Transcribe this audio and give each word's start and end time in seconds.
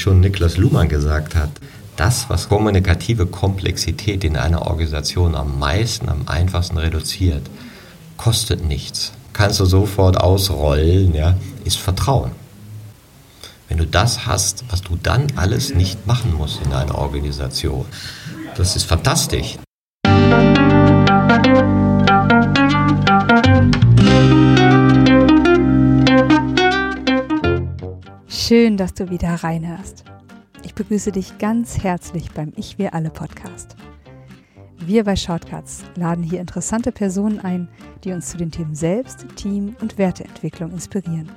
schon 0.00 0.20
Niklas 0.20 0.56
Luhmann 0.56 0.88
gesagt 0.88 1.34
hat, 1.34 1.50
das, 1.96 2.30
was 2.30 2.48
kommunikative 2.48 3.26
Komplexität 3.26 4.22
in 4.24 4.36
einer 4.36 4.66
Organisation 4.66 5.34
am 5.34 5.58
meisten, 5.58 6.08
am 6.08 6.22
einfachsten 6.26 6.78
reduziert, 6.78 7.42
kostet 8.16 8.64
nichts. 8.64 9.12
Kannst 9.32 9.60
du 9.60 9.64
sofort 9.64 10.16
ausrollen, 10.16 11.14
ja, 11.14 11.36
ist 11.64 11.78
Vertrauen. 11.78 12.30
Wenn 13.68 13.78
du 13.78 13.86
das 13.86 14.26
hast, 14.26 14.64
was 14.70 14.82
du 14.82 14.96
dann 15.02 15.26
alles 15.36 15.74
nicht 15.74 16.06
machen 16.06 16.34
musst 16.34 16.60
in 16.64 16.72
einer 16.72 16.96
Organisation, 16.96 17.84
das 18.56 18.76
ist 18.76 18.84
fantastisch. 18.84 19.58
Schön, 28.48 28.78
dass 28.78 28.94
du 28.94 29.10
wieder 29.10 29.34
reinhörst. 29.34 30.04
Ich 30.64 30.74
begrüße 30.74 31.12
dich 31.12 31.36
ganz 31.36 31.84
herzlich 31.84 32.30
beim 32.30 32.54
Ich 32.56 32.78
Wir 32.78 32.94
Alle 32.94 33.10
Podcast. 33.10 33.76
Wir 34.78 35.04
bei 35.04 35.16
Shortcuts 35.16 35.84
laden 35.96 36.24
hier 36.24 36.40
interessante 36.40 36.90
Personen 36.90 37.40
ein, 37.40 37.68
die 38.04 38.12
uns 38.12 38.30
zu 38.30 38.38
den 38.38 38.50
Themen 38.50 38.74
Selbst, 38.74 39.26
Team 39.36 39.76
und 39.82 39.98
Werteentwicklung 39.98 40.70
inspirieren. 40.70 41.30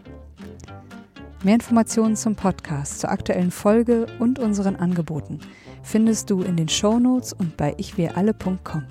Mehr 1.44 1.56
Informationen 1.56 2.16
zum 2.16 2.38
Podcast, 2.38 3.02
zur 3.02 3.12
aktuellen 3.12 3.52
Folge 3.52 4.06
und 4.20 4.40
unseren 4.40 4.78
Angeboten 4.78 5.42
findest 5.84 6.30
du 6.30 6.44
in 6.44 6.56
den 6.56 6.70
Shownotes 6.70 7.34
und 7.34 7.58
bei 7.58 7.76
ichwiralle.com. 7.78 8.86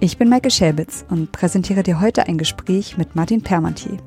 Ich 0.00 0.16
bin 0.16 0.30
Maike 0.30 0.50
Schäbitz 0.50 1.04
und 1.10 1.30
präsentiere 1.30 1.82
dir 1.82 2.00
heute 2.00 2.26
ein 2.26 2.38
Gespräch 2.38 2.96
mit 2.96 3.14
Martin 3.14 3.42
Permantier. 3.42 3.98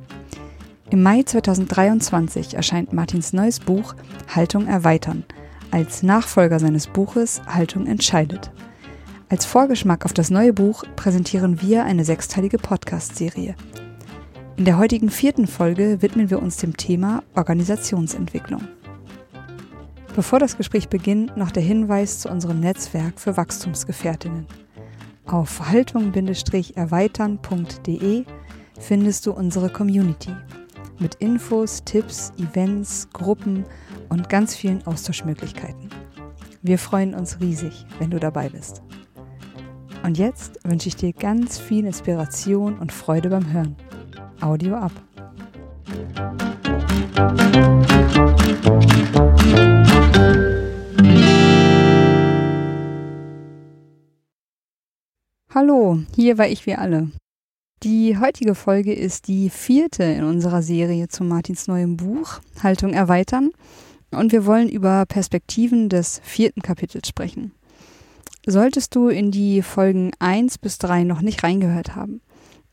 Im 0.91 1.03
Mai 1.03 1.23
2023 1.23 2.55
erscheint 2.55 2.93
Martins 2.93 3.33
neues 3.33 3.59
Buch 3.59 3.95
Haltung 4.33 4.67
erweitern 4.67 5.25
als 5.71 6.03
Nachfolger 6.03 6.59
seines 6.59 6.87
Buches 6.87 7.41
Haltung 7.45 7.85
entscheidet. 7.85 8.51
Als 9.29 9.45
Vorgeschmack 9.45 10.03
auf 10.05 10.13
das 10.13 10.31
neue 10.31 10.53
Buch 10.53 10.83
präsentieren 10.95 11.61
wir 11.61 11.83
eine 11.85 12.05
sechsteilige 12.05 12.57
Podcast-Serie. 12.57 13.53
In 14.57 14.65
der 14.65 14.79
heutigen 14.79 15.11
vierten 15.11 15.47
Folge 15.47 16.01
widmen 16.01 16.29
wir 16.29 16.41
uns 16.41 16.57
dem 16.57 16.75
Thema 16.75 17.23
Organisationsentwicklung. 17.35 18.67
Bevor 20.15 20.39
das 20.39 20.57
Gespräch 20.57 20.89
beginnt, 20.89 21.37
noch 21.37 21.51
der 21.51 21.63
Hinweis 21.63 22.19
zu 22.19 22.29
unserem 22.29 22.59
Netzwerk 22.59 23.17
für 23.19 23.37
Wachstumsgefährtinnen. 23.37 24.47
Auf 25.27 25.69
haltung-erweitern.de 25.69 28.25
findest 28.79 29.27
du 29.27 29.31
unsere 29.31 29.69
Community 29.69 30.31
mit 30.99 31.15
Infos, 31.15 31.83
Tipps, 31.83 32.31
Events, 32.37 33.07
Gruppen 33.13 33.65
und 34.09 34.29
ganz 34.29 34.55
vielen 34.55 34.85
Austauschmöglichkeiten. 34.85 35.89
Wir 36.61 36.77
freuen 36.77 37.13
uns 37.13 37.39
riesig, 37.39 37.85
wenn 37.99 38.11
du 38.11 38.19
dabei 38.19 38.49
bist. 38.49 38.81
Und 40.03 40.17
jetzt 40.17 40.59
wünsche 40.63 40.87
ich 40.87 40.95
dir 40.95 41.13
ganz 41.13 41.57
viel 41.57 41.85
Inspiration 41.85 42.77
und 42.79 42.91
Freude 42.91 43.29
beim 43.29 43.51
Hören. 43.51 43.75
Audio 44.41 44.75
ab. 44.75 44.91
Hallo, 55.53 55.99
hier 56.15 56.37
war 56.37 56.47
ich 56.47 56.65
wie 56.65 56.75
alle. 56.75 57.09
Die 57.83 58.17
heutige 58.17 58.55
Folge 58.55 58.91
ist 58.93 59.29
die 59.29 59.49
vierte 59.49 60.03
in 60.03 60.25
unserer 60.25 60.61
Serie 60.61 61.07
zu 61.07 61.23
Martins 61.23 61.67
neuem 61.67 61.95
Buch 61.95 62.41
Haltung 62.61 62.91
erweitern 62.91 63.51
und 64.11 64.33
wir 64.33 64.45
wollen 64.45 64.67
über 64.67 65.05
Perspektiven 65.05 65.87
des 65.87 66.19
vierten 66.21 66.61
Kapitels 66.61 67.07
sprechen. 67.07 67.53
Solltest 68.45 68.95
du 68.95 69.07
in 69.07 69.31
die 69.31 69.61
Folgen 69.61 70.11
1 70.19 70.57
bis 70.57 70.77
3 70.79 71.05
noch 71.05 71.21
nicht 71.21 71.41
reingehört 71.41 71.95
haben, 71.95 72.19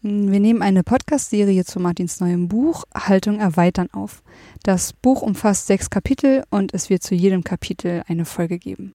wir 0.02 0.40
nehmen 0.40 0.62
eine 0.62 0.82
Podcast-Serie 0.82 1.64
zu 1.64 1.78
Martins 1.78 2.18
neuem 2.18 2.48
Buch 2.48 2.82
Haltung 2.92 3.38
erweitern 3.38 3.88
auf. 3.92 4.24
Das 4.64 4.92
Buch 4.92 5.22
umfasst 5.22 5.68
sechs 5.68 5.88
Kapitel 5.88 6.42
und 6.50 6.74
es 6.74 6.90
wird 6.90 7.04
zu 7.04 7.14
jedem 7.14 7.44
Kapitel 7.44 8.02
eine 8.08 8.24
Folge 8.24 8.58
geben. 8.58 8.92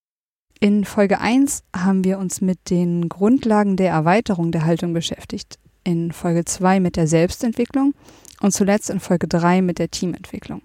In 0.60 0.84
Folge 0.84 1.22
1 1.22 1.64
haben 1.76 2.04
wir 2.04 2.20
uns 2.20 2.42
mit 2.42 2.70
den 2.70 3.08
Grundlagen 3.08 3.78
der 3.78 3.92
Erweiterung 3.92 4.52
der 4.52 4.66
Haltung 4.66 4.94
beschäftigt 4.94 5.58
in 5.84 6.12
Folge 6.12 6.46
2 6.46 6.80
mit 6.80 6.96
der 6.96 7.08
Selbstentwicklung 7.08 7.94
und 8.42 8.52
zuletzt 8.52 8.90
in 8.90 9.00
Folge 9.00 9.28
3 9.28 9.62
mit 9.62 9.80
der 9.80 9.92
Teamentwicklung. 9.92 10.62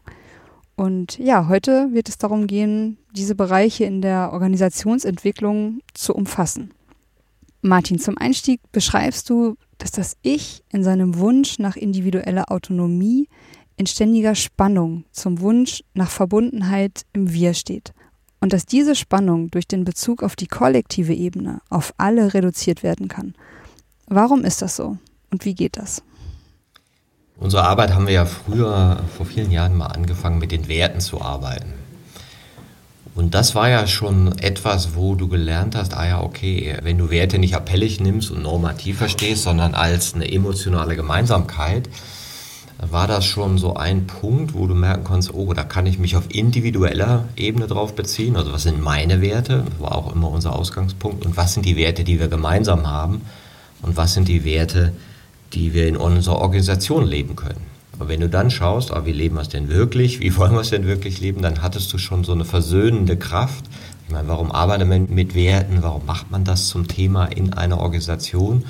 Und 0.76 1.18
ja, 1.18 1.48
heute 1.48 1.88
wird 1.92 2.08
es 2.08 2.18
darum 2.18 2.46
gehen, 2.46 2.98
diese 3.12 3.34
Bereiche 3.34 3.84
in 3.84 4.02
der 4.02 4.32
Organisationsentwicklung 4.32 5.80
zu 5.94 6.14
umfassen. 6.14 6.72
Martin, 7.62 7.98
zum 7.98 8.18
Einstieg 8.18 8.60
beschreibst 8.72 9.30
du, 9.30 9.56
dass 9.78 9.90
das 9.90 10.16
Ich 10.22 10.62
in 10.70 10.84
seinem 10.84 11.18
Wunsch 11.18 11.58
nach 11.58 11.76
individueller 11.76 12.50
Autonomie 12.52 13.28
in 13.76 13.86
ständiger 13.86 14.34
Spannung 14.34 15.04
zum 15.12 15.40
Wunsch 15.40 15.82
nach 15.94 16.10
Verbundenheit 16.10 17.02
im 17.12 17.32
Wir 17.32 17.54
steht. 17.54 17.92
Und 18.40 18.52
dass 18.52 18.66
diese 18.66 18.94
Spannung 18.94 19.50
durch 19.50 19.66
den 19.66 19.84
Bezug 19.84 20.22
auf 20.22 20.36
die 20.36 20.46
kollektive 20.46 21.14
Ebene 21.14 21.60
auf 21.70 21.94
alle 21.96 22.34
reduziert 22.34 22.82
werden 22.82 23.08
kann. 23.08 23.34
Warum 24.06 24.44
ist 24.44 24.62
das 24.62 24.76
so? 24.76 24.96
Und 25.30 25.44
wie 25.44 25.54
geht 25.54 25.76
das? 25.76 26.02
Unsere 27.38 27.64
Arbeit 27.64 27.92
haben 27.92 28.06
wir 28.06 28.14
ja 28.14 28.24
früher, 28.24 29.00
vor 29.16 29.26
vielen 29.26 29.50
Jahren 29.50 29.76
mal 29.76 29.88
angefangen, 29.88 30.38
mit 30.38 30.52
den 30.52 30.68
Werten 30.68 31.00
zu 31.00 31.20
arbeiten. 31.20 31.74
Und 33.14 33.34
das 33.34 33.54
war 33.54 33.68
ja 33.68 33.86
schon 33.86 34.38
etwas, 34.38 34.94
wo 34.94 35.14
du 35.14 35.26
gelernt 35.28 35.74
hast, 35.74 35.94
ah 35.94 36.06
ja, 36.06 36.22
okay, 36.22 36.76
wenn 36.82 36.98
du 36.98 37.10
Werte 37.10 37.38
nicht 37.38 37.56
appellig 37.56 37.98
nimmst 37.98 38.30
und 38.30 38.42
normativ 38.42 38.98
verstehst, 38.98 39.42
sondern 39.42 39.74
als 39.74 40.14
eine 40.14 40.30
emotionale 40.30 40.96
Gemeinsamkeit, 40.96 41.88
war 42.78 43.06
das 43.06 43.24
schon 43.24 43.56
so 43.56 43.74
ein 43.74 44.06
Punkt, 44.06 44.52
wo 44.52 44.66
du 44.66 44.74
merken 44.74 45.04
konntest, 45.04 45.32
oh, 45.32 45.54
da 45.54 45.64
kann 45.64 45.86
ich 45.86 45.98
mich 45.98 46.14
auf 46.14 46.24
individueller 46.28 47.24
Ebene 47.36 47.66
drauf 47.66 47.94
beziehen. 47.94 48.36
Also 48.36 48.52
was 48.52 48.64
sind 48.64 48.82
meine 48.82 49.22
Werte? 49.22 49.64
Das 49.68 49.80
war 49.80 49.96
auch 49.96 50.14
immer 50.14 50.30
unser 50.30 50.54
Ausgangspunkt. 50.54 51.24
Und 51.24 51.38
was 51.38 51.54
sind 51.54 51.64
die 51.64 51.76
Werte, 51.76 52.04
die 52.04 52.20
wir 52.20 52.28
gemeinsam 52.28 52.86
haben? 52.86 53.22
Und 53.86 53.96
was 53.96 54.14
sind 54.14 54.28
die 54.28 54.44
Werte, 54.44 54.92
die 55.52 55.72
wir 55.72 55.88
in 55.88 55.96
unserer 55.96 56.40
Organisation 56.40 57.06
leben 57.06 57.36
können. 57.36 57.60
Aber 57.98 58.08
wenn 58.08 58.20
du 58.20 58.28
dann 58.28 58.50
schaust, 58.50 58.92
ah, 58.92 59.06
wie 59.06 59.12
leben 59.12 59.36
wir 59.36 59.42
es 59.42 59.48
denn 59.48 59.68
wirklich, 59.68 60.20
wie 60.20 60.36
wollen 60.36 60.52
wir 60.52 60.60
es 60.60 60.70
denn 60.70 60.86
wirklich 60.86 61.20
leben, 61.20 61.40
dann 61.40 61.62
hattest 61.62 61.92
du 61.92 61.98
schon 61.98 62.24
so 62.24 62.32
eine 62.32 62.44
versöhnende 62.44 63.16
Kraft. 63.16 63.64
Ich 64.06 64.12
meine, 64.12 64.28
warum 64.28 64.52
arbeitet 64.52 64.88
man 64.88 65.08
mit 65.08 65.34
Werten, 65.34 65.82
warum 65.82 66.04
macht 66.04 66.30
man 66.30 66.44
das 66.44 66.66
zum 66.66 66.88
Thema 66.88 67.24
in 67.26 67.54
einer 67.54 67.78
Organisation, 67.78 68.64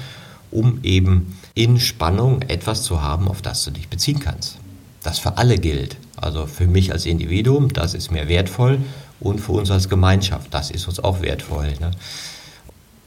um 0.52 0.78
eben 0.84 1.36
in 1.54 1.80
Spannung 1.80 2.42
etwas 2.42 2.82
zu 2.82 3.02
haben, 3.02 3.26
auf 3.26 3.42
das 3.42 3.64
du 3.64 3.72
dich 3.72 3.88
beziehen 3.88 4.20
kannst. 4.20 4.58
Das 5.02 5.18
für 5.18 5.38
alle 5.38 5.58
gilt. 5.58 5.96
Also 6.16 6.46
für 6.46 6.66
mich 6.66 6.92
als 6.92 7.04
Individuum, 7.04 7.72
das 7.72 7.94
ist 7.94 8.12
mir 8.12 8.28
wertvoll 8.28 8.78
und 9.18 9.40
für 9.40 9.52
uns 9.52 9.70
als 9.70 9.88
Gemeinschaft, 9.88 10.54
das 10.54 10.70
ist 10.70 10.86
uns 10.86 11.02
auch 11.02 11.20
wertvoll. 11.20 11.72
Ne? 11.80 11.90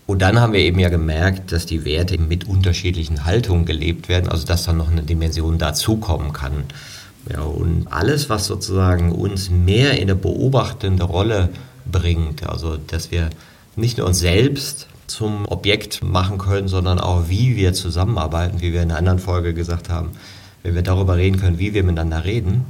Und 0.09 0.23
dann 0.23 0.39
haben 0.39 0.53
wir 0.53 0.61
eben 0.61 0.79
ja 0.79 0.89
gemerkt, 0.89 1.51
dass 1.51 1.67
die 1.67 1.85
Werte 1.85 2.17
mit 2.17 2.47
unterschiedlichen 2.47 3.25
Haltungen 3.25 3.65
gelebt 3.65 4.09
werden, 4.09 4.27
also 4.27 4.43
dass 4.43 4.63
dann 4.63 4.77
noch 4.77 4.89
eine 4.89 5.03
Dimension 5.03 5.59
dazukommen 5.59 6.33
kann. 6.33 6.63
Ja, 7.31 7.41
und 7.41 7.85
alles, 7.91 8.27
was 8.27 8.47
sozusagen 8.47 9.11
uns 9.11 9.51
mehr 9.51 9.97
in 9.97 10.09
eine 10.09 10.15
beobachtende 10.15 11.03
Rolle 11.03 11.49
bringt, 11.85 12.49
also 12.49 12.75
dass 12.75 13.11
wir 13.11 13.29
nicht 13.75 13.99
nur 13.99 14.07
uns 14.07 14.17
selbst 14.17 14.87
zum 15.05 15.45
Objekt 15.45 16.01
machen 16.01 16.39
können, 16.39 16.67
sondern 16.67 16.99
auch 16.99 17.29
wie 17.29 17.55
wir 17.55 17.73
zusammenarbeiten, 17.73 18.61
wie 18.61 18.73
wir 18.73 18.81
in 18.81 18.89
einer 18.89 18.97
anderen 18.97 19.19
Folge 19.19 19.53
gesagt 19.53 19.89
haben, 19.89 20.13
wenn 20.63 20.73
wir 20.73 20.81
darüber 20.81 21.17
reden 21.17 21.39
können, 21.39 21.59
wie 21.59 21.75
wir 21.75 21.83
miteinander 21.83 22.25
reden, 22.25 22.65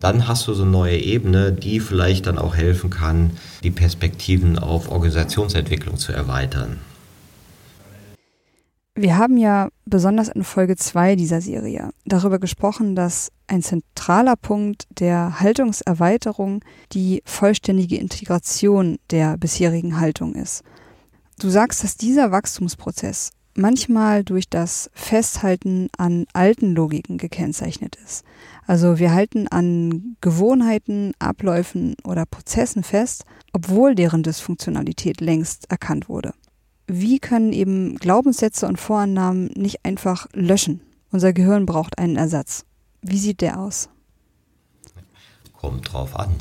dann 0.00 0.28
hast 0.28 0.46
du 0.46 0.52
so 0.52 0.64
eine 0.64 0.72
neue 0.72 0.98
Ebene, 0.98 1.52
die 1.52 1.80
vielleicht 1.80 2.26
dann 2.26 2.36
auch 2.36 2.54
helfen 2.54 2.90
kann, 2.90 3.30
die 3.62 3.70
Perspektiven 3.70 4.58
auf 4.58 4.90
Organisationsentwicklung 4.90 5.96
zu 5.96 6.12
erweitern. 6.12 6.80
Wir 8.94 9.16
haben 9.16 9.38
ja 9.38 9.70
besonders 9.86 10.28
in 10.28 10.44
Folge 10.44 10.76
2 10.76 11.16
dieser 11.16 11.40
Serie 11.40 11.92
darüber 12.04 12.38
gesprochen, 12.38 12.94
dass 12.94 13.32
ein 13.46 13.62
zentraler 13.62 14.36
Punkt 14.36 14.86
der 14.90 15.40
Haltungserweiterung 15.40 16.62
die 16.92 17.22
vollständige 17.24 17.96
Integration 17.96 18.98
der 19.10 19.38
bisherigen 19.38 19.98
Haltung 19.98 20.34
ist. 20.34 20.62
Du 21.38 21.48
sagst, 21.48 21.82
dass 21.82 21.96
dieser 21.96 22.32
Wachstumsprozess 22.32 23.30
manchmal 23.54 24.24
durch 24.24 24.50
das 24.50 24.90
Festhalten 24.92 25.88
an 25.96 26.26
alten 26.34 26.74
Logiken 26.74 27.16
gekennzeichnet 27.16 27.96
ist. 28.04 28.24
Also 28.66 28.98
wir 28.98 29.14
halten 29.14 29.48
an 29.48 30.16
Gewohnheiten, 30.20 31.12
Abläufen 31.18 31.96
oder 32.04 32.26
Prozessen 32.26 32.82
fest, 32.82 33.24
obwohl 33.54 33.94
deren 33.94 34.22
Dysfunktionalität 34.22 35.22
längst 35.22 35.70
erkannt 35.70 36.10
wurde. 36.10 36.34
Wie 36.94 37.20
können 37.20 37.54
eben 37.54 37.96
Glaubenssätze 37.96 38.66
und 38.66 38.78
Vorannahmen 38.78 39.46
nicht 39.56 39.82
einfach 39.82 40.26
löschen? 40.34 40.82
Unser 41.10 41.32
Gehirn 41.32 41.64
braucht 41.64 41.96
einen 41.98 42.16
Ersatz. 42.16 42.66
Wie 43.00 43.16
sieht 43.16 43.40
der 43.40 43.58
aus? 43.58 43.88
Kommt 45.58 45.90
drauf 45.90 46.14
an. 46.14 46.34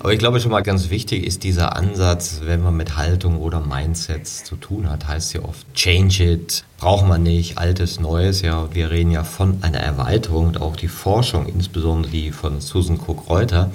Aber 0.00 0.10
ich 0.14 0.18
glaube 0.18 0.40
schon 0.40 0.52
mal 0.52 0.62
ganz 0.62 0.88
wichtig 0.88 1.26
ist 1.26 1.44
dieser 1.44 1.76
Ansatz, 1.76 2.40
wenn 2.44 2.62
man 2.62 2.78
mit 2.78 2.96
Haltung 2.96 3.36
oder 3.36 3.60
Mindsets 3.60 4.42
zu 4.42 4.56
tun 4.56 4.88
hat, 4.88 5.06
heißt 5.06 5.34
ja 5.34 5.42
oft 5.42 5.66
Change 5.74 6.24
it, 6.24 6.64
braucht 6.78 7.06
man 7.06 7.22
nicht, 7.22 7.58
altes, 7.58 8.00
neues. 8.00 8.40
Ja, 8.40 8.74
wir 8.74 8.90
reden 8.90 9.10
ja 9.10 9.22
von 9.22 9.62
einer 9.62 9.80
Erweiterung 9.80 10.46
und 10.46 10.62
auch 10.62 10.76
die 10.76 10.88
Forschung, 10.88 11.44
insbesondere 11.44 12.10
die 12.10 12.32
von 12.32 12.62
Susan 12.62 12.98
Cook-Reuter, 12.98 13.70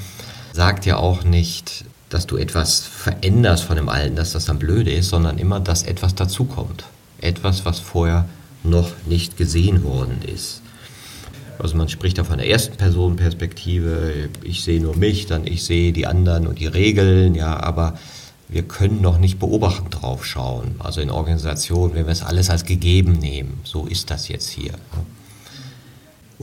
sagt 0.53 0.87
ja 0.87 0.97
auch 0.97 1.23
nicht, 1.23 1.85
dass 2.13 2.27
du 2.27 2.38
etwas 2.38 2.81
veränderst 2.81 3.63
von 3.63 3.75
dem 3.75 3.89
Alten, 3.89 4.15
dass 4.15 4.33
das 4.33 4.45
dann 4.45 4.60
blöde 4.60 4.92
ist, 4.92 5.10
sondern 5.10 5.38
immer, 5.38 5.60
dass 5.60 5.83
etwas 5.83 6.15
dazukommt. 6.15 6.83
Etwas, 7.19 7.65
was 7.65 7.80
vorher 7.80 8.25
noch 8.63 8.92
nicht 9.06 9.38
gesehen 9.38 9.83
worden 9.83 10.21
ist. 10.33 10.62
Also 11.60 11.77
man 11.77 11.89
spricht 11.89 12.18
da 12.18 12.24
von 12.24 12.38
der 12.38 12.50
ersten 12.50 12.77
Personenperspektive, 12.77 14.30
ich 14.44 14.63
sehe 14.63 14.81
nur 14.81 14.95
mich, 14.95 15.27
dann 15.27 15.45
ich 15.45 15.63
sehe 15.63 15.94
die 15.94 16.07
anderen 16.07 16.48
und 16.48 16.60
die 16.60 16.68
Regeln, 16.68 17.36
ja, 17.36 17.62
aber 17.62 17.98
wir 18.50 18.63
können 18.63 19.01
noch 19.01 19.18
nicht 19.18 19.39
beobachtend 19.39 20.01
drauf 20.01 20.25
schauen. 20.25 20.75
Also 20.80 21.01
in 21.01 21.10
Organisationen, 21.10 21.95
wenn 21.95 22.06
wir 22.06 22.12
es 22.12 22.24
alles 22.24 22.50
als 22.50 22.65
gegeben 22.65 23.13
nehmen, 23.13 23.62
so 23.63 23.86
ist 23.86 24.12
das 24.12 24.27
jetzt 24.27 24.50
hier. 24.50 24.74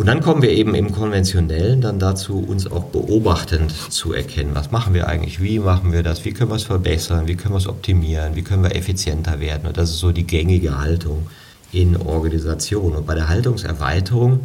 Und 0.00 0.06
dann 0.06 0.22
kommen 0.22 0.40
wir 0.40 0.48
eben 0.48 0.74
im 0.74 0.92
Konventionellen 0.92 1.82
dann 1.82 1.98
dazu, 1.98 2.38
uns 2.38 2.66
auch 2.66 2.84
beobachtend 2.84 3.70
zu 3.70 4.14
erkennen. 4.14 4.52
Was 4.54 4.70
machen 4.70 4.94
wir 4.94 5.06
eigentlich? 5.08 5.42
Wie 5.42 5.58
machen 5.58 5.92
wir 5.92 6.02
das? 6.02 6.24
Wie 6.24 6.32
können 6.32 6.50
wir 6.50 6.54
es 6.54 6.62
verbessern? 6.62 7.28
Wie 7.28 7.34
können 7.34 7.52
wir 7.52 7.58
es 7.58 7.66
optimieren? 7.66 8.34
Wie 8.34 8.40
können 8.40 8.62
wir 8.62 8.74
effizienter 8.74 9.40
werden? 9.40 9.66
Und 9.66 9.76
das 9.76 9.90
ist 9.90 9.98
so 9.98 10.10
die 10.10 10.26
gängige 10.26 10.78
Haltung 10.78 11.26
in 11.70 11.98
Organisationen. 11.98 12.96
Und 12.96 13.06
bei 13.06 13.14
der 13.14 13.28
Haltungserweiterung 13.28 14.40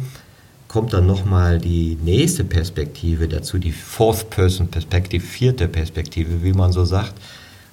kommt 0.68 0.92
dann 0.92 1.06
nochmal 1.06 1.58
die 1.58 1.96
nächste 2.04 2.44
Perspektive 2.44 3.26
dazu, 3.26 3.56
die 3.56 3.72
Fourth-Person-Perspektive, 3.72 5.24
vierte 5.24 5.68
Perspektive, 5.68 6.42
wie 6.42 6.52
man 6.52 6.70
so 6.70 6.84
sagt, 6.84 7.14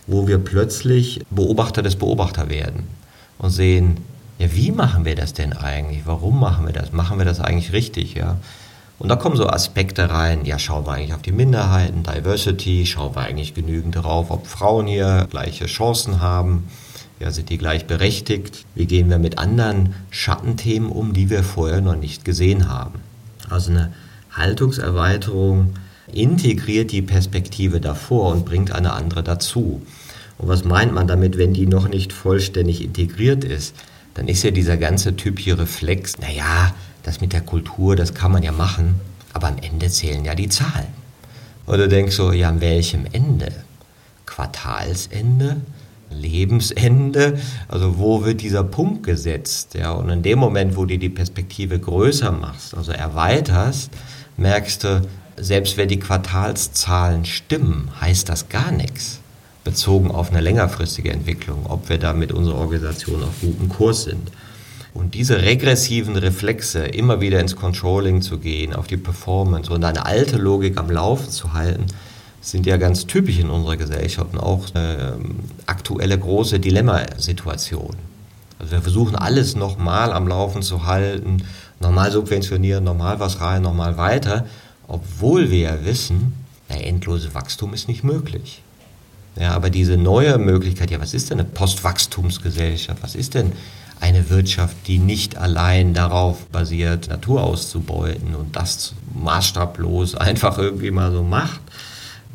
wo 0.08 0.26
wir 0.26 0.38
plötzlich 0.38 1.20
Beobachter 1.32 1.82
des 1.82 1.98
Beobachter 1.98 2.50
werden 2.50 2.84
und 3.40 3.50
sehen, 3.50 3.98
ja, 4.40 4.54
wie 4.54 4.72
machen 4.72 5.06
wir 5.06 5.16
das 5.16 5.34
denn 5.34 5.54
eigentlich? 5.54 6.02
Warum 6.06 6.40
machen 6.40 6.66
wir 6.66 6.74
das? 6.74 6.92
Machen 6.92 7.18
wir 7.18 7.26
das 7.26 7.40
eigentlich 7.40 7.72
richtig? 7.72 8.16
Ja? 8.16 8.38
Und 9.00 9.10
da 9.10 9.16
kommen 9.16 9.36
so 9.36 9.48
Aspekte 9.48 10.10
rein, 10.10 10.46
ja, 10.46 10.60
schauen 10.60 10.86
wir 10.86 10.94
eigentlich 10.94 11.14
auf 11.14 11.22
die 11.22 11.32
Minderheiten, 11.32 12.04
Diversity, 12.04 12.86
schauen 12.86 13.16
wir 13.16 13.22
eigentlich 13.22 13.54
genügend 13.54 13.96
darauf, 13.96 14.32
ob 14.32 14.48
Frauen 14.48 14.88
hier 14.88 15.28
gleiche 15.30 15.66
Chancen 15.66 16.22
haben, 16.22 16.68
ja, 17.20 17.32
sind 17.32 17.50
die 17.50 17.58
gleichberechtigt? 17.58 18.66
Wie 18.76 18.86
gehen 18.86 19.10
wir 19.10 19.18
mit 19.18 19.38
anderen 19.38 19.96
Schattenthemen 20.10 20.90
um, 20.90 21.14
die 21.14 21.30
wir 21.30 21.44
vorher 21.44 21.82
noch 21.82 21.96
nicht 21.96 22.26
gesehen 22.26 22.70
haben? 22.70 23.00
Also 23.50 23.72
eine 23.72 23.94
Haltungserweiterung 24.32 25.74
integriert 26.12 26.92
die 26.92 27.02
Perspektive 27.02 27.80
davor 27.80 28.32
und 28.32 28.46
bringt 28.46 28.72
eine 28.72 28.94
andere 28.94 29.24
dazu. 29.24 29.82
Und 30.38 30.48
was 30.48 30.64
meint 30.64 30.94
man 30.94 31.08
damit, 31.08 31.38
wenn 31.38 31.54
die 31.54 31.68
noch 31.68 31.88
nicht 31.88 32.12
vollständig 32.12 32.84
integriert 32.84 33.44
ist? 33.44 33.76
Dann 34.14 34.28
ist 34.28 34.44
ja 34.44 34.52
dieser 34.52 34.78
ganze 34.78 35.16
Typ 35.16 35.40
hier 35.40 35.58
Reflex, 35.58 36.20
naja, 36.20 36.74
das 37.04 37.22
mit 37.22 37.34
der 37.34 37.42
Kultur, 37.42 37.96
das 37.96 38.14
kann 38.14 38.32
man 38.32 38.44
ja 38.44 38.52
machen, 38.52 39.00
aber 39.34 39.48
am 39.48 39.58
Ende 39.62 39.90
zählen 39.90 40.24
ja 40.24 40.36
die 40.36 40.50
Zahlen. 40.50 40.88
Du 41.66 41.88
denkst 41.88 42.16
so, 42.16 42.32
ja, 42.32 42.50
an 42.50 42.62
welchem 42.62 43.06
Ende? 43.12 43.52
Quartalsende? 44.26 45.62
Lebensende? 46.10 47.40
Also 47.68 47.98
wo 47.98 48.24
wird 48.24 48.42
dieser 48.42 48.64
Punkt 48.64 49.04
gesetzt? 49.04 49.74
Ja, 49.74 49.92
und 49.92 50.10
in 50.10 50.22
dem 50.22 50.40
Moment, 50.40 50.76
wo 50.76 50.86
du 50.86 50.98
die 50.98 51.10
Perspektive 51.10 51.80
größer 51.80 52.32
machst, 52.32 52.76
also 52.76 52.92
erweiterst, 52.92 53.92
merkst 54.38 54.84
du, 54.84 55.02
selbst 55.38 55.78
wenn 55.78 55.90
die 55.90 56.00
Quartalszahlen 56.00 57.26
stimmen, 57.26 57.90
heißt 58.00 58.30
das 58.30 58.50
gar 58.50 58.72
nichts, 58.72 59.20
bezogen 59.64 60.12
auf 60.12 60.32
eine 60.32 60.42
längerfristige 60.42 61.12
Entwicklung, 61.12 61.66
ob 61.68 61.90
wir 61.90 61.98
da 61.98 62.14
mit 62.14 62.32
unserer 62.32 62.58
Organisation 62.58 63.24
auf 63.24 63.42
gutem 63.42 63.70
Kurs 63.70 64.04
sind. 64.04 64.32
Und 64.94 65.16
diese 65.16 65.42
regressiven 65.42 66.16
Reflexe, 66.16 66.86
immer 66.86 67.20
wieder 67.20 67.40
ins 67.40 67.56
Controlling 67.56 68.22
zu 68.22 68.38
gehen, 68.38 68.74
auf 68.74 68.88
die 68.88 68.98
Performance 68.98 69.72
und 69.72 69.84
eine 69.84 70.06
alte 70.06 70.38
Logik 70.38 70.78
am 70.78 70.92
Laufen 70.92 71.30
zu 71.32 71.54
halten, 71.54 71.86
sind 72.42 72.66
ja 72.66 72.78
ganz 72.78 73.08
typisch 73.08 73.40
in 73.40 73.50
unserer 73.50 73.78
Gesellschaft 73.78 74.34
und 74.34 74.40
auch 74.40 74.68
eine 74.74 75.16
ähm, 75.16 75.36
aktuelle 75.66 76.20
große 76.20 76.60
Dilemmasituation. 76.60 77.96
Also 78.60 78.72
wir 78.74 78.82
versuchen 78.82 79.16
alles 79.16 79.56
nochmal 79.56 80.12
am 80.12 80.28
Laufen 80.28 80.62
zu 80.62 80.86
halten, 80.86 81.44
nochmal 81.80 82.12
subventionieren, 82.12 82.84
nochmal 82.84 83.20
was 83.20 83.42
rein, 83.42 83.62
nochmal 83.62 83.98
weiter, 83.98 84.46
obwohl 84.88 85.50
wir 85.50 85.60
ja 85.60 85.86
wissen, 85.86 86.34
der 86.70 86.86
endlose 86.86 87.34
Wachstum 87.34 87.74
ist 87.74 87.88
nicht 87.88 88.04
möglich. 88.04 88.62
Ja, 89.40 89.52
aber 89.52 89.70
diese 89.70 89.98
neue 89.98 90.38
Möglichkeit, 90.38 90.92
ja, 90.92 91.02
was 91.02 91.14
ist 91.14 91.30
denn 91.30 91.40
eine 91.40 91.50
Postwachstumsgesellschaft? 91.50 93.02
Was 93.02 93.16
ist 93.16 93.34
denn 93.34 93.52
eine 94.00 94.30
Wirtschaft, 94.30 94.76
die 94.88 95.00
nicht 95.00 95.38
allein 95.38 95.94
darauf 95.94 96.46
basiert, 96.48 97.08
Natur 97.08 97.44
auszubeuten 97.44 98.36
und 98.36 98.56
das 98.56 98.94
maßstablos 99.16 100.16
einfach 100.16 100.58
irgendwie 100.58 100.92
mal 100.92 101.12
so 101.12 101.24
macht? 101.24 101.62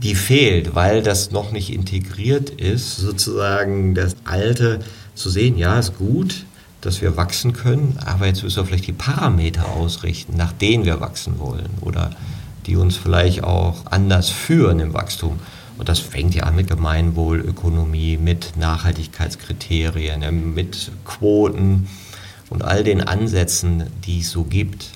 Die 0.03 0.15
fehlt, 0.15 0.75
weil 0.75 1.03
das 1.03 1.33
noch 1.33 1.51
nicht 1.51 1.73
integriert 1.73 2.51
ist, 2.51 2.97
sozusagen 2.97 3.95
das 3.95 4.15
Alte 4.25 4.81
zu 5.15 5.29
sehen, 5.29 5.59
ja, 5.59 5.79
ist 5.79 5.99
gut, 5.99 6.45
dass 6.81 7.01
wir 7.03 7.17
wachsen 7.17 7.53
können, 7.53 7.99
aber 8.05 8.27
jetzt 8.27 8.43
müssen 8.45 8.57
wir 8.57 8.65
vielleicht 8.65 8.87
die 8.87 8.93
Parameter 8.93 9.69
ausrichten, 9.69 10.37
nach 10.37 10.53
denen 10.53 10.85
wir 10.85 11.01
wachsen 11.01 11.41
wollen 11.41 11.71
oder 11.81 12.11
die 12.67 12.77
uns 12.77 12.97
vielleicht 12.97 13.43
auch 13.43 13.87
anders 13.87 14.29
führen 14.29 14.79
im 14.79 14.95
Wachstum. 14.95 15.41
Und 15.79 15.89
das 15.89 16.01
fängt 16.01 16.35
ja 16.35 16.43
an 16.43 16.57
mit 16.57 16.69
Gemeinwohlökonomie, 16.69 18.17
mit 18.17 18.57
Nachhaltigkeitskriterien, 18.57 20.55
mit 20.55 20.91
Quoten 21.05 21.89
und 22.51 22.63
all 22.63 22.83
den 22.83 23.01
Ansätzen, 23.01 23.85
die 24.05 24.21
es 24.21 24.31
so 24.31 24.43
gibt. 24.43 24.91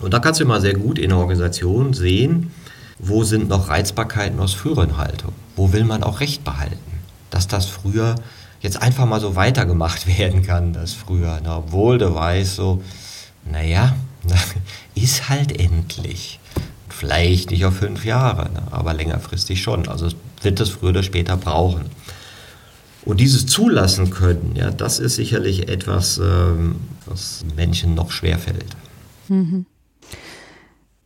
Und 0.00 0.14
da 0.14 0.20
kannst 0.20 0.40
du 0.40 0.46
mal 0.46 0.60
sehr 0.60 0.74
gut 0.74 0.98
in 0.98 1.10
der 1.10 1.18
Organisation 1.18 1.94
sehen, 1.94 2.52
wo 2.98 3.24
sind 3.24 3.48
noch 3.48 3.68
Reizbarkeiten 3.68 4.38
aus 4.38 4.54
früheren 4.54 4.96
Haltungen? 4.96 5.34
Wo 5.56 5.72
will 5.72 5.84
man 5.84 6.02
auch 6.04 6.20
Recht 6.20 6.44
behalten? 6.44 6.78
Dass 7.30 7.48
das 7.48 7.66
früher 7.66 8.14
jetzt 8.60 8.80
einfach 8.80 9.06
mal 9.06 9.20
so 9.20 9.36
weitergemacht 9.36 10.06
werden 10.18 10.42
kann, 10.42 10.72
das 10.72 10.92
früher. 10.92 11.40
Na, 11.42 11.58
obwohl 11.58 11.98
du 11.98 12.14
weißt, 12.14 12.54
so, 12.54 12.82
naja, 13.44 13.94
ist 14.94 15.28
halt 15.28 15.58
endlich. 15.58 16.38
Vielleicht 17.04 17.50
nicht 17.50 17.64
auf 17.64 17.76
fünf 17.76 18.04
Jahre, 18.04 18.50
ne, 18.50 18.62
aber 18.70 18.94
längerfristig 18.94 19.62
schon. 19.62 19.88
Also 19.88 20.08
wird 20.42 20.60
es 20.60 20.70
früher 20.70 20.90
oder 20.90 21.02
später 21.02 21.36
brauchen. 21.36 21.86
Und 23.04 23.20
dieses 23.20 23.46
zulassen 23.46 24.10
können, 24.10 24.54
ja, 24.56 24.70
das 24.70 24.98
ist 24.98 25.16
sicherlich 25.16 25.68
etwas, 25.68 26.18
ähm, 26.18 26.76
was 27.04 27.44
Menschen 27.56 27.94
noch 27.94 28.10
schwerfällt. 28.10 28.74
Mhm. 29.28 29.66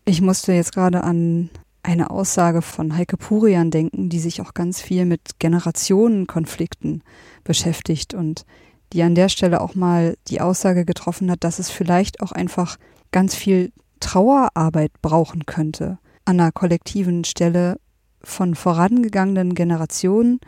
Ich 0.05 0.21
musste 0.21 0.53
jetzt 0.53 0.73
gerade 0.73 1.03
an 1.03 1.51
eine 1.83 2.11
Aussage 2.11 2.63
von 2.63 2.97
Heike 2.97 3.17
Purian 3.17 3.71
denken, 3.71 4.09
die 4.09 4.21
sich 4.21 4.41
auch 4.41 4.55
ganz 4.55 4.81
viel 4.81 5.05
mit 5.05 5.39
Generationenkonflikten 5.41 7.03
beschäftigt 7.43 8.15
und 8.15 8.45
die 8.93 9.03
an 9.03 9.15
der 9.15 9.29
Stelle 9.29 9.61
auch 9.61 9.75
mal 9.75 10.17
die 10.29 10.41
Aussage 10.41 10.85
getroffen 10.85 11.31
hat, 11.31 11.45
dass 11.45 11.59
es 11.59 11.71
vielleicht 11.71 12.21
auch 12.21 12.33
einfach 12.33 12.77
ganz 13.11 13.35
viel 13.35 13.73
Trauerarbeit 13.99 14.93
brauchen 15.03 15.47
könnte 15.47 15.99
an 16.25 16.41
einer 16.41 16.53
kollektiven 16.53 17.25
Stelle 17.25 17.79
von 18.23 18.55
vorangegangenen 18.55 19.55
Generationen, 19.55 20.41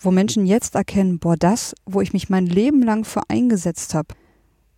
wo 0.00 0.10
Menschen 0.10 0.46
jetzt 0.46 0.74
erkennen, 0.74 1.18
boah, 1.18 1.36
das, 1.36 1.74
wo 1.84 2.00
ich 2.00 2.12
mich 2.12 2.28
mein 2.30 2.46
Leben 2.46 2.82
lang 2.82 3.04
für 3.04 3.22
eingesetzt 3.28 3.94
habe, 3.94 4.14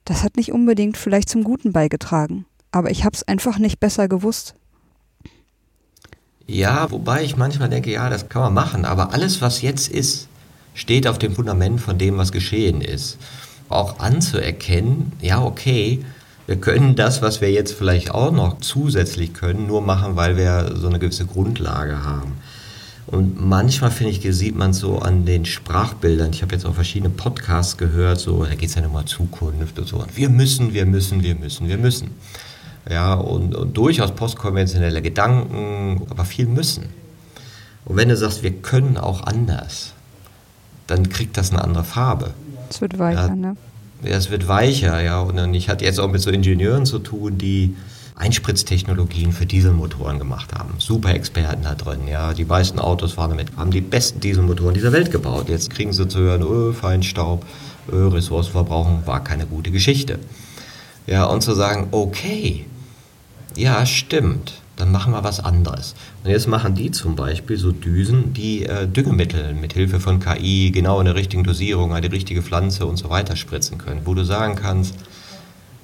das 0.04 0.22
hat 0.22 0.36
nicht 0.36 0.52
unbedingt 0.52 0.96
vielleicht 0.96 1.28
zum 1.28 1.44
Guten 1.44 1.72
beigetragen, 1.72 2.46
aber 2.72 2.90
ich 2.90 3.04
habe 3.04 3.14
es 3.14 3.26
einfach 3.28 3.58
nicht 3.58 3.78
besser 3.78 4.08
gewusst. 4.08 4.54
Ja, 6.46 6.90
wobei 6.90 7.24
ich 7.24 7.36
manchmal 7.36 7.68
denke, 7.68 7.92
ja, 7.92 8.08
das 8.08 8.28
kann 8.28 8.42
man 8.42 8.54
machen, 8.54 8.84
aber 8.86 9.12
alles, 9.12 9.42
was 9.42 9.60
jetzt 9.60 9.88
ist, 9.88 10.28
steht 10.72 11.06
auf 11.06 11.18
dem 11.18 11.34
Fundament 11.34 11.80
von 11.80 11.98
dem, 11.98 12.16
was 12.16 12.32
geschehen 12.32 12.80
ist. 12.80 13.18
Auch 13.68 13.98
anzuerkennen, 13.98 15.12
ja, 15.20 15.42
okay, 15.42 16.02
wir 16.48 16.56
können 16.56 16.96
das, 16.96 17.20
was 17.20 17.42
wir 17.42 17.52
jetzt 17.52 17.74
vielleicht 17.74 18.10
auch 18.10 18.32
noch 18.32 18.58
zusätzlich 18.60 19.34
können, 19.34 19.66
nur 19.66 19.82
machen, 19.82 20.16
weil 20.16 20.38
wir 20.38 20.76
so 20.76 20.88
eine 20.88 20.98
gewisse 20.98 21.26
Grundlage 21.26 22.02
haben. 22.02 22.38
Und 23.06 23.38
manchmal, 23.38 23.90
finde 23.90 24.12
ich, 24.12 24.22
sieht 24.34 24.56
man 24.56 24.72
so 24.72 24.98
an 24.98 25.26
den 25.26 25.44
Sprachbildern. 25.44 26.30
Ich 26.32 26.40
habe 26.40 26.54
jetzt 26.54 26.64
auch 26.64 26.74
verschiedene 26.74 27.10
Podcasts 27.10 27.76
gehört, 27.76 28.18
so, 28.18 28.44
da 28.44 28.54
geht 28.54 28.70
es 28.70 28.76
ja 28.76 28.80
nochmal 28.80 29.04
Zukunft 29.04 29.78
und 29.78 29.86
so. 29.86 29.98
Und 29.98 30.16
wir 30.16 30.30
müssen, 30.30 30.72
wir 30.72 30.86
müssen, 30.86 31.22
wir 31.22 31.34
müssen, 31.34 31.68
wir 31.68 31.76
müssen. 31.76 32.12
Ja, 32.88 33.12
und, 33.12 33.54
und 33.54 33.76
durchaus 33.76 34.12
postkonventionelle 34.12 35.02
Gedanken, 35.02 36.06
aber 36.08 36.24
viel 36.24 36.46
müssen. 36.46 36.84
Und 37.84 37.96
wenn 37.96 38.08
du 38.08 38.16
sagst, 38.16 38.42
wir 38.42 38.52
können 38.52 38.96
auch 38.96 39.22
anders, 39.24 39.92
dann 40.86 41.10
kriegt 41.10 41.36
das 41.36 41.50
eine 41.50 41.62
andere 41.62 41.84
Farbe. 41.84 42.32
Es 42.70 42.80
wird 42.80 42.98
weicher, 42.98 43.28
ja, 43.28 43.36
ne? 43.36 43.56
Es 44.02 44.30
wird 44.30 44.48
weicher, 44.48 45.00
ja. 45.02 45.20
Und 45.20 45.54
ich 45.54 45.68
hatte 45.68 45.84
jetzt 45.84 45.98
auch 45.98 46.08
mit 46.08 46.20
so 46.20 46.30
Ingenieuren 46.30 46.86
zu 46.86 46.98
tun, 46.98 47.38
die 47.38 47.74
Einspritztechnologien 48.14 49.32
für 49.32 49.46
Dieselmotoren 49.46 50.18
gemacht 50.18 50.52
haben. 50.52 50.74
Super 50.78 51.14
Experten 51.14 51.62
da 51.62 51.74
drin, 51.74 52.08
ja. 52.08 52.34
Die 52.34 52.44
meisten 52.44 52.78
Autos 52.78 53.12
fahren 53.12 53.30
damit, 53.30 53.56
haben 53.56 53.70
die 53.70 53.80
besten 53.80 54.20
Dieselmotoren 54.20 54.74
dieser 54.74 54.92
Welt 54.92 55.10
gebaut. 55.10 55.48
Jetzt 55.48 55.70
kriegen 55.70 55.92
sie 55.92 56.08
zu 56.08 56.18
hören, 56.18 56.42
oh, 56.42 56.72
Feinstaub, 56.72 57.44
oh, 57.92 58.08
Ressourcenverbrauchung 58.08 59.06
war 59.06 59.22
keine 59.22 59.46
gute 59.46 59.70
Geschichte. 59.70 60.18
Ja, 61.06 61.24
und 61.24 61.42
zu 61.42 61.54
sagen, 61.54 61.88
okay, 61.92 62.66
ja, 63.56 63.86
stimmt, 63.86 64.60
dann 64.78 64.92
machen 64.92 65.12
wir 65.12 65.24
was 65.24 65.40
anderes. 65.40 65.94
Und 66.24 66.30
jetzt 66.30 66.46
machen 66.46 66.74
die 66.74 66.90
zum 66.90 67.16
Beispiel 67.16 67.56
so 67.56 67.72
Düsen, 67.72 68.32
die 68.32 68.64
äh, 68.64 68.86
Düngemittel 68.86 69.54
mit 69.54 69.72
Hilfe 69.72 70.00
von 70.00 70.20
KI 70.20 70.70
genau 70.70 71.00
in 71.00 71.06
der 71.06 71.14
richtigen 71.14 71.44
Dosierung 71.44 71.92
an 71.92 72.02
die 72.02 72.08
richtige 72.08 72.42
Pflanze 72.42 72.86
und 72.86 72.96
so 72.96 73.10
weiter 73.10 73.36
spritzen 73.36 73.78
können, 73.78 74.02
wo 74.04 74.14
du 74.14 74.24
sagen 74.24 74.54
kannst, 74.54 74.94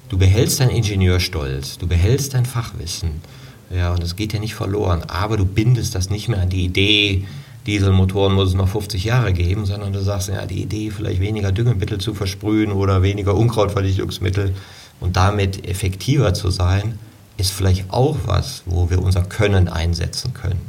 du 0.09 0.17
behältst 0.17 0.59
deinen 0.59 0.71
Ingenieurstolz, 0.71 1.77
du 1.77 1.87
behältst 1.87 2.33
dein 2.33 2.45
Fachwissen, 2.45 3.21
ja, 3.69 3.91
und 3.91 4.03
es 4.03 4.15
geht 4.15 4.33
ja 4.33 4.39
nicht 4.39 4.55
verloren, 4.55 5.03
aber 5.07 5.37
du 5.37 5.45
bindest 5.45 5.95
das 5.95 6.09
nicht 6.09 6.29
mehr 6.29 6.41
an 6.41 6.49
die 6.49 6.65
Idee, 6.65 7.25
Dieselmotoren 7.65 8.35
muss 8.35 8.49
es 8.49 8.53
noch 8.53 8.67
50 8.67 9.03
Jahre 9.03 9.33
geben, 9.33 9.65
sondern 9.65 9.91
du 9.91 9.99
sagst, 10.01 10.29
ja, 10.29 10.45
die 10.45 10.61
Idee, 10.61 10.91
vielleicht 10.91 11.19
weniger 11.19 11.51
Düngemittel 11.51 11.97
zu 11.97 12.13
versprühen 12.13 12.71
oder 12.71 13.01
weniger 13.01 13.33
Unkrautverdichtungsmittel 13.35 14.53
und 14.99 15.15
damit 15.15 15.67
effektiver 15.67 16.35
zu 16.35 16.51
sein, 16.51 16.99
ist 17.37 17.51
vielleicht 17.51 17.91
auch 17.91 18.17
was, 18.25 18.63
wo 18.65 18.89
wir 18.89 19.01
unser 19.01 19.23
Können 19.23 19.67
einsetzen 19.67 20.33
können. 20.33 20.61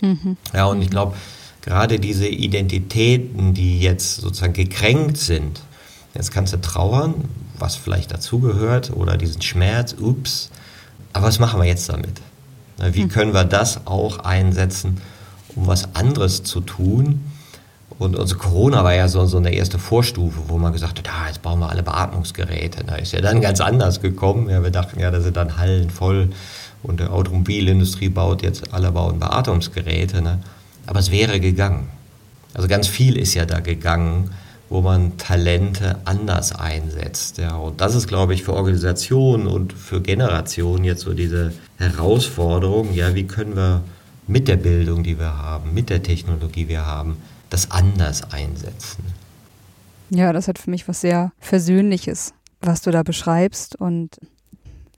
Mhm. 0.00 0.36
Ja, 0.52 0.66
und 0.66 0.82
ich 0.82 0.90
glaube, 0.90 1.16
gerade 1.62 1.98
diese 1.98 2.26
Identitäten, 2.26 3.54
die 3.54 3.80
jetzt 3.80 4.20
sozusagen 4.20 4.52
gekränkt 4.52 5.18
sind, 5.18 5.60
jetzt 6.14 6.32
kannst 6.32 6.52
du 6.52 6.60
trauern, 6.60 7.14
was 7.58 7.76
vielleicht 7.76 8.12
dazugehört, 8.12 8.92
oder 8.94 9.16
diesen 9.16 9.42
Schmerz, 9.42 9.94
ups, 9.98 10.50
aber 11.12 11.26
was 11.26 11.38
machen 11.38 11.60
wir 11.60 11.66
jetzt 11.66 11.88
damit? 11.88 12.20
Wie 12.78 13.04
mhm. 13.04 13.08
können 13.08 13.34
wir 13.34 13.44
das 13.44 13.86
auch 13.86 14.20
einsetzen, 14.20 15.00
um 15.56 15.66
was 15.66 15.94
anderes 15.94 16.44
zu 16.44 16.60
tun? 16.60 17.24
Und 17.98 18.16
also 18.16 18.36
Corona 18.36 18.84
war 18.84 18.94
ja 18.94 19.08
so, 19.08 19.26
so 19.26 19.38
eine 19.38 19.52
erste 19.52 19.78
Vorstufe, 19.78 20.38
wo 20.46 20.56
man 20.56 20.72
gesagt 20.72 20.98
hat, 21.00 21.08
ah, 21.08 21.26
jetzt 21.26 21.42
bauen 21.42 21.58
wir 21.58 21.68
alle 21.68 21.82
Beatmungsgeräte. 21.82 22.84
Da 22.84 22.94
ist 22.94 23.12
ja 23.12 23.20
dann 23.20 23.40
ganz 23.40 23.60
anders 23.60 24.00
gekommen. 24.00 24.48
Ja, 24.48 24.62
wir 24.62 24.70
dachten 24.70 25.00
ja, 25.00 25.10
da 25.10 25.20
sind 25.20 25.36
dann 25.36 25.56
Hallen 25.56 25.90
voll 25.90 26.30
und 26.84 27.00
die 27.00 27.04
Automobilindustrie 27.04 28.08
baut 28.08 28.42
jetzt, 28.42 28.72
alle 28.72 28.92
bauen 28.92 29.18
Beatmungsgeräte. 29.18 30.22
Ne? 30.22 30.38
Aber 30.86 31.00
es 31.00 31.10
wäre 31.10 31.40
gegangen. 31.40 31.88
Also 32.54 32.68
ganz 32.68 32.86
viel 32.86 33.18
ist 33.18 33.34
ja 33.34 33.46
da 33.46 33.58
gegangen, 33.58 34.30
wo 34.68 34.80
man 34.80 35.16
Talente 35.16 35.96
anders 36.04 36.54
einsetzt. 36.54 37.38
Ja. 37.38 37.56
Und 37.56 37.80
das 37.80 37.94
ist, 37.94 38.06
glaube 38.06 38.34
ich, 38.34 38.44
für 38.44 38.52
Organisationen 38.52 39.46
und 39.46 39.72
für 39.72 40.00
Generationen 40.00 40.84
jetzt 40.84 41.02
so 41.02 41.14
diese 41.14 41.52
Herausforderung, 41.78 42.92
ja, 42.94 43.14
wie 43.14 43.24
können 43.24 43.56
wir 43.56 43.82
mit 44.26 44.46
der 44.46 44.56
Bildung, 44.56 45.02
die 45.02 45.18
wir 45.18 45.38
haben, 45.38 45.72
mit 45.74 45.90
der 45.90 46.02
Technologie, 46.02 46.64
die 46.64 46.68
wir 46.68 46.86
haben, 46.86 47.16
das 47.50 47.70
anders 47.70 48.32
einsetzen. 48.32 49.04
Ja, 50.10 50.32
das 50.32 50.48
hat 50.48 50.58
für 50.58 50.70
mich 50.70 50.88
was 50.88 51.00
sehr 51.00 51.32
Versöhnliches, 51.38 52.32
was 52.60 52.82
du 52.82 52.90
da 52.90 53.02
beschreibst. 53.02 53.76
Und 53.76 54.18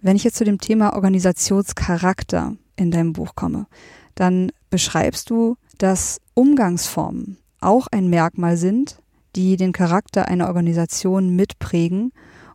wenn 0.00 0.16
ich 0.16 0.24
jetzt 0.24 0.36
zu 0.36 0.44
dem 0.44 0.58
Thema 0.58 0.94
Organisationscharakter 0.94 2.56
in 2.76 2.90
deinem 2.90 3.12
Buch 3.12 3.34
komme, 3.34 3.66
dann 4.14 4.52
beschreibst 4.70 5.30
du, 5.30 5.56
dass 5.78 6.20
Umgangsformen 6.34 7.38
auch 7.60 7.86
ein 7.90 8.08
Merkmal 8.08 8.56
sind, 8.56 9.00
die 9.36 9.56
den 9.56 9.72
Charakter 9.72 10.28
einer 10.28 10.48
Organisation 10.48 11.34
mitprägen 11.34 12.12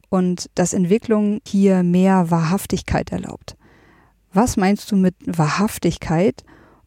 und 0.09 0.49
dass 0.55 0.73
Entwicklung 0.73 1.41
hier 1.45 1.83
mehr 1.83 2.29
Wahrhaftigkeit 2.31 3.11
erlaubt. 3.11 3.55
Was 4.33 4.57
meinst 4.57 4.91
du 4.91 4.95
mit 4.95 5.15
Wahrhaftigkeit 5.25 6.43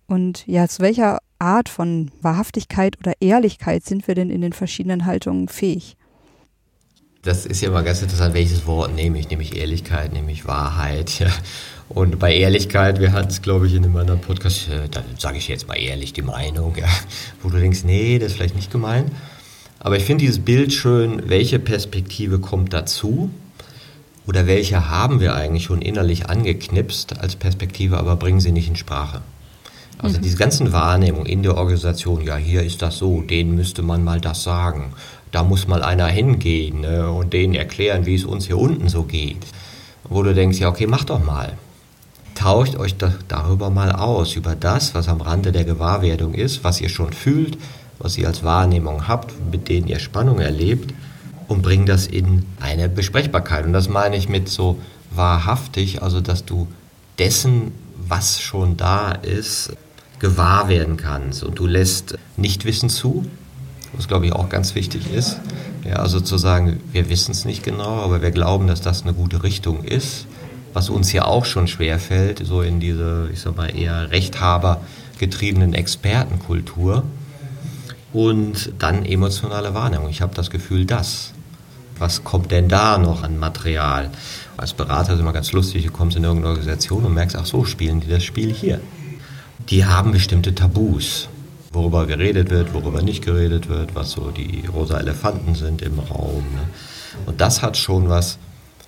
und 0.08 0.44
ja, 0.46 0.66
zu 0.66 0.82
welcher 0.82 1.18
Art 1.38 1.68
von 1.68 2.10
Wahrhaftigkeit 2.20 2.98
oder 2.98 3.12
Ehrlichkeit 3.20 3.84
sind 3.84 4.08
wir 4.08 4.14
denn 4.14 4.30
in 4.30 4.40
den 4.40 4.52
verschiedenen 4.52 5.06
Haltungen 5.06 5.48
fähig? 5.48 5.96
Das 7.22 7.46
ist 7.46 7.60
ja 7.60 7.70
mal 7.70 7.84
ganz 7.84 8.00
interessant, 8.00 8.34
welches 8.34 8.66
Wort 8.66 8.94
nehme 8.94 9.18
ich? 9.18 9.28
Nehme 9.28 9.42
ich 9.42 9.56
Ehrlichkeit, 9.56 10.12
nehme 10.12 10.32
ich 10.32 10.46
Wahrheit? 10.46 11.18
Ja. 11.18 11.28
Und 11.88 12.18
bei 12.18 12.34
Ehrlichkeit, 12.34 13.00
wir 13.00 13.12
hatten 13.12 13.28
es, 13.28 13.42
glaube 13.42 13.66
ich, 13.66 13.74
in 13.74 13.84
einem 13.84 13.96
anderen 13.96 14.20
Podcast, 14.20 14.68
äh, 14.68 14.88
da 14.90 15.02
sage 15.18 15.38
ich 15.38 15.48
jetzt 15.48 15.68
mal 15.68 15.74
ehrlich 15.76 16.12
die 16.12 16.22
Meinung, 16.22 16.74
ja, 16.76 16.88
wo 17.42 17.48
du 17.48 17.58
denkst, 17.58 17.84
nee, 17.84 18.18
das 18.18 18.28
ist 18.28 18.36
vielleicht 18.36 18.56
nicht 18.56 18.70
gemeint. 18.70 19.10
Aber 19.78 19.96
ich 19.96 20.04
finde 20.04 20.22
dieses 20.22 20.38
Bild 20.38 20.72
schön, 20.72 21.28
welche 21.28 21.58
Perspektive 21.58 22.40
kommt 22.40 22.72
dazu? 22.72 23.30
Oder 24.26 24.46
welche 24.46 24.90
haben 24.90 25.20
wir 25.20 25.34
eigentlich 25.34 25.64
schon 25.64 25.80
innerlich 25.80 26.28
angeknipst 26.28 27.18
als 27.18 27.36
Perspektive, 27.36 27.96
aber 27.96 28.16
bringen 28.16 28.40
sie 28.40 28.52
nicht 28.52 28.68
in 28.68 28.76
Sprache? 28.76 29.22
Also 29.99 30.19
mhm. 30.19 30.23
diese 30.23 30.37
ganzen 30.37 30.73
Wahrnehmungen 30.73 31.26
in 31.26 31.43
der 31.43 31.57
Organisation, 31.57 32.23
ja, 32.23 32.37
hier 32.37 32.62
ist 32.62 32.83
das 32.83 32.99
so, 32.99 33.21
denen 33.21 33.55
müsste 33.55 33.83
man 33.83 34.05
mal 34.05 34.21
das 34.21 34.43
sagen. 34.45 34.93
Da 35.33 35.43
muss 35.43 35.69
mal 35.69 35.83
einer 35.83 36.07
hingehen 36.07 36.81
ne, 36.81 37.11
und 37.11 37.33
denen 37.33 37.55
erklären, 37.55 38.07
wie 38.07 38.14
es 38.14 38.25
uns 38.25 38.47
hier 38.47 38.59
unten 38.59 38.88
so 38.88 39.02
geht. 39.02 39.45
Wo 40.05 40.23
du 40.23 40.35
denkst, 40.35 40.59
ja, 40.59 40.69
okay, 40.69 40.87
mach 40.87 41.05
doch 41.05 41.23
mal. 41.23 41.55
Tauscht 42.35 42.76
euch 42.76 42.97
da, 42.97 43.12
darüber 43.26 43.69
mal 43.69 43.90
aus, 43.90 44.37
über 44.37 44.55
das, 44.55 44.95
was 44.95 45.09
am 45.09 45.21
Rande 45.21 45.50
der 45.50 45.64
Gewahrwerdung 45.64 46.35
ist, 46.35 46.62
was 46.62 46.81
ihr 46.81 46.88
schon 46.88 47.12
fühlt, 47.12 47.59
was 47.99 48.17
ihr 48.17 48.28
als 48.28 48.45
Wahrnehmung 48.45 49.09
habt, 49.09 49.33
mit 49.50 49.69
denen 49.69 49.88
ihr 49.88 49.99
Spannung 49.99 50.38
erlebt 50.38 50.95
und 51.49 51.62
bringt 51.62 51.88
das 51.88 52.07
in 52.07 52.47
eine 52.61 52.88
Besprechbarkeit. 52.88 53.67
Und 53.67 53.73
das 53.73 53.88
meine 53.88 54.17
ich 54.17 54.28
mit 54.28 54.49
so 54.49 54.78
wahrhaftig, 55.11 56.02
also 56.02 56.21
dass 56.21 56.45
du 56.45 56.69
dessen, 57.19 57.73
was 58.07 58.40
schon 58.40 58.76
da 58.76 59.11
ist, 59.11 59.73
gewahr 60.18 60.68
werden 60.68 60.96
kannst 60.96 61.42
und 61.42 61.58
du 61.58 61.66
lässt 61.66 62.18
Nichtwissen 62.37 62.88
zu, 62.88 63.25
was 63.94 64.08
glaube 64.08 64.26
ich 64.26 64.32
auch 64.32 64.48
ganz 64.48 64.75
wichtig 64.75 65.12
ist. 65.12 65.38
Ja, 65.84 65.96
also 65.96 66.20
zu 66.20 66.37
sagen, 66.38 66.80
wir 66.92 67.08
wissen 67.08 67.32
es 67.32 67.44
nicht 67.44 67.62
genau, 67.62 68.02
aber 68.02 68.20
wir 68.20 68.30
glauben, 68.30 68.66
dass 68.66 68.80
das 68.80 69.02
eine 69.02 69.14
gute 69.14 69.42
Richtung 69.42 69.84
ist, 69.84 70.26
was 70.72 70.90
uns 70.90 71.12
ja 71.12 71.25
auch 71.25 71.44
schon 71.44 71.66
schwer 71.68 71.98
fällt, 71.98 72.44
so 72.44 72.62
in 72.62 72.80
diese, 72.80 73.28
ich 73.32 73.40
sag 73.40 73.56
mal, 73.56 73.75
eher 73.75 74.10
Rechthaber 74.10 74.80
getriebenen 75.18 75.75
Expertenkultur. 75.75 77.04
Und 78.12 78.72
dann 78.78 79.04
emotionale 79.04 79.75
Wahrnehmung. 79.75 80.08
Ich 80.08 80.22
habe 80.22 80.34
das 80.34 80.50
Gefühl, 80.50 80.87
das. 80.87 81.32
Was 81.98 82.25
kommt 82.25 82.52
denn 82.52 82.68
da 82.68 82.96
noch 82.96 83.22
an 83.22 83.38
Material? 83.38 84.10
Als 84.56 84.72
Berater 84.72 85.14
ist 85.14 85.20
immer 85.20 85.32
ganz 85.32 85.52
lustig, 85.52 85.84
du 85.84 85.90
kommst 85.90 86.16
in 86.16 86.25
irgendeine 86.25 86.50
Organisation 86.52 87.04
und 87.04 87.12
merkst, 87.12 87.37
ach 87.37 87.44
so, 87.44 87.64
spielen 87.64 88.00
die 88.00 88.08
das 88.08 88.25
Spiel 88.25 88.52
hier 88.52 88.80
die 89.70 89.84
haben 89.84 90.12
bestimmte 90.12 90.54
Tabus, 90.54 91.28
worüber 91.72 92.06
geredet 92.06 92.50
wird, 92.50 92.72
worüber 92.72 93.02
nicht 93.02 93.25
geredet 93.25 93.68
wird, 93.68 93.94
was 93.94 94.12
so 94.12 94.30
die 94.30 94.64
rosa 94.66 94.98
Elefanten 94.98 95.54
sind 95.54 95.82
im 95.82 95.98
Raum. 95.98 96.44
Ne? 96.54 96.62
Und 97.26 97.40
das 97.40 97.62
hat 97.62 97.76
schon 97.76 98.08
was 98.08 98.38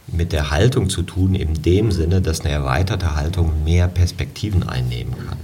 mit 0.06 0.32
der 0.32 0.50
Haltung 0.50 0.88
zu 0.88 1.02
tun, 1.02 1.34
in 1.34 1.62
dem 1.62 1.92
Sinne, 1.92 2.20
dass 2.20 2.40
eine 2.40 2.50
erweiterte 2.50 3.14
Haltung 3.14 3.64
mehr 3.64 3.88
Perspektiven 3.88 4.62
einnehmen 4.68 5.14
kann. 5.28 5.38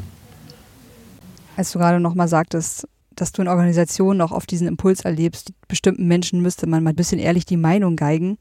Als 1.56 1.72
du 1.72 1.78
gerade 1.78 2.00
nochmal 2.00 2.28
sagtest, 2.28 2.88
dass 3.14 3.32
du 3.32 3.42
in 3.42 3.48
Organisationen 3.48 4.20
auch 4.20 4.32
auf 4.32 4.46
diesen 4.46 4.66
Impuls 4.66 5.02
erlebst, 5.02 5.52
bestimmten 5.68 6.06
Menschen 6.06 6.42
müsste 6.42 6.66
man 6.66 6.82
mal 6.82 6.90
ein 6.90 6.96
bisschen 6.96 7.18
ehrlich 7.18 7.46
die 7.46 7.56
Meinung 7.56 7.96
geigen. 7.96 8.38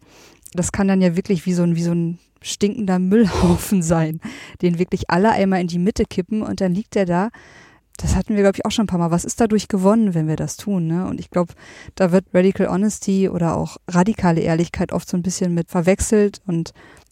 Das 0.53 0.71
kann 0.71 0.87
dann 0.87 1.01
ja 1.01 1.15
wirklich 1.15 1.45
wie 1.45 1.53
so 1.53 1.63
ein, 1.63 1.75
wie 1.75 1.83
so 1.83 1.91
ein 1.91 2.19
stinkender 2.45 2.99
Müllhaufen 2.99 3.81
sein, 3.81 4.21
den 4.61 4.79
wirklich 4.79 5.09
alle 5.09 5.31
einmal 5.31 5.61
in 5.61 5.67
die 5.67 5.79
Mitte 5.79 6.05
kippen 6.05 6.41
und 6.41 6.61
dann 6.61 6.73
liegt 6.73 6.95
er 6.95 7.05
da. 7.05 7.29
Das 7.97 8.15
hatten 8.15 8.35
wir, 8.35 8.43
glaube 8.43 8.57
ich, 8.57 8.65
auch 8.65 8.71
schon 8.71 8.83
ein 8.83 8.87
paar 8.87 8.99
Mal. 8.99 9.11
Was 9.11 9.23
ist 9.23 9.39
dadurch 9.39 9.67
gewonnen, 9.67 10.13
wenn 10.13 10.27
wir 10.27 10.35
das 10.35 10.57
tun? 10.57 10.87
Ne? 10.87 11.07
Und 11.07 11.19
ich 11.19 11.29
glaube, 11.29 11.53
da 11.95 12.11
wird 12.11 12.25
Radical 12.33 12.67
Honesty 12.67 13.29
oder 13.29 13.55
auch 13.55 13.77
radikale 13.89 14.41
Ehrlichkeit 14.41 14.91
oft 14.91 15.07
so 15.07 15.15
ein 15.15 15.23
bisschen 15.23 15.53
mit 15.53 15.69
verwechselt. 15.69 16.41
Und 16.45 16.71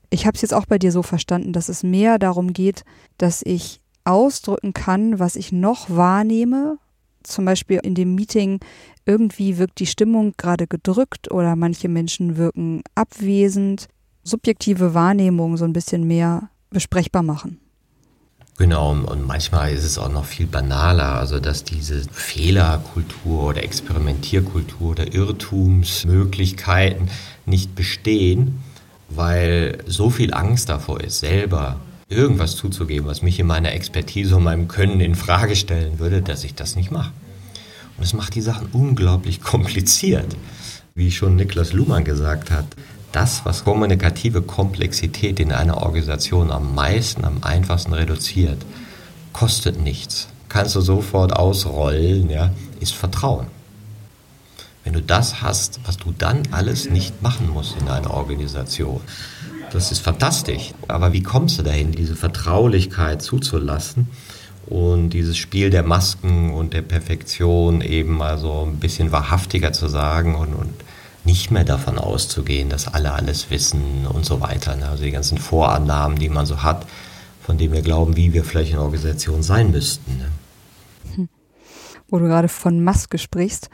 ich 0.10 0.26
habe 0.26 0.36
es 0.36 0.42
jetzt 0.42 0.54
auch 0.54 0.66
bei 0.66 0.78
dir 0.78 0.92
so 0.92 1.02
verstanden, 1.02 1.54
dass 1.54 1.70
es 1.70 1.84
mehr 1.84 2.20
darum 2.20 2.52
geht, 2.52 2.84
dass 3.18 3.42
ich 3.44 3.80
ausdrücken 4.04 4.74
kann, 4.74 5.20
was 5.20 5.38
ich 5.38 5.54
noch 5.54 5.90
wahrnehme. 5.90 6.78
Zum 7.24 7.46
Beispiel 7.46 7.80
in 7.82 7.96
dem 7.96 8.16
Meeting 8.16 8.60
irgendwie 9.06 9.58
wirkt 9.58 9.80
die 9.80 9.86
Stimmung 9.86 10.34
gerade 10.36 10.68
gedrückt 10.68 11.32
oder 11.32 11.56
manche 11.56 11.88
Menschen 11.88 12.36
wirken 12.36 12.82
abwesend 12.96 13.88
subjektive 14.24 14.94
Wahrnehmung 14.94 15.58
so 15.58 15.66
ein 15.66 15.74
bisschen 15.74 16.08
mehr 16.08 16.50
besprechbar 16.70 17.24
machen. 17.24 17.60
Genau, 18.58 18.92
und 18.92 19.26
manchmal 19.26 19.74
ist 19.74 19.84
es 19.84 19.98
auch 19.98 20.12
noch 20.12 20.26
viel 20.26 20.46
banaler, 20.46 21.16
also 21.16 21.40
dass 21.40 21.64
diese 21.64 22.04
Fehlerkultur 22.12 23.44
oder 23.50 23.64
Experimentierkultur 23.64 24.92
oder 24.92 25.12
Irrtumsmöglichkeiten 25.12 27.10
nicht 27.48 27.74
bestehen, 27.74 28.60
weil 29.10 29.80
so 29.88 30.12
viel 30.12 30.36
Angst 30.36 30.70
davor 30.70 31.02
ist, 31.02 31.20
selber 31.20 31.80
irgendwas 32.10 32.56
zuzugeben, 32.56 33.08
was 33.08 33.24
mich 33.24 33.40
in 33.40 33.48
meiner 33.48 33.72
Expertise 33.74 34.36
und 34.36 34.44
meinem 34.44 34.68
Können 34.68 35.02
in 35.02 35.16
Frage 35.16 35.56
stellen 35.56 35.98
würde, 35.98 36.22
dass 36.22 36.44
ich 36.44 36.54
das 36.54 36.76
nicht 36.76 36.92
mache. 36.92 37.12
Und 37.98 38.04
es 38.04 38.14
macht 38.14 38.36
die 38.36 38.42
Sachen 38.42 38.68
unglaublich 38.72 39.42
kompliziert. 39.44 40.36
Wie 40.94 41.12
schon 41.12 41.38
Niklas 41.38 41.74
Luhmann 41.74 42.04
gesagt 42.04 42.52
hat, 42.52 42.68
das, 43.14 43.46
was 43.46 43.64
kommunikative 43.64 44.42
Komplexität 44.42 45.40
in 45.40 45.52
einer 45.52 45.78
Organisation 45.78 46.52
am 46.52 46.76
meisten, 46.76 47.24
am 47.24 47.38
einfachsten 47.42 47.94
reduziert, 47.94 48.58
kostet 49.32 49.80
nichts, 49.82 50.28
kannst 50.50 50.76
du 50.76 50.82
sofort 50.82 51.34
ausrollen, 51.34 52.30
ja, 52.30 52.52
ist 52.80 52.94
Vertrauen. 52.94 53.48
Wenn 54.84 54.94
du 54.94 55.02
das 55.02 55.42
hast, 55.42 55.80
was 55.86 55.98
du 55.98 56.14
dann 56.18 56.44
alles 56.52 56.90
nicht 56.90 57.22
machen 57.22 57.50
musst 57.50 57.76
in 57.80 57.88
einer 57.88 58.12
Organisation, 58.12 59.00
das 59.72 59.92
ist 59.92 60.00
fantastisch. 60.00 60.74
Aber 60.88 61.14
wie 61.14 61.24
kommst 61.24 61.58
du 61.58 61.64
dahin, 61.64 61.94
diese 61.94 62.16
Vertraulichkeit 62.16 63.22
zuzulassen 63.22 64.08
und 64.66 65.12
dieses 65.12 65.38
Spiel 65.38 65.70
der 65.70 65.84
Masken 65.84 66.54
und 66.54 66.74
der 66.74 66.82
Perfektion 66.82 67.82
eben 67.82 68.18
mal 68.18 68.38
so 68.38 68.68
ein 68.68 68.78
bisschen 68.78 69.12
wahrhaftiger 69.12 69.74
zu 69.74 69.88
sagen 69.88 70.36
und, 70.36 70.54
und 70.54 70.74
nicht 71.26 71.52
mehr 71.52 71.64
davon 71.64 71.98
auszugehen, 71.98 72.70
dass 72.70 72.94
alle 72.94 73.14
alles 73.14 73.50
wissen 73.50 74.06
und 74.08 74.26
so 74.26 74.42
weiter. 74.42 74.76
Ne? 74.76 74.90
Also 74.90 75.04
die 75.04 75.12
ganzen 75.12 75.38
Vorannahmen, 75.38 76.18
die 76.18 76.30
man 76.30 76.46
so 76.46 76.64
hat, 76.64 76.86
von 77.42 77.58
denen 77.58 77.74
wir 77.74 77.82
glauben, 77.82 78.16
wie 78.16 78.34
wir 78.34 78.44
vielleicht 78.44 78.74
in 78.74 78.80
Organisation 78.80 79.44
sein 79.44 79.72
müssten. 79.72 80.18
Ne? 80.18 80.30
Hm. 81.16 81.30
Wo 82.10 82.20
du 82.20 82.26
gerade 82.26 82.50
von 82.50 82.84
Maske 82.84 83.18
sprichst, 83.18 83.70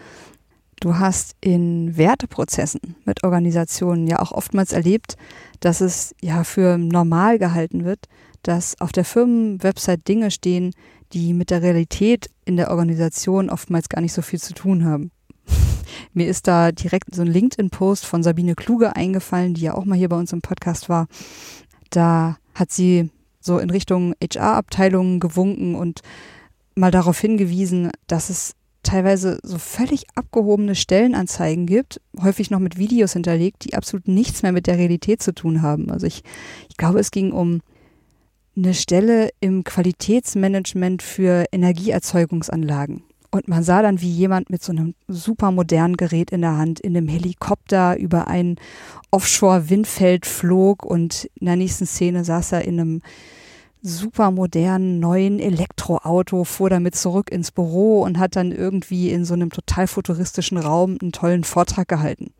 Du 0.79 0.97
hast 0.97 1.35
in 1.41 1.97
Werteprozessen 1.97 2.95
mit 3.03 3.25
Organisationen 3.25 4.07
ja 4.07 4.19
auch 4.19 4.31
oftmals 4.31 4.71
erlebt, 4.71 5.17
dass 5.59 5.81
es 5.81 6.15
ja 6.21 6.45
für 6.45 6.77
normal 6.77 7.37
gehalten 7.37 7.83
wird, 7.83 8.05
dass 8.43 8.79
auf 8.79 8.93
der 8.93 9.03
Firmenwebsite 9.03 10.03
Dinge 10.03 10.31
stehen, 10.31 10.71
die 11.11 11.33
mit 11.33 11.49
der 11.49 11.61
Realität 11.61 12.29
in 12.45 12.55
der 12.55 12.71
Organisation 12.71 13.49
oftmals 13.49 13.89
gar 13.89 13.99
nicht 13.99 14.13
so 14.13 14.21
viel 14.21 14.39
zu 14.39 14.53
tun 14.53 14.85
haben. 14.85 15.11
Mir 16.13 16.27
ist 16.27 16.47
da 16.47 16.71
direkt 16.71 17.13
so 17.13 17.21
ein 17.21 17.27
LinkedIn-Post 17.27 18.05
von 18.05 18.23
Sabine 18.23 18.55
Kluge 18.55 18.95
eingefallen, 18.95 19.53
die 19.53 19.61
ja 19.61 19.73
auch 19.73 19.85
mal 19.85 19.97
hier 19.97 20.09
bei 20.09 20.17
uns 20.17 20.33
im 20.33 20.41
Podcast 20.41 20.89
war. 20.89 21.07
Da 21.89 22.37
hat 22.53 22.71
sie 22.71 23.09
so 23.39 23.59
in 23.59 23.69
Richtung 23.69 24.13
HR-Abteilungen 24.21 25.19
gewunken 25.19 25.75
und 25.75 26.01
mal 26.75 26.91
darauf 26.91 27.19
hingewiesen, 27.19 27.91
dass 28.07 28.29
es 28.29 28.55
teilweise 28.83 29.39
so 29.43 29.57
völlig 29.57 30.05
abgehobene 30.15 30.75
Stellenanzeigen 30.75 31.65
gibt, 31.65 32.01
häufig 32.21 32.49
noch 32.49 32.59
mit 32.59 32.77
Videos 32.77 33.13
hinterlegt, 33.13 33.65
die 33.65 33.75
absolut 33.75 34.07
nichts 34.07 34.41
mehr 34.41 34.51
mit 34.51 34.67
der 34.67 34.77
Realität 34.77 35.21
zu 35.21 35.33
tun 35.33 35.61
haben. 35.61 35.91
Also 35.91 36.07
ich, 36.07 36.23
ich 36.69 36.77
glaube, 36.77 36.99
es 36.99 37.11
ging 37.11 37.31
um 37.31 37.61
eine 38.55 38.73
Stelle 38.73 39.29
im 39.39 39.63
Qualitätsmanagement 39.63 41.01
für 41.01 41.45
Energieerzeugungsanlagen. 41.51 43.03
Und 43.31 43.47
man 43.47 43.63
sah 43.63 43.83
dann, 43.83 44.01
wie 44.01 44.09
jemand 44.09 44.49
mit 44.49 44.63
so 44.63 44.71
einem 44.71 44.95
super 45.07 45.51
modernen 45.51 45.97
Gerät 45.97 46.31
in 46.31 46.41
der 46.41 46.57
Hand 46.57 46.79
in 46.79 46.97
einem 46.97 47.07
Helikopter 47.07 47.97
über 47.97 48.27
ein 48.27 48.55
Offshore-Windfeld 49.11 50.25
flog 50.25 50.83
und 50.83 51.29
in 51.35 51.45
der 51.45 51.55
nächsten 51.55 51.85
Szene 51.85 52.25
saß 52.25 52.53
er 52.53 52.65
in 52.65 52.79
einem 52.79 53.01
super 53.81 54.31
modernen 54.31 54.99
neuen 54.99 55.39
Elektroauto, 55.39 56.43
fuhr 56.43 56.69
damit 56.69 56.95
zurück 56.95 57.31
ins 57.31 57.51
Büro 57.51 58.01
und 58.01 58.17
hat 58.17 58.35
dann 58.35 58.51
irgendwie 58.51 59.11
in 59.11 59.25
so 59.25 59.35
einem 59.35 59.51
total 59.51 59.87
futuristischen 59.87 60.57
Raum 60.57 60.97
einen 60.99 61.11
tollen 61.11 61.43
Vortrag 61.43 61.87
gehalten. 61.87 62.33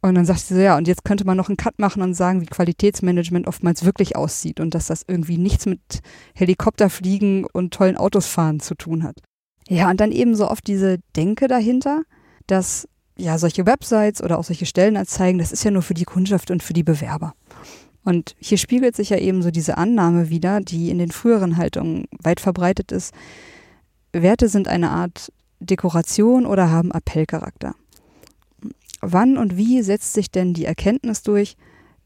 Und 0.00 0.16
dann 0.16 0.24
sagte 0.24 0.42
sie 0.42 0.54
so, 0.54 0.60
ja, 0.60 0.76
und 0.76 0.88
jetzt 0.88 1.04
könnte 1.04 1.24
man 1.24 1.36
noch 1.36 1.48
einen 1.48 1.56
Cut 1.56 1.78
machen 1.78 2.02
und 2.02 2.14
sagen, 2.14 2.40
wie 2.40 2.46
Qualitätsmanagement 2.46 3.46
oftmals 3.46 3.84
wirklich 3.84 4.16
aussieht 4.16 4.58
und 4.58 4.74
dass 4.74 4.88
das 4.88 5.04
irgendwie 5.06 5.38
nichts 5.38 5.66
mit 5.66 6.00
Helikopterfliegen 6.34 7.44
und 7.44 7.72
tollen 7.72 7.96
Autos 7.96 8.26
fahren 8.26 8.58
zu 8.58 8.74
tun 8.74 9.04
hat. 9.04 9.22
Ja, 9.72 9.88
und 9.88 10.00
dann 10.00 10.12
eben 10.12 10.34
so 10.34 10.50
oft 10.50 10.66
diese 10.66 10.98
Denke 11.16 11.48
dahinter, 11.48 12.02
dass 12.46 12.86
ja 13.16 13.38
solche 13.38 13.64
Websites 13.64 14.22
oder 14.22 14.38
auch 14.38 14.44
solche 14.44 14.66
Stellenanzeigen, 14.66 15.38
das 15.38 15.50
ist 15.50 15.64
ja 15.64 15.70
nur 15.70 15.80
für 15.80 15.94
die 15.94 16.04
Kundschaft 16.04 16.50
und 16.50 16.62
für 16.62 16.74
die 16.74 16.82
Bewerber. 16.82 17.32
Und 18.04 18.36
hier 18.38 18.58
spiegelt 18.58 18.94
sich 18.94 19.08
ja 19.08 19.16
eben 19.16 19.40
so 19.40 19.50
diese 19.50 19.78
Annahme 19.78 20.28
wieder, 20.28 20.60
die 20.60 20.90
in 20.90 20.98
den 20.98 21.10
früheren 21.10 21.56
Haltungen 21.56 22.04
weit 22.22 22.40
verbreitet 22.40 22.92
ist. 22.92 23.14
Werte 24.12 24.48
sind 24.48 24.68
eine 24.68 24.90
Art 24.90 25.32
Dekoration 25.58 26.44
oder 26.44 26.70
haben 26.70 26.90
Appellcharakter. 26.90 27.74
Wann 29.00 29.38
und 29.38 29.56
wie 29.56 29.80
setzt 29.80 30.12
sich 30.12 30.30
denn 30.30 30.52
die 30.52 30.66
Erkenntnis 30.66 31.22
durch, 31.22 31.56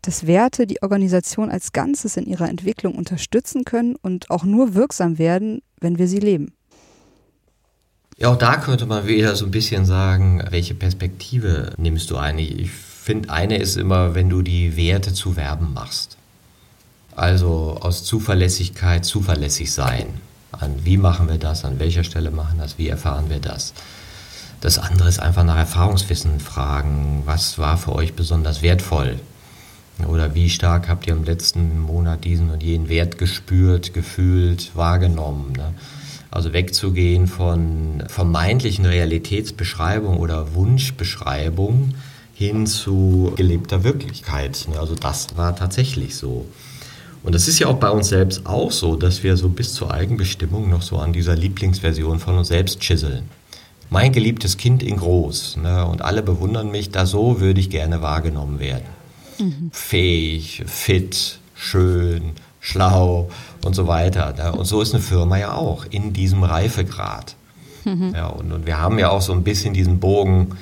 dass 0.03 0.29
Werte 0.29 0.69
die 0.69 0.83
Organisation 0.83 1.51
als 1.51 1.73
Ganzes 1.73 2.17
in 2.17 2.27
ihrer 2.27 2.49
Entwicklung 2.49 2.95
unterstützen 2.95 3.65
können 3.65 3.97
und 3.97 4.31
auch 4.31 4.45
nur 4.45 4.75
wirksam 4.75 5.19
werden, 5.19 5.63
wenn 5.81 5.99
wir 5.99 6.07
sie 6.07 6.21
leben? 6.21 6.53
Ja, 8.19 8.31
auch 8.31 8.37
da 8.37 8.57
könnte 8.57 8.87
man 8.87 9.07
wieder 9.07 9.37
so 9.37 9.45
ein 9.45 9.51
bisschen 9.51 9.85
sagen, 9.85 10.43
welche 10.49 10.75
Perspektive 10.75 11.73
nimmst 11.77 12.11
du 12.11 12.17
ein? 12.17 12.39
Ich 12.39 12.71
finde, 12.71 13.29
eine 13.29 13.59
ist 13.59 13.77
immer, 13.77 14.15
wenn 14.15 14.31
du 14.31 14.41
die 14.41 14.75
Werte 14.75 15.13
zu 15.13 15.35
Verben 15.35 15.75
machst. 15.75 16.17
Also 17.15 17.77
aus 17.79 18.05
Zuverlässigkeit 18.05 19.05
zuverlässig 19.05 19.71
sein. 19.71 20.07
An 20.51 20.85
wie 20.85 20.97
machen 20.97 21.29
wir 21.29 21.37
das, 21.37 21.67
an 21.67 21.79
welcher 21.79 22.05
Stelle 22.05 22.31
machen 22.31 22.59
das, 22.59 22.79
wie 22.79 22.89
erfahren 22.89 23.29
wir 23.29 23.39
das. 23.39 23.75
Das 24.63 24.79
andere 24.79 25.11
ist 25.11 25.21
einfach 25.21 25.45
nach 25.45 25.59
Erfahrungswissen 25.59 26.41
fragen, 26.41 27.23
was 27.27 27.59
war 27.59 27.77
für 27.77 27.95
euch 27.95 28.15
besonders 28.15 28.63
wertvoll? 28.63 29.21
Oder 30.09 30.35
wie 30.35 30.49
stark 30.49 30.89
habt 30.89 31.07
ihr 31.07 31.13
im 31.13 31.25
letzten 31.25 31.81
Monat 31.81 32.25
diesen 32.25 32.51
und 32.51 32.63
jenen 32.63 32.89
Wert 32.89 33.19
gespürt, 33.19 33.93
gefühlt, 33.93 34.75
wahrgenommen? 34.75 35.53
Ne? 35.53 35.75
Also 36.37 36.53
wegzugehen 36.53 37.29
von 37.29 38.05
vermeintlichen 38.09 38.85
Realitätsbeschreibung 38.85 40.19
oder 40.19 40.55
Wunschbeschreibung 40.55 41.95
hin 42.35 42.67
zu 42.67 43.33
gelebter 43.37 43.85
Wirklichkeit. 43.85 44.69
Also 44.79 44.95
das 44.95 45.35
war 45.39 45.57
tatsächlich 45.57 46.15
so. 46.15 46.45
Und 47.23 47.35
das 47.35 47.49
ist 47.49 47.59
ja 47.59 47.69
auch 47.69 47.79
bei 47.79 47.89
uns 47.89 48.09
selbst 48.09 48.45
auch 48.45 48.71
so, 48.71 48.97
dass 48.97 49.23
wir 49.23 49.39
so 49.39 49.49
bis 49.49 49.73
zur 49.73 49.95
Eigenbestimmung 49.95 50.69
noch 50.69 50.83
so 50.83 50.99
an 50.99 51.15
dieser 51.15 51.35
Lieblingsversion 51.35 52.19
von 52.19 52.37
uns 52.37 52.49
selbst 52.49 52.81
chisseln. 52.81 53.31
Mein 53.89 54.13
geliebtes 54.13 54.59
Kind 54.59 54.83
in 54.83 54.99
groß. 54.99 55.57
Ne? 55.57 55.87
Und 55.87 56.03
alle 56.03 56.23
bewundern 56.23 56.71
mich, 56.71 56.91
da 56.91 57.07
so 57.07 57.41
würde 57.41 57.61
ich 57.61 57.71
gerne 57.71 58.03
wahrgenommen 58.03 58.59
werden. 58.59 58.85
Mhm. 59.39 59.71
Fähig, 59.73 60.65
fit, 60.67 61.39
schön, 61.55 62.33
schlau 62.61 63.31
und 63.67 63.75
so 63.75 63.87
weiter. 63.87 64.33
Ne? 64.33 64.53
Und 64.53 64.65
so 64.65 64.81
ist 64.81 64.95
eine 64.95 65.03
Firma 65.03 65.37
ja 65.37 65.53
auch 65.53 65.85
in 65.91 66.13
diesem 66.13 66.43
Reifegrad. 66.43 67.35
Mhm. 67.85 68.13
Ja, 68.15 68.29
und, 68.29 68.53
und 68.53 68.67
wir 68.67 68.79
haben 68.79 68.99
ja 68.99 69.11
auch 69.11 69.23
so 69.23 69.33
ein 69.33 69.43
bisschen 69.43 69.75
diesen 69.75 70.01
Bogen 70.01 70.57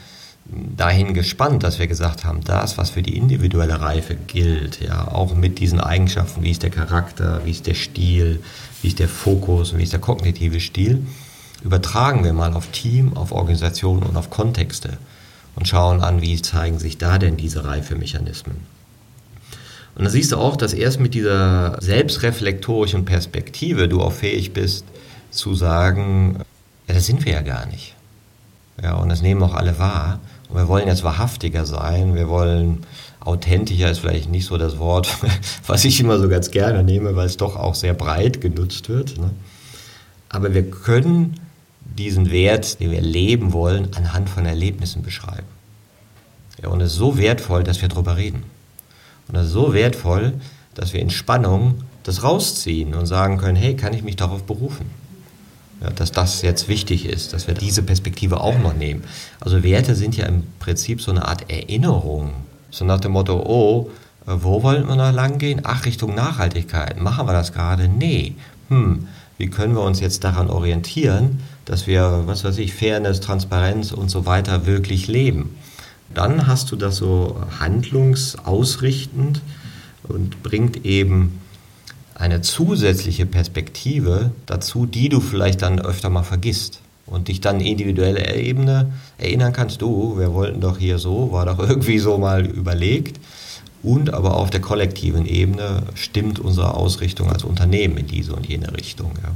dahin 0.47 1.15
gespannt, 1.15 1.63
dass 1.63 1.79
wir 1.79 1.87
gesagt 1.87 2.25
haben, 2.25 2.43
das, 2.45 2.77
was 2.77 2.91
für 2.91 3.03
die 3.03 3.17
individuelle 3.17 3.81
Reife 3.81 4.15
gilt, 4.15 4.81
ja, 4.81 5.09
auch 5.09 5.35
mit 5.35 5.59
diesen 5.59 5.81
Eigenschaften, 5.81 6.43
wie 6.43 6.51
ist 6.51 6.63
der 6.63 6.71
Charakter, 6.71 7.41
wie 7.45 7.51
ist 7.51 7.67
der 7.67 7.75
Stil, 7.75 8.43
wie 8.83 8.89
ist 8.89 8.99
der 8.99 9.09
Fokus 9.09 9.73
und 9.73 9.79
wie 9.79 9.85
ist 9.85 9.95
der 9.95 10.01
kognitive 10.01 10.61
Stil, 10.61 11.07
übertragen 11.63 12.25
wir 12.25 12.35
mal 12.35 12.53
auf 12.53 12.67
Team, 12.69 13.17
auf 13.17 13.33
Organisation 13.33 14.03
und 14.03 14.17
auf 14.17 14.29
Kontexte 14.29 14.99
und 15.57 15.67
schauen 15.67 16.03
an, 16.03 16.21
wie 16.21 16.41
zeigen 16.43 16.79
sich 16.79 16.99
da 16.99 17.19
denn 17.19 17.39
diese 17.39 17.65
Reifemechanismen. 17.65 18.74
Und 19.97 20.05
da 20.05 20.11
siehst 20.11 20.33
du 20.33 20.37
auch, 20.37 20.57
dass 20.57 20.73
erst 20.73 21.01
mit 21.01 21.15
dieser 21.15 21.81
selbstreflektorischen 21.81 23.05
Perspektive 23.05 23.89
du 23.89 24.01
auch 24.01 24.13
fähig 24.13 24.53
bist 24.53 24.85
zu 25.31 25.55
sagen, 25.55 26.41
ja, 26.89 26.95
das 26.95 27.07
sind 27.07 27.25
wir 27.25 27.33
ja 27.33 27.43
gar 27.43 27.67
nicht. 27.67 27.95
Ja, 28.83 28.95
und 28.95 29.09
das 29.09 29.23
nehmen 29.23 29.43
auch 29.43 29.55
alle 29.55 29.79
wahr. 29.79 30.19
Und 30.49 30.57
wir 30.57 30.69
wollen 30.69 30.89
jetzt 30.89 31.05
wahrhaftiger 31.05 31.65
sein, 31.65 32.15
wir 32.15 32.29
wollen 32.29 32.85
authentischer 33.21 33.91
ist 33.91 34.01
vielleicht 34.01 34.31
nicht 34.31 34.47
so 34.47 34.59
das 34.59 34.79
Wort, 34.79 35.09
was 35.67 35.85
ich 35.85 36.01
immer 36.01 36.19
so 36.19 36.29
ganz 36.29 36.51
gerne 36.51 36.83
nehme, 36.83 37.17
weil 37.17 37.27
es 37.27 37.37
doch 37.37 37.57
auch 37.57 37.75
sehr 37.75 37.95
breit 37.95 38.41
genutzt 38.41 38.89
wird. 38.89 39.19
Ne? 39.19 39.31
Aber 40.29 40.53
wir 40.53 40.71
können 40.71 41.41
diesen 41.81 42.31
Wert, 42.31 42.81
den 42.81 42.91
wir 42.91 43.01
leben 43.01 43.53
wollen, 43.53 43.89
anhand 43.95 44.29
von 44.29 44.47
Erlebnissen 44.47 45.03
beschreiben. 45.03 45.47
Ja, 46.63 46.69
und 46.69 46.81
es 46.81 46.93
ist 46.93 46.99
so 46.99 47.17
wertvoll, 47.17 47.65
dass 47.65 47.81
wir 47.81 47.89
darüber 47.89 48.17
reden. 48.17 48.43
Und 49.29 49.37
es 49.37 49.47
ist 49.47 49.53
so 49.53 49.75
wertvoll, 49.75 50.35
dass 50.75 50.93
wir 50.93 51.01
in 51.01 51.11
Spannung 51.11 51.83
das 52.03 52.23
rausziehen 52.23 52.95
und 52.95 53.07
sagen 53.07 53.39
können, 53.39 53.57
hey, 53.57 53.77
kann 53.77 53.95
ich 53.95 54.03
mich 54.03 54.17
darauf 54.17 54.45
berufen? 54.45 54.87
ja, 55.85 55.91
dass 55.91 56.13
das 56.13 56.43
jetzt 56.43 56.69
wichtig 56.69 57.07
ist, 57.07 57.33
dass 57.33 57.47
wir 57.47 57.55
diese 57.55 57.83
Perspektive 57.83 58.41
auch 58.41 58.59
noch 58.59 58.75
nehmen. 58.75 59.05
Also 59.41 59.63
Werte 59.63 59.95
sind 59.95 60.17
ja 60.17 60.27
im 60.27 60.45
Prinzip 60.59 61.01
so 61.01 61.11
eine 61.11 61.27
Art 61.27 61.51
Erinnerung. 61.51 62.33
So 62.71 62.85
nach 62.85 63.01
dem 63.01 63.13
Motto, 63.13 63.41
oh, 63.45 63.91
wo 64.27 64.63
wollen 64.63 64.89
wir 64.89 64.97
noch 64.97 65.13
lang 65.13 65.39
gehen? 65.39 65.61
Ach, 65.65 65.85
Richtung 65.85 66.15
Nachhaltigkeit. 66.15 66.99
Machen 66.99 67.27
wir 67.27 67.33
das 67.33 67.53
gerade? 67.53 67.89
Nee. 67.89 68.35
Hm, 68.69 69.07
wie 69.37 69.49
können 69.49 69.75
wir 69.75 69.83
uns 69.83 70.01
jetzt 70.01 70.25
daran 70.25 70.49
orientieren, 70.49 71.41
dass 71.67 71.87
wir, 71.87 72.23
was 72.25 72.45
weiß 72.45 72.59
ich, 72.59 72.73
Fairness, 72.73 73.21
Transparenz 73.21 73.93
und 73.93 74.11
so 74.11 74.25
weiter 74.27 74.67
wirklich 74.67 75.07
leben? 75.07 75.57
Dann 76.13 76.47
hast 76.47 76.71
du 76.71 76.77
das 76.77 76.97
so 76.97 77.41
handlungsausrichtend 77.59 79.41
und 80.05 80.43
bringt 80.43 80.85
eben 80.85 81.41
eine 82.15 82.43
zusätzliche 82.43 83.27
Perspektive 83.27 84.31
dazu, 84.47 84.87
die 84.87 85.09
du 85.09 85.21
vielleicht 85.21 85.63
dann 85.63 85.81
öfter 85.81 86.11
mal 86.11 86.23
vergisst. 86.23 86.81
und 87.07 87.29
dich 87.29 87.41
dann 87.41 87.61
individuelle 87.61 88.35
Ebene 88.35 88.93
erinnern 89.19 89.53
kannst, 89.53 89.83
du, 89.83 90.19
wir 90.19 90.33
wollten 90.33 90.61
doch 90.61 90.79
hier 90.79 90.99
so, 90.99 91.33
war 91.33 91.45
doch 91.45 91.59
irgendwie 91.59 91.99
so 91.99 92.17
mal 92.19 92.47
überlegt. 92.47 93.21
Und 93.83 94.15
aber 94.15 94.39
auf 94.39 94.49
der 94.49 94.63
kollektiven 94.63 95.27
Ebene 95.27 95.83
stimmt 95.95 96.39
unsere 96.39 96.73
Ausrichtung 96.73 97.31
als 97.31 97.45
Unternehmen 97.45 97.99
in 97.99 98.07
diese 98.07 98.35
und 98.35 98.47
jene 98.47 98.73
Richtung. 98.73 99.13
Ja. 99.23 99.33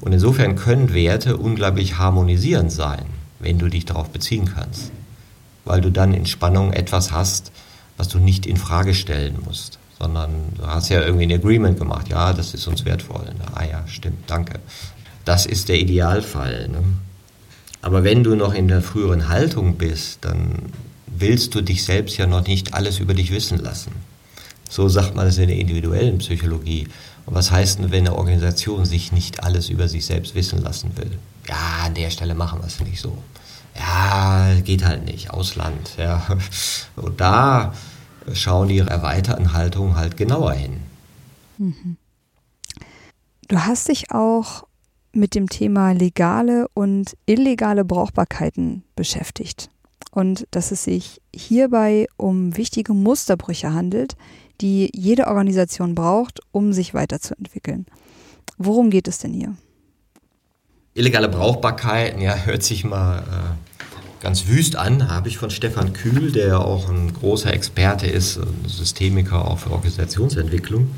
Und 0.00 0.12
insofern 0.12 0.56
können 0.56 0.92
Werte 0.92 1.36
unglaublich 1.36 1.96
harmonisierend 1.96 2.72
sein, 2.72 3.04
wenn 3.38 3.58
du 3.58 3.68
dich 3.68 3.84
darauf 3.84 4.10
beziehen 4.10 4.50
kannst. 4.52 4.90
Weil 5.68 5.82
du 5.82 5.90
dann 5.90 6.14
in 6.14 6.24
Spannung 6.24 6.72
etwas 6.72 7.12
hast, 7.12 7.52
was 7.98 8.08
du 8.08 8.18
nicht 8.18 8.46
in 8.46 8.56
Frage 8.56 8.94
stellen 8.94 9.36
musst, 9.44 9.78
sondern 9.98 10.30
du 10.56 10.66
hast 10.66 10.88
ja 10.88 11.02
irgendwie 11.02 11.26
ein 11.26 11.32
Agreement 11.32 11.78
gemacht. 11.78 12.08
Ja, 12.08 12.32
das 12.32 12.54
ist 12.54 12.66
uns 12.66 12.86
wertvoll. 12.86 13.26
Ah 13.54 13.64
ja, 13.64 13.84
stimmt, 13.86 14.30
danke. 14.30 14.60
Das 15.26 15.44
ist 15.44 15.68
der 15.68 15.78
Idealfall. 15.78 16.68
Ne? 16.68 16.82
Aber 17.82 18.02
wenn 18.02 18.24
du 18.24 18.34
noch 18.34 18.54
in 18.54 18.66
der 18.66 18.80
früheren 18.80 19.28
Haltung 19.28 19.76
bist, 19.76 20.24
dann 20.24 20.72
willst 21.06 21.54
du 21.54 21.60
dich 21.60 21.84
selbst 21.84 22.16
ja 22.16 22.26
noch 22.26 22.46
nicht 22.46 22.72
alles 22.72 22.98
über 22.98 23.12
dich 23.12 23.30
wissen 23.30 23.58
lassen. 23.58 23.92
So 24.70 24.88
sagt 24.88 25.14
man 25.16 25.26
es 25.26 25.36
in 25.36 25.48
der 25.48 25.58
individuellen 25.58 26.16
Psychologie. 26.16 26.88
Und 27.26 27.34
was 27.34 27.50
heißt 27.50 27.78
denn, 27.78 27.90
wenn 27.90 28.06
eine 28.06 28.16
Organisation 28.16 28.86
sich 28.86 29.12
nicht 29.12 29.44
alles 29.44 29.68
über 29.68 29.86
sich 29.86 30.06
selbst 30.06 30.34
wissen 30.34 30.62
lassen 30.62 30.92
will? 30.96 31.10
Ja, 31.46 31.84
an 31.84 31.94
der 31.94 32.08
Stelle 32.08 32.34
machen 32.34 32.60
wir 32.60 32.66
es 32.66 32.80
nicht 32.80 33.00
so. 33.02 33.18
Ja, 33.78 34.54
geht 34.64 34.84
halt 34.84 35.04
nicht. 35.04 35.30
Ausland, 35.30 35.96
ja. 35.96 36.26
Und 36.96 37.20
da 37.20 37.72
schauen 38.32 38.68
die 38.68 38.78
erweiterten 38.78 39.52
Haltungen 39.52 39.96
halt 39.96 40.16
genauer 40.16 40.52
hin. 40.52 40.80
Mhm. 41.58 41.96
Du 43.48 43.64
hast 43.64 43.88
dich 43.88 44.10
auch 44.10 44.64
mit 45.12 45.34
dem 45.34 45.48
Thema 45.48 45.92
legale 45.92 46.68
und 46.74 47.16
illegale 47.24 47.84
Brauchbarkeiten 47.84 48.84
beschäftigt 48.94 49.70
und 50.10 50.46
dass 50.50 50.70
es 50.70 50.84
sich 50.84 51.20
hierbei 51.34 52.06
um 52.16 52.56
wichtige 52.56 52.92
Musterbrüche 52.92 53.72
handelt, 53.72 54.16
die 54.60 54.90
jede 54.94 55.28
Organisation 55.28 55.94
braucht, 55.94 56.40
um 56.52 56.72
sich 56.72 56.92
weiterzuentwickeln. 56.92 57.86
Worum 58.58 58.90
geht 58.90 59.08
es 59.08 59.18
denn 59.18 59.32
hier? 59.32 59.56
Illegale 60.98 61.28
Brauchbarkeiten, 61.28 62.20
ja, 62.20 62.34
hört 62.34 62.62
sich 62.62 62.84
mal 62.84 63.18
äh, 63.20 64.22
ganz 64.22 64.48
wüst 64.48 64.76
an, 64.76 65.08
habe 65.08 65.28
ich 65.28 65.38
von 65.38 65.50
Stefan 65.50 65.92
Kühl, 65.92 66.32
der 66.32 66.60
auch 66.60 66.88
ein 66.88 67.12
großer 67.12 67.52
Experte 67.52 68.06
ist, 68.06 68.40
Systemiker 68.66 69.46
auch 69.46 69.60
für 69.60 69.70
Organisationsentwicklung. 69.70 70.90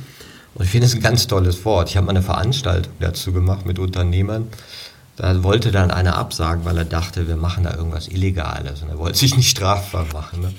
Und 0.54 0.64
ich 0.64 0.70
finde 0.70 0.86
es 0.86 0.94
ein 0.94 1.02
ganz 1.02 1.26
tolles 1.26 1.64
Wort. 1.64 1.90
Ich 1.90 1.96
habe 1.96 2.06
mal 2.06 2.12
eine 2.12 2.22
Veranstaltung 2.22 2.92
dazu 2.98 3.32
gemacht 3.32 3.66
mit 3.66 3.78
Unternehmern. 3.78 4.48
Da 5.16 5.42
wollte 5.42 5.70
dann 5.70 5.90
einer 5.90 6.16
absagen, 6.16 6.64
weil 6.64 6.78
er 6.78 6.86
dachte, 6.86 7.28
wir 7.28 7.36
machen 7.36 7.64
da 7.64 7.74
irgendwas 7.74 8.08
Illegales. 8.08 8.82
Und 8.82 8.88
er 8.88 8.98
wollte 8.98 9.18
sich 9.18 9.36
nicht 9.36 9.50
strafbar 9.50 10.06
machen. 10.14 10.40
Ne? 10.40 10.54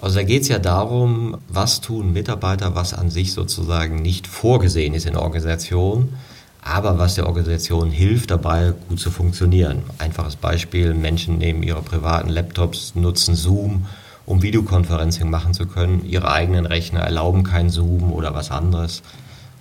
Also 0.00 0.16
da 0.16 0.24
geht 0.24 0.42
es 0.42 0.48
ja 0.48 0.58
darum, 0.58 1.38
was 1.48 1.80
tun 1.80 2.12
Mitarbeiter, 2.12 2.74
was 2.74 2.92
an 2.92 3.08
sich 3.08 3.32
sozusagen 3.32 4.02
nicht 4.02 4.26
vorgesehen 4.26 4.92
ist 4.94 5.06
in 5.06 5.14
der 5.14 5.22
Organisation, 5.22 6.10
aber 6.62 6.98
was 6.98 7.16
der 7.16 7.26
Organisation 7.26 7.90
hilft, 7.90 8.30
dabei 8.30 8.72
gut 8.88 8.98
zu 8.98 9.10
funktionieren. 9.10 9.82
Einfaches 9.98 10.36
Beispiel, 10.36 10.94
Menschen 10.94 11.38
nehmen 11.38 11.62
ihre 11.62 11.82
privaten 11.82 12.30
Laptops, 12.30 12.94
nutzen 12.94 13.34
Zoom 13.34 13.86
um 14.24 14.42
Videokonferencing 14.42 15.28
machen 15.28 15.54
zu 15.54 15.66
können. 15.66 16.04
Ihre 16.04 16.30
eigenen 16.30 16.66
Rechner 16.66 17.00
erlauben 17.00 17.42
kein 17.42 17.70
Zoom 17.70 18.12
oder 18.12 18.34
was 18.34 18.50
anderes. 18.50 19.02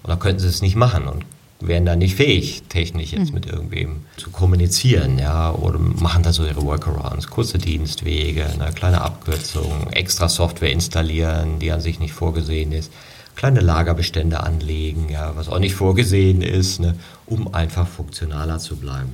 Oder 0.04 0.18
könnten 0.18 0.40
sie 0.40 0.48
es 0.48 0.62
nicht 0.62 0.76
machen 0.76 1.08
und 1.08 1.26
wären 1.60 1.86
da 1.86 1.96
nicht 1.96 2.16
fähig, 2.16 2.64
technisch 2.70 3.12
jetzt 3.12 3.30
mhm. 3.30 3.36
mit 3.36 3.46
irgendwem 3.46 4.02
zu 4.18 4.32
kommunizieren, 4.32 5.20
ja, 5.20 5.52
oder 5.52 5.78
machen 5.78 6.24
da 6.24 6.34
so 6.34 6.44
ihre 6.44 6.64
Workarounds, 6.64 7.28
kurze 7.28 7.60
Dienstwege, 7.60 8.48
eine 8.48 8.72
kleine 8.72 9.02
Abkürzung, 9.02 9.92
extra 9.92 10.28
Software 10.28 10.72
installieren, 10.72 11.60
die 11.60 11.72
an 11.72 11.80
sich 11.80 12.00
nicht 12.00 12.14
vorgesehen 12.14 12.72
ist, 12.72 12.92
kleine 13.36 13.62
Lagerbestände 13.62 14.42
anlegen, 14.42 15.10
ja, 15.10 15.36
was 15.36 15.50
auch 15.50 15.60
nicht 15.60 15.76
vorgesehen 15.76 16.42
ist, 16.42 16.80
ne, 16.80 16.96
um 17.26 17.54
einfach 17.54 17.88
funktionaler 17.88 18.60
zu 18.60 18.78
bleiben. 18.78 19.12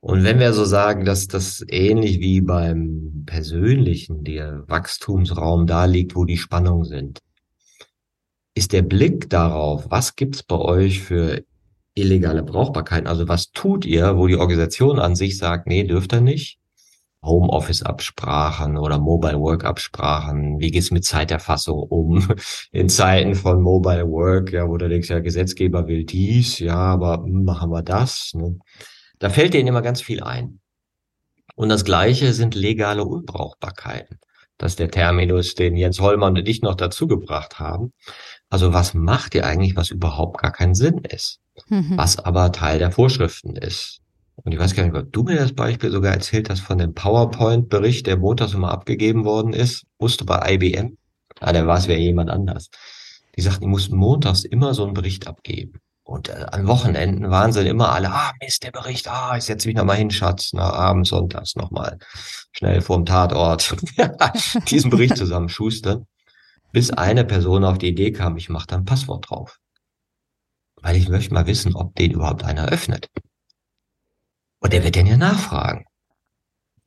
Und 0.00 0.22
wenn 0.22 0.38
wir 0.38 0.52
so 0.52 0.64
sagen, 0.64 1.04
dass 1.04 1.26
das 1.26 1.64
ähnlich 1.68 2.20
wie 2.20 2.40
beim 2.40 3.24
persönlichen, 3.26 4.22
der 4.22 4.62
Wachstumsraum 4.68 5.66
da 5.66 5.86
liegt, 5.86 6.14
wo 6.14 6.24
die 6.24 6.36
Spannungen 6.36 6.84
sind, 6.84 7.18
ist 8.54 8.72
der 8.72 8.82
Blick 8.82 9.28
darauf, 9.30 9.90
was 9.90 10.14
gibt's 10.14 10.42
bei 10.42 10.56
euch 10.56 11.02
für 11.02 11.42
illegale 11.94 12.42
Brauchbarkeiten? 12.42 13.06
Also 13.06 13.26
was 13.28 13.50
tut 13.50 13.84
ihr, 13.84 14.16
wo 14.16 14.26
die 14.28 14.36
Organisation 14.36 14.98
an 14.98 15.16
sich 15.16 15.38
sagt, 15.38 15.66
nee, 15.66 15.84
dürft 15.84 16.12
ihr 16.12 16.20
nicht? 16.20 16.58
Homeoffice-Absprachen 17.26 18.78
oder 18.78 18.98
Mobile 18.98 19.38
Work-Absprachen. 19.38 20.58
Wie 20.60 20.70
geht's 20.70 20.90
mit 20.90 21.04
Zeiterfassung 21.04 21.82
um 21.82 22.28
in 22.72 22.88
Zeiten 22.88 23.34
von 23.34 23.60
Mobile 23.60 24.08
Work, 24.08 24.52
ja, 24.52 24.68
wo 24.68 24.76
du 24.76 24.88
denkst, 24.88 25.10
ja, 25.10 25.20
Gesetzgeber 25.20 25.86
will 25.88 26.04
dies, 26.04 26.58
ja, 26.58 26.76
aber 26.76 27.24
machen 27.26 27.70
wir 27.70 27.82
das. 27.82 28.32
Ne? 28.34 28.58
Da 29.18 29.30
fällt 29.30 29.54
denen 29.54 29.68
immer 29.68 29.82
ganz 29.82 30.00
viel 30.00 30.22
ein. 30.22 30.60
Und 31.54 31.70
das 31.70 31.84
Gleiche 31.84 32.32
sind 32.32 32.54
legale 32.54 33.04
Unbrauchbarkeiten. 33.04 34.18
Das 34.58 34.72
ist 34.72 34.78
der 34.78 34.90
Terminus, 34.90 35.54
den 35.54 35.76
Jens 35.76 36.00
Hollmann 36.00 36.36
und 36.36 36.48
ich 36.48 36.62
noch 36.62 36.74
dazu 36.74 37.06
gebracht 37.06 37.58
haben. 37.58 37.92
Also 38.48 38.72
was 38.72 38.94
macht 38.94 39.34
ihr 39.34 39.46
eigentlich, 39.46 39.76
was 39.76 39.90
überhaupt 39.90 40.40
gar 40.40 40.52
keinen 40.52 40.74
Sinn 40.74 40.98
ist, 40.98 41.40
mhm. 41.68 41.96
was 41.96 42.18
aber 42.18 42.52
Teil 42.52 42.78
der 42.78 42.92
Vorschriften 42.92 43.56
ist? 43.56 44.00
Und 44.36 44.52
ich 44.52 44.58
weiß 44.58 44.74
gar 44.74 44.84
nicht, 44.84 44.94
ob 44.94 45.12
du 45.12 45.22
mir 45.22 45.36
das 45.36 45.54
Beispiel 45.54 45.90
sogar 45.90 46.12
erzählt 46.12 46.50
hast 46.50 46.60
von 46.60 46.78
dem 46.78 46.94
PowerPoint-Bericht, 46.94 48.06
der 48.06 48.18
montags 48.18 48.54
immer 48.54 48.70
abgegeben 48.70 49.24
worden 49.24 49.52
ist, 49.52 49.84
musste 49.98 50.24
bei 50.24 50.54
IBM. 50.54 50.96
Ah, 51.40 51.52
der 51.52 51.66
war 51.66 51.78
es 51.78 51.88
wäre 51.88 51.98
jemand 51.98 52.30
anders. 52.30 52.68
Die 53.36 53.42
sagten, 53.42 53.62
die 53.62 53.68
mussten 53.68 53.96
montags 53.96 54.44
immer 54.44 54.74
so 54.74 54.84
einen 54.84 54.94
Bericht 54.94 55.26
abgeben. 55.26 55.80
Und 56.04 56.28
äh, 56.28 56.46
an 56.52 56.68
Wochenenden 56.68 57.30
waren 57.30 57.52
sie 57.52 57.66
immer 57.66 57.90
alle, 57.92 58.12
ah, 58.12 58.32
Mist, 58.40 58.62
der 58.62 58.70
Bericht, 58.70 59.08
ah, 59.08 59.36
ich 59.36 59.44
setze 59.44 59.66
mich 59.66 59.76
nochmal 59.76 59.96
hin, 59.96 60.10
Schatz, 60.10 60.52
na, 60.52 60.72
abends, 60.72 61.10
sonntags 61.10 61.56
nochmal 61.56 61.98
schnell 62.52 62.80
vorm 62.80 63.04
Tatort 63.04 63.76
diesen 64.70 64.90
Bericht 64.90 65.16
zusammenschustern, 65.16 66.06
bis 66.72 66.90
eine 66.90 67.24
Person 67.24 67.64
auf 67.64 67.78
die 67.78 67.88
Idee 67.88 68.12
kam, 68.12 68.36
ich 68.36 68.48
mache 68.48 68.68
da 68.68 68.76
ein 68.76 68.84
Passwort 68.84 69.28
drauf. 69.28 69.58
Weil 70.80 70.96
ich 70.96 71.08
möchte 71.08 71.34
mal 71.34 71.46
wissen, 71.46 71.74
ob 71.74 71.94
den 71.96 72.12
überhaupt 72.12 72.44
einer 72.44 72.68
öffnet. 72.68 73.10
Und 74.60 74.72
der 74.72 74.84
wird 74.84 74.96
dann 74.96 75.06
ja 75.06 75.16
nachfragen. 75.16 75.84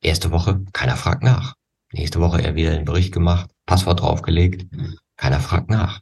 Erste 0.00 0.30
Woche, 0.30 0.64
keiner 0.72 0.96
fragt 0.96 1.22
nach. 1.22 1.54
Nächste 1.92 2.20
Woche 2.20 2.42
er 2.42 2.54
wieder 2.54 2.70
den 2.70 2.84
Bericht 2.84 3.12
gemacht, 3.12 3.50
Passwort 3.66 4.00
draufgelegt, 4.00 4.66
keiner 5.16 5.40
fragt 5.40 5.70
nach. 5.70 6.00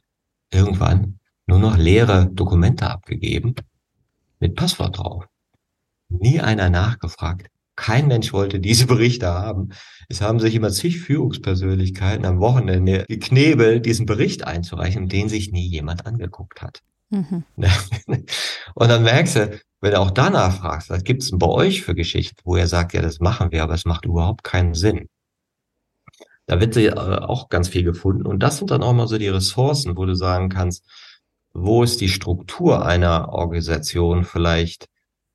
Irgendwann 0.51 1.19
nur 1.47 1.59
noch 1.59 1.77
leere 1.77 2.29
Dokumente 2.31 2.89
abgegeben 2.89 3.55
mit 4.39 4.55
Passwort 4.55 4.97
drauf. 4.97 5.25
Nie 6.09 6.39
einer 6.39 6.69
nachgefragt. 6.69 7.47
Kein 7.75 8.07
Mensch 8.07 8.33
wollte 8.33 8.59
diese 8.59 8.87
Berichte 8.87 9.27
haben. 9.27 9.69
Es 10.09 10.21
haben 10.21 10.39
sich 10.39 10.53
immer 10.53 10.71
zig 10.71 10.99
Führungspersönlichkeiten 10.99 12.25
am 12.25 12.39
Wochenende 12.39 13.05
geknebelt, 13.07 13.85
diesen 13.85 14.05
Bericht 14.05 14.45
einzureichen, 14.45 15.07
den 15.07 15.29
sich 15.29 15.51
nie 15.51 15.67
jemand 15.67 16.05
angeguckt 16.05 16.61
hat. 16.61 16.81
Mhm. 17.09 17.43
Und 18.75 18.89
dann 18.89 19.03
merkst 19.03 19.35
du, 19.35 19.59
wenn 19.81 19.91
du 19.91 19.99
auch 19.99 20.11
danach 20.11 20.57
fragst, 20.57 20.89
was 20.89 21.03
gibt's 21.03 21.29
denn 21.29 21.39
bei 21.39 21.47
euch 21.47 21.81
für 21.81 21.95
Geschichten, 21.95 22.37
wo 22.43 22.55
er 22.55 22.67
sagt, 22.67 22.93
ja, 22.93 23.01
das 23.01 23.19
machen 23.19 23.51
wir, 23.51 23.63
aber 23.63 23.73
es 23.73 23.85
macht 23.85 24.05
überhaupt 24.05 24.43
keinen 24.43 24.73
Sinn. 24.73 25.07
Da 26.45 26.59
wird 26.59 26.75
äh, 26.77 26.91
auch 26.91 27.49
ganz 27.49 27.69
viel 27.69 27.83
gefunden. 27.83 28.25
Und 28.25 28.39
das 28.39 28.57
sind 28.57 28.71
dann 28.71 28.83
auch 28.83 28.93
mal 28.93 29.07
so 29.07 29.17
die 29.17 29.27
Ressourcen, 29.27 29.95
wo 29.95 30.05
du 30.05 30.15
sagen 30.15 30.49
kannst, 30.49 30.83
wo 31.53 31.83
ist 31.83 32.01
die 32.01 32.09
Struktur 32.09 32.85
einer 32.85 33.29
Organisation 33.29 34.23
vielleicht 34.23 34.87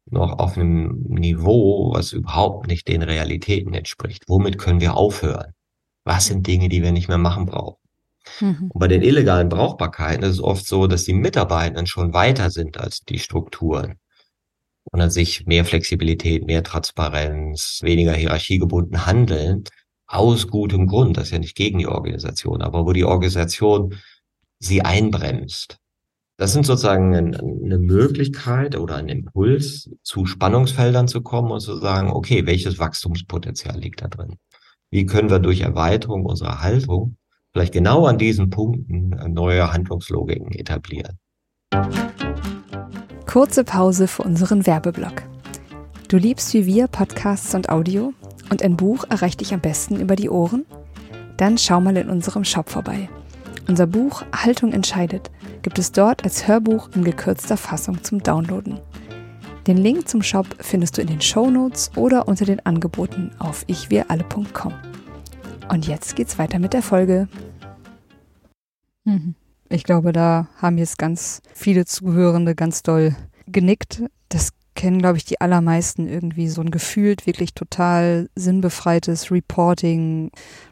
noch 0.06 0.38
auf 0.38 0.56
einem 0.56 1.04
Niveau, 1.08 1.92
was 1.94 2.12
überhaupt 2.12 2.66
nicht 2.66 2.88
den 2.88 3.02
Realitäten 3.02 3.72
entspricht. 3.74 4.24
Womit 4.28 4.58
können 4.58 4.80
wir 4.80 4.96
aufhören? 4.96 5.54
Was 6.04 6.26
sind 6.26 6.46
Dinge, 6.46 6.68
die 6.68 6.82
wir 6.82 6.92
nicht 6.92 7.08
mehr 7.08 7.18
machen 7.18 7.46
brauchen? 7.46 7.78
Mhm. 8.40 8.70
Und 8.72 8.78
bei 8.78 8.88
den 8.88 9.02
illegalen 9.02 9.48
Brauchbarkeiten 9.48 10.24
ist 10.24 10.32
es 10.32 10.40
oft 10.42 10.66
so, 10.66 10.86
dass 10.86 11.04
die 11.04 11.14
Mitarbeitenden 11.14 11.86
schon 11.86 12.12
weiter 12.12 12.50
sind 12.50 12.78
als 12.78 13.00
die 13.04 13.18
Strukturen 13.18 13.98
und 14.90 15.00
an 15.00 15.10
sich 15.10 15.46
mehr 15.46 15.64
Flexibilität, 15.64 16.46
mehr 16.46 16.62
Transparenz, 16.62 17.80
weniger 17.82 18.12
hierarchiegebunden 18.12 19.06
handeln, 19.06 19.64
aus 20.06 20.48
gutem 20.48 20.86
Grund, 20.86 21.16
das 21.16 21.24
ist 21.24 21.32
ja 21.32 21.38
nicht 21.38 21.56
gegen 21.56 21.78
die 21.78 21.86
Organisation, 21.86 22.62
aber 22.62 22.86
wo 22.86 22.92
die 22.92 23.04
Organisation 23.04 23.94
sie 24.58 24.82
einbremst 24.82 25.78
das 26.36 26.52
sind 26.52 26.66
sozusagen 26.66 27.14
eine 27.14 27.78
Möglichkeit 27.78 28.76
oder 28.76 28.96
ein 28.96 29.08
Impuls, 29.08 29.88
zu 30.02 30.26
Spannungsfeldern 30.26 31.06
zu 31.06 31.20
kommen 31.20 31.52
und 31.52 31.60
zu 31.60 31.76
sagen, 31.76 32.10
okay, 32.10 32.44
welches 32.46 32.78
Wachstumspotenzial 32.78 33.78
liegt 33.78 34.02
da 34.02 34.08
drin? 34.08 34.36
Wie 34.90 35.06
können 35.06 35.30
wir 35.30 35.38
durch 35.38 35.60
Erweiterung 35.60 36.26
unserer 36.26 36.60
Haltung 36.60 37.16
vielleicht 37.52 37.72
genau 37.72 38.06
an 38.06 38.18
diesen 38.18 38.50
Punkten 38.50 39.10
neue 39.32 39.72
Handlungslogiken 39.72 40.52
etablieren? 40.52 41.18
Kurze 43.34 43.64
Pause 43.64 44.06
für 44.06 44.22
unseren 44.22 44.64
Werbeblock. 44.64 45.24
Du 46.06 46.18
liebst 46.18 46.54
wie 46.54 46.66
wir 46.66 46.86
Podcasts 46.86 47.52
und 47.56 47.68
Audio 47.68 48.12
und 48.48 48.62
ein 48.62 48.76
Buch 48.76 49.02
erreicht 49.10 49.40
dich 49.40 49.52
am 49.52 49.58
besten 49.58 49.98
über 49.98 50.14
die 50.14 50.30
Ohren? 50.30 50.64
Dann 51.36 51.58
schau 51.58 51.80
mal 51.80 51.96
in 51.96 52.10
unserem 52.10 52.44
Shop 52.44 52.70
vorbei. 52.70 53.08
Unser 53.66 53.88
Buch 53.88 54.22
Haltung 54.32 54.72
entscheidet 54.72 55.32
gibt 55.62 55.80
es 55.80 55.90
dort 55.90 56.22
als 56.22 56.46
Hörbuch 56.46 56.90
in 56.94 57.02
gekürzter 57.02 57.56
Fassung 57.56 58.04
zum 58.04 58.22
Downloaden. 58.22 58.78
Den 59.66 59.78
Link 59.78 60.08
zum 60.08 60.22
Shop 60.22 60.46
findest 60.60 60.96
du 60.96 61.02
in 61.02 61.08
den 61.08 61.20
Show 61.20 61.50
Notes 61.50 61.90
oder 61.96 62.28
unter 62.28 62.44
den 62.44 62.64
Angeboten 62.64 63.32
auf 63.40 63.64
ichwiralle.com. 63.66 64.74
Und 65.70 65.88
jetzt 65.88 66.14
geht's 66.14 66.38
weiter 66.38 66.60
mit 66.60 66.72
der 66.72 66.82
Folge. 66.82 67.26
Mhm. 69.02 69.34
Ich 69.74 69.82
glaube, 69.82 70.12
da 70.12 70.46
haben 70.58 70.78
jetzt 70.78 70.98
ganz 70.98 71.42
viele 71.52 71.84
Zuhörende 71.84 72.54
ganz 72.54 72.84
doll 72.84 73.16
genickt. 73.48 74.04
Das 74.28 74.50
kennen, 74.76 75.00
glaube 75.00 75.16
ich, 75.16 75.24
die 75.24 75.40
allermeisten 75.40 76.06
irgendwie 76.06 76.48
so 76.48 76.60
ein 76.60 76.70
gefühlt 76.70 77.26
wirklich 77.26 77.54
total 77.54 78.30
sinnbefreites 78.36 79.32
Reporting, 79.32 80.30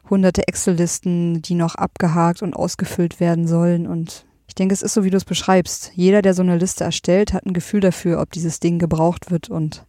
hunderte 0.09 0.47
Excel-Listen, 0.47 1.43
die 1.43 1.55
noch 1.55 1.75
abgehakt 1.75 2.43
und 2.43 2.55
ausgefüllt 2.55 3.19
werden 3.19 3.49
sollen. 3.49 3.89
Und 3.89 4.25
ich 4.47 4.55
denke, 4.55 4.73
es 4.73 4.83
ist 4.83 4.95
so, 4.95 5.03
wie 5.03 5.11
du 5.11 5.17
es 5.17 5.25
beschreibst. 5.25 5.91
Jeder, 5.97 6.23
der 6.23 6.35
so 6.35 6.43
eine 6.43 6.57
Liste 6.57 6.85
erstellt, 6.85 7.33
hat 7.33 7.45
ein 7.45 7.55
Gefühl 7.55 7.81
dafür, 7.81 8.21
ob 8.21 8.31
dieses 8.31 8.61
Ding 8.61 8.79
gebraucht 8.79 9.33
wird 9.33 9.51
und 9.51 9.85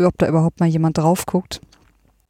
ob 0.00 0.16
da 0.16 0.28
überhaupt 0.28 0.60
mal 0.60 0.68
jemand 0.68 0.96
drauf 0.96 1.26
guckt. 1.26 1.60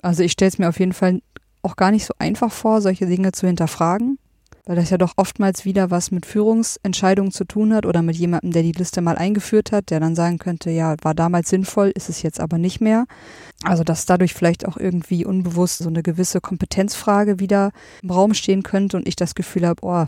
Also 0.00 0.22
ich 0.22 0.32
stelle 0.32 0.48
es 0.48 0.58
mir 0.58 0.70
auf 0.70 0.78
jeden 0.78 0.94
Fall 0.94 1.20
auch 1.60 1.76
gar 1.76 1.90
nicht 1.90 2.06
so 2.06 2.14
einfach 2.18 2.50
vor, 2.50 2.80
solche 2.80 3.04
Dinge 3.04 3.32
zu 3.32 3.46
hinterfragen 3.46 4.18
weil 4.68 4.76
das 4.76 4.90
ja 4.90 4.98
doch 4.98 5.14
oftmals 5.16 5.64
wieder 5.64 5.90
was 5.90 6.10
mit 6.10 6.26
Führungsentscheidungen 6.26 7.32
zu 7.32 7.46
tun 7.46 7.72
hat 7.72 7.86
oder 7.86 8.02
mit 8.02 8.16
jemandem, 8.16 8.52
der 8.52 8.62
die 8.62 8.72
Liste 8.72 9.00
mal 9.00 9.16
eingeführt 9.16 9.72
hat, 9.72 9.88
der 9.88 9.98
dann 9.98 10.14
sagen 10.14 10.38
könnte, 10.38 10.68
ja, 10.68 10.94
war 11.00 11.14
damals 11.14 11.48
sinnvoll, 11.48 11.90
ist 11.94 12.10
es 12.10 12.20
jetzt 12.20 12.38
aber 12.38 12.58
nicht 12.58 12.78
mehr. 12.78 13.06
Also 13.62 13.82
dass 13.82 14.04
dadurch 14.04 14.34
vielleicht 14.34 14.68
auch 14.68 14.76
irgendwie 14.76 15.24
unbewusst 15.24 15.78
so 15.78 15.88
eine 15.88 16.02
gewisse 16.02 16.42
Kompetenzfrage 16.42 17.40
wieder 17.40 17.72
im 18.02 18.10
Raum 18.10 18.34
stehen 18.34 18.62
könnte 18.62 18.98
und 18.98 19.08
ich 19.08 19.16
das 19.16 19.34
Gefühl 19.34 19.66
habe, 19.66 19.80
oh, 19.80 20.04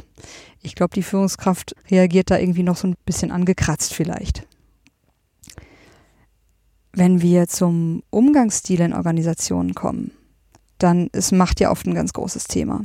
ich 0.61 0.75
glaube, 0.75 0.93
die 0.95 1.03
Führungskraft 1.03 1.75
reagiert 1.91 2.31
da 2.31 2.37
irgendwie 2.37 2.63
noch 2.63 2.77
so 2.77 2.87
ein 2.87 2.97
bisschen 3.07 3.31
angekratzt 3.31 3.95
vielleicht. 3.95 4.47
Wenn 6.93 7.23
wir 7.23 7.49
zum 7.49 8.03
Umgangsstil 8.11 8.83
in 8.83 8.93
Organisationen 8.93 9.75
kommen, 9.75 10.11
dann 10.77 11.07
ist 11.13 11.33
Macht 11.33 11.61
ja 11.61 11.71
oft 11.71 11.87
ein 11.87 11.95
ganz 11.95 12.13
großes 12.13 12.45
Thema 12.45 12.85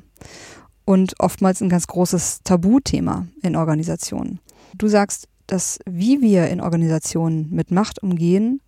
und 0.86 1.20
oftmals 1.20 1.62
ein 1.62 1.70
ganz 1.70 1.88
großes 1.88 2.42
Tabuthema 2.44 3.28
in 3.42 3.56
Organisationen. 3.56 4.40
Du 4.78 4.88
sagst, 4.88 5.28
dass 5.48 5.80
wie 5.86 6.22
wir 6.22 6.48
in 6.48 6.62
Organisationen 6.62 7.50
mit 7.52 7.72
Macht 7.72 8.02
umgehen, 8.02 8.62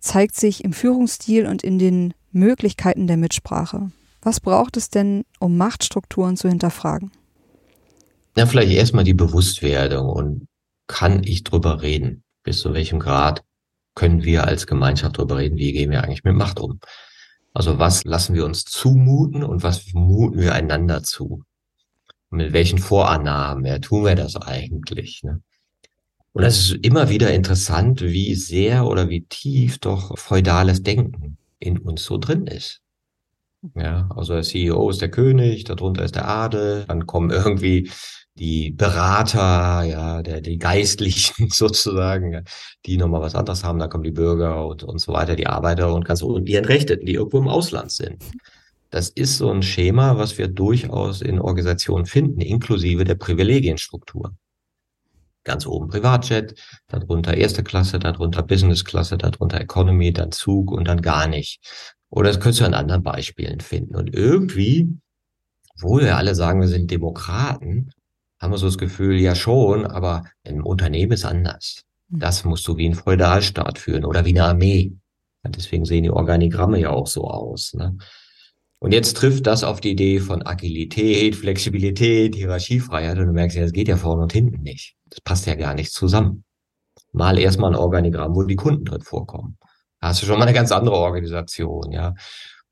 zeigt 0.00 0.36
sich 0.36 0.64
im 0.64 0.72
Führungsstil 0.72 1.46
und 1.46 1.62
in 1.62 1.78
den 1.78 2.14
Möglichkeiten 2.32 3.06
der 3.06 3.16
Mitsprache. 3.16 3.90
Was 4.22 4.40
braucht 4.40 4.76
es 4.76 4.90
denn, 4.90 5.24
um 5.38 5.56
Machtstrukturen 5.56 6.36
zu 6.36 6.48
hinterfragen? 6.48 7.10
Ja, 8.36 8.46
vielleicht 8.46 8.72
erstmal 8.72 9.04
die 9.04 9.14
Bewusstwerdung 9.14 10.08
und 10.08 10.46
kann 10.86 11.22
ich 11.24 11.44
drüber 11.44 11.82
reden? 11.82 12.22
Bis 12.42 12.60
zu 12.60 12.72
welchem 12.74 13.00
Grad 13.00 13.42
können 13.94 14.22
wir 14.22 14.44
als 14.44 14.66
Gemeinschaft 14.66 15.18
drüber 15.18 15.38
reden? 15.38 15.56
Wie 15.56 15.72
gehen 15.72 15.90
wir 15.90 16.02
eigentlich 16.02 16.24
mit 16.24 16.34
Macht 16.34 16.60
um? 16.60 16.80
Also 17.52 17.78
was 17.78 18.04
lassen 18.04 18.34
wir 18.34 18.44
uns 18.44 18.64
zumuten 18.64 19.42
und 19.42 19.62
was 19.62 19.92
muten 19.92 20.38
wir 20.38 20.54
einander 20.54 21.02
zu? 21.02 21.42
Mit 22.30 22.52
welchen 22.52 22.78
Vorannahmen 22.78 23.64
ja, 23.64 23.78
tun 23.78 24.04
wir 24.04 24.14
das 24.14 24.36
eigentlich? 24.36 25.22
Ne? 25.22 25.42
Und 26.32 26.44
es 26.44 26.58
ist 26.58 26.84
immer 26.84 27.08
wieder 27.08 27.32
interessant, 27.32 28.02
wie 28.02 28.34
sehr 28.34 28.86
oder 28.86 29.08
wie 29.08 29.22
tief 29.22 29.78
doch 29.78 30.16
feudales 30.16 30.82
Denken 30.82 31.38
in 31.58 31.78
uns 31.78 32.04
so 32.04 32.18
drin 32.18 32.46
ist. 32.46 32.80
Ja, 33.74 34.08
also 34.14 34.32
der 34.32 34.42
CEO 34.42 34.88
ist 34.88 35.02
der 35.02 35.10
König, 35.10 35.64
darunter 35.64 36.04
ist 36.04 36.14
der 36.14 36.28
Adel, 36.28 36.84
dann 36.88 37.06
kommen 37.06 37.30
irgendwie 37.30 37.90
die 38.34 38.70
Berater, 38.70 39.82
ja, 39.82 40.22
der, 40.22 40.40
die 40.40 40.56
Geistlichen 40.56 41.48
sozusagen, 41.50 42.44
die 42.86 42.96
nochmal 42.96 43.20
was 43.20 43.34
anderes 43.34 43.62
haben, 43.64 43.78
da 43.78 43.88
kommen 43.88 44.04
die 44.04 44.12
Bürger 44.12 44.66
und, 44.66 44.82
und 44.82 44.98
so 44.98 45.12
weiter, 45.12 45.36
die 45.36 45.46
Arbeiter 45.46 45.92
und 45.92 46.06
ganz 46.06 46.22
und 46.22 46.46
die 46.46 46.54
Entrechteten, 46.54 47.04
die 47.04 47.14
irgendwo 47.14 47.38
im 47.38 47.48
Ausland 47.48 47.90
sind. 47.90 48.24
Das 48.90 49.08
ist 49.08 49.38
so 49.38 49.50
ein 49.50 49.62
Schema, 49.62 50.18
was 50.18 50.36
wir 50.36 50.48
durchaus 50.48 51.22
in 51.22 51.40
Organisationen 51.40 52.06
finden, 52.06 52.40
inklusive 52.40 53.04
der 53.04 53.14
Privilegienstruktur. 53.14 54.34
Ganz 55.44 55.64
oben 55.64 55.88
Privatjet, 55.88 56.54
darunter 56.88 57.34
erste 57.34 57.62
Klasse, 57.62 57.98
darunter 57.98 58.42
Business-Klasse, 58.42 59.16
darunter 59.16 59.60
Economy, 59.60 60.12
dann 60.12 60.32
Zug 60.32 60.70
und 60.72 60.86
dann 60.86 61.00
gar 61.00 61.28
nicht. 61.28 61.60
Oder 62.10 62.28
das 62.28 62.40
könntest 62.40 62.60
du 62.60 62.64
an 62.66 62.74
anderen 62.74 63.02
Beispielen 63.02 63.60
finden. 63.60 63.94
Und 63.94 64.12
irgendwie, 64.12 64.88
obwohl 65.76 66.02
wir 66.02 66.16
alle 66.16 66.34
sagen, 66.34 66.60
wir 66.60 66.68
sind 66.68 66.90
Demokraten, 66.90 67.92
haben 68.40 68.52
wir 68.52 68.58
so 68.58 68.66
das 68.66 68.78
Gefühl, 68.78 69.18
ja 69.20 69.34
schon, 69.34 69.86
aber 69.86 70.24
im 70.42 70.66
Unternehmen 70.66 71.12
ist 71.12 71.24
anders. 71.24 71.84
Hm. 72.10 72.18
Das 72.18 72.44
musst 72.44 72.66
du 72.66 72.76
wie 72.76 72.88
ein 72.88 72.94
Feudalstaat 72.94 73.78
führen 73.78 74.04
oder 74.04 74.24
wie 74.24 74.30
eine 74.30 74.44
Armee. 74.44 74.92
deswegen 75.44 75.84
sehen 75.84 76.02
die 76.02 76.10
Organigramme 76.10 76.80
ja 76.80 76.90
auch 76.90 77.06
so 77.06 77.28
aus. 77.28 77.72
Ne? 77.74 77.96
Und 78.82 78.92
jetzt 78.92 79.18
trifft 79.18 79.46
das 79.46 79.62
auf 79.62 79.82
die 79.82 79.90
Idee 79.90 80.20
von 80.20 80.44
Agilität, 80.44 81.36
Flexibilität, 81.36 82.34
Hierarchiefreiheit 82.34 83.18
und 83.18 83.26
du 83.26 83.32
merkst 83.32 83.56
ja, 83.56 83.62
das 83.62 83.72
geht 83.72 83.88
ja 83.88 83.98
vorne 83.98 84.22
und 84.22 84.32
hinten 84.32 84.62
nicht. 84.62 84.96
Das 85.10 85.20
passt 85.20 85.46
ja 85.46 85.54
gar 85.54 85.74
nicht 85.74 85.92
zusammen. 85.92 86.44
Mal 87.12 87.38
erstmal 87.38 87.72
ein 87.72 87.78
Organigramm, 87.78 88.34
wo 88.34 88.42
die 88.42 88.56
Kunden 88.56 88.86
drin 88.86 89.02
vorkommen. 89.02 89.58
Da 90.00 90.08
hast 90.08 90.22
du 90.22 90.26
schon 90.26 90.38
mal 90.38 90.46
eine 90.46 90.54
ganz 90.54 90.72
andere 90.72 90.96
Organisation, 90.96 91.92
ja. 91.92 92.14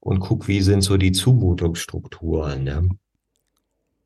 Und 0.01 0.21
guck, 0.21 0.49
wie 0.49 0.63
sind 0.63 0.81
so 0.81 0.97
die 0.97 1.13
Zumutungsstrukturen, 1.13 2.67
ja. 2.67 2.83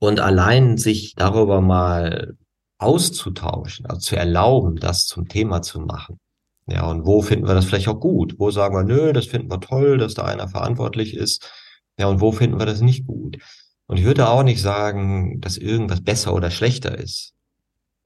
Und 0.01 0.19
allein 0.19 0.79
sich 0.79 1.15
darüber 1.15 1.61
mal 1.61 2.35
auszutauschen, 2.79 3.87
also 3.87 4.01
zu 4.01 4.17
erlauben, 4.17 4.75
das 4.75 5.07
zum 5.07 5.29
Thema 5.29 5.62
zu 5.62 5.79
machen. 5.79 6.19
Ja, 6.67 6.85
und 6.91 7.07
wo 7.07 7.23
finden 7.23 7.47
wir 7.47 7.55
das 7.55 7.67
vielleicht 7.67 7.87
auch 7.87 8.01
gut? 8.01 8.41
Wo 8.41 8.51
sagen 8.51 8.75
wir, 8.75 8.83
nö, 8.83 9.12
das 9.12 9.27
finden 9.27 9.53
wir 9.53 9.61
toll, 9.61 9.99
dass 9.99 10.15
da 10.15 10.25
einer 10.25 10.49
verantwortlich 10.49 11.17
ist 11.17 11.49
ja, 11.98 12.07
und 12.07 12.20
wo 12.20 12.33
finden 12.33 12.59
wir 12.59 12.66
das 12.66 12.81
nicht 12.81 13.07
gut? 13.07 13.38
Und 13.87 13.98
ich 13.98 14.05
würde 14.05 14.28
auch 14.28 14.42
nicht 14.42 14.62
sagen, 14.62 15.40
dass 15.40 15.57
irgendwas 15.57 16.00
besser 16.00 16.35
oder 16.35 16.50
schlechter 16.50 16.98
ist. 16.98 17.35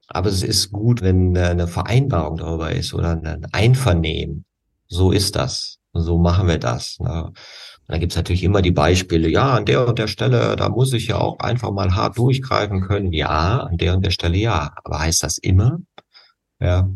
Aber 0.08 0.28
es 0.28 0.42
ist 0.42 0.70
gut, 0.70 1.02
wenn 1.02 1.36
eine 1.36 1.66
Vereinbarung 1.66 2.38
darüber 2.38 2.72
ist 2.72 2.94
oder 2.94 3.10
ein 3.10 3.46
Einvernehmen. 3.52 4.44
So 4.88 5.12
ist 5.12 5.36
das. 5.36 5.78
So 5.92 6.18
machen 6.18 6.48
wir 6.48 6.58
das. 6.58 6.98
Ne? 7.00 7.24
Und 7.24 7.34
dann 7.88 8.00
gibt's 8.00 8.16
natürlich 8.16 8.42
immer 8.42 8.62
die 8.62 8.72
Beispiele, 8.72 9.28
ja, 9.28 9.54
an 9.54 9.64
der 9.64 9.86
und 9.86 9.98
der 9.98 10.08
Stelle, 10.08 10.56
da 10.56 10.68
muss 10.68 10.92
ich 10.92 11.08
ja 11.08 11.18
auch 11.18 11.38
einfach 11.38 11.70
mal 11.70 11.94
hart 11.94 12.18
durchgreifen 12.18 12.82
können. 12.82 13.12
Ja, 13.12 13.60
an 13.60 13.76
der 13.76 13.94
und 13.94 14.04
der 14.04 14.10
Stelle 14.10 14.36
ja. 14.36 14.72
Aber 14.84 14.98
heißt 14.98 15.22
das 15.22 15.38
immer? 15.38 15.78
Ja. 16.60 16.88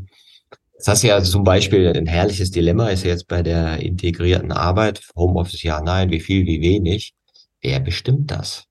Das 0.80 0.88
hast 0.88 1.02
ja 1.02 1.22
zum 1.22 1.44
Beispiel 1.44 1.92
ein 1.94 2.06
herrliches 2.06 2.50
Dilemma 2.52 2.88
ist 2.88 3.04
jetzt 3.04 3.28
bei 3.28 3.42
der 3.42 3.80
integrierten 3.80 4.50
Arbeit. 4.50 5.06
Homeoffice 5.14 5.62
ja, 5.62 5.82
nein, 5.82 6.10
wie 6.10 6.20
viel, 6.20 6.46
wie 6.46 6.62
wenig. 6.62 7.12
Wer 7.60 7.80
bestimmt 7.80 8.30
das? 8.30 8.64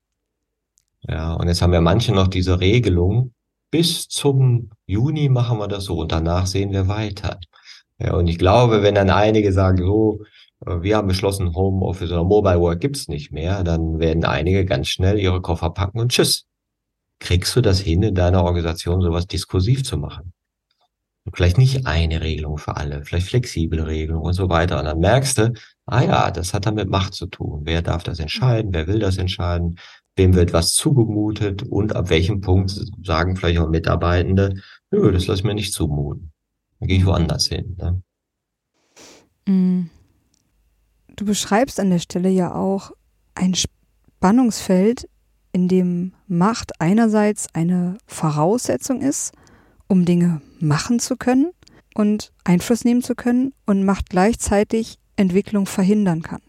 Ja, 1.07 1.33
und 1.33 1.47
jetzt 1.47 1.61
haben 1.61 1.71
wir 1.71 1.81
manche 1.81 2.11
noch 2.11 2.27
diese 2.27 2.59
Regelung. 2.59 3.33
Bis 3.69 4.07
zum 4.07 4.71
Juni 4.87 5.29
machen 5.29 5.59
wir 5.59 5.67
das 5.67 5.83
so 5.83 5.99
und 5.99 6.11
danach 6.11 6.47
sehen 6.47 6.71
wir 6.71 6.87
weiter. 6.87 7.39
Ja, 7.99 8.15
und 8.15 8.25
ich 8.25 8.39
glaube, 8.39 8.81
wenn 8.81 8.95
dann 8.95 9.11
einige 9.11 9.53
sagen, 9.53 9.77
so, 9.77 10.23
äh, 10.65 10.81
wir 10.81 10.97
haben 10.97 11.07
beschlossen, 11.07 11.53
Homeoffice 11.53 12.11
oder 12.11 12.23
Mobile 12.23 12.59
Work 12.59 12.79
gibt's 12.79 13.07
nicht 13.07 13.31
mehr, 13.31 13.63
dann 13.63 13.99
werden 13.99 14.25
einige 14.25 14.65
ganz 14.65 14.87
schnell 14.87 15.19
ihre 15.19 15.41
Koffer 15.41 15.69
packen 15.69 15.99
und 15.99 16.11
tschüss. 16.11 16.47
Kriegst 17.19 17.55
du 17.55 17.61
das 17.61 17.79
hin, 17.79 18.01
in 18.01 18.15
deiner 18.15 18.43
Organisation 18.43 18.99
sowas 18.99 19.27
diskursiv 19.27 19.83
zu 19.83 19.97
machen? 19.97 20.33
Vielleicht 21.33 21.57
nicht 21.57 21.85
eine 21.85 22.21
Regelung 22.21 22.57
für 22.57 22.77
alle, 22.77 23.03
vielleicht 23.03 23.27
flexible 23.27 23.85
Regelungen 23.85 24.25
und 24.25 24.33
so 24.33 24.49
weiter. 24.49 24.79
Und 24.79 24.85
dann 24.85 24.99
merkst 24.99 25.37
du, 25.37 25.53
ah 25.85 26.01
ja, 26.01 26.31
das 26.31 26.53
hat 26.53 26.65
dann 26.65 26.75
mit 26.75 26.89
Macht 26.89 27.13
zu 27.13 27.27
tun. 27.27 27.61
Wer 27.63 27.81
darf 27.81 28.03
das 28.03 28.19
entscheiden? 28.19 28.73
Wer 28.73 28.87
will 28.87 28.99
das 28.99 29.17
entscheiden? 29.17 29.79
Wem 30.15 30.33
wird 30.33 30.53
was 30.53 30.73
zugemutet? 30.73 31.63
Und 31.63 31.95
ab 31.95 32.09
welchem 32.09 32.41
Punkt 32.41 32.71
sagen 33.03 33.35
vielleicht 33.35 33.59
auch 33.59 33.69
Mitarbeitende, 33.69 34.61
nö, 34.91 35.11
das 35.11 35.27
lass 35.27 35.43
mir 35.43 35.53
nicht 35.53 35.73
zumuten. 35.73 36.31
Dann 36.79 36.87
gehe 36.87 36.97
ich 36.97 37.05
woanders 37.05 37.47
hin. 37.47 37.75
Ne? 37.77 38.01
Mm. 39.45 39.89
Du 41.15 41.25
beschreibst 41.25 41.79
an 41.81 41.89
der 41.89 41.99
Stelle 41.99 42.29
ja 42.29 42.55
auch 42.55 42.91
ein 43.35 43.53
Spannungsfeld, 43.53 45.09
in 45.51 45.67
dem 45.67 46.13
Macht 46.27 46.79
einerseits 46.79 47.47
eine 47.53 47.97
Voraussetzung 48.05 49.01
ist, 49.01 49.33
um 49.89 50.05
Dinge 50.05 50.41
machen 50.61 50.99
zu 50.99 51.17
können 51.17 51.51
und 51.93 52.31
Einfluss 52.45 52.85
nehmen 52.85 53.01
zu 53.01 53.15
können 53.15 53.53
und 53.65 53.83
Macht 53.83 54.09
gleichzeitig 54.09 54.99
Entwicklung 55.17 55.65
verhindern 55.65 56.21
kann. 56.21 56.41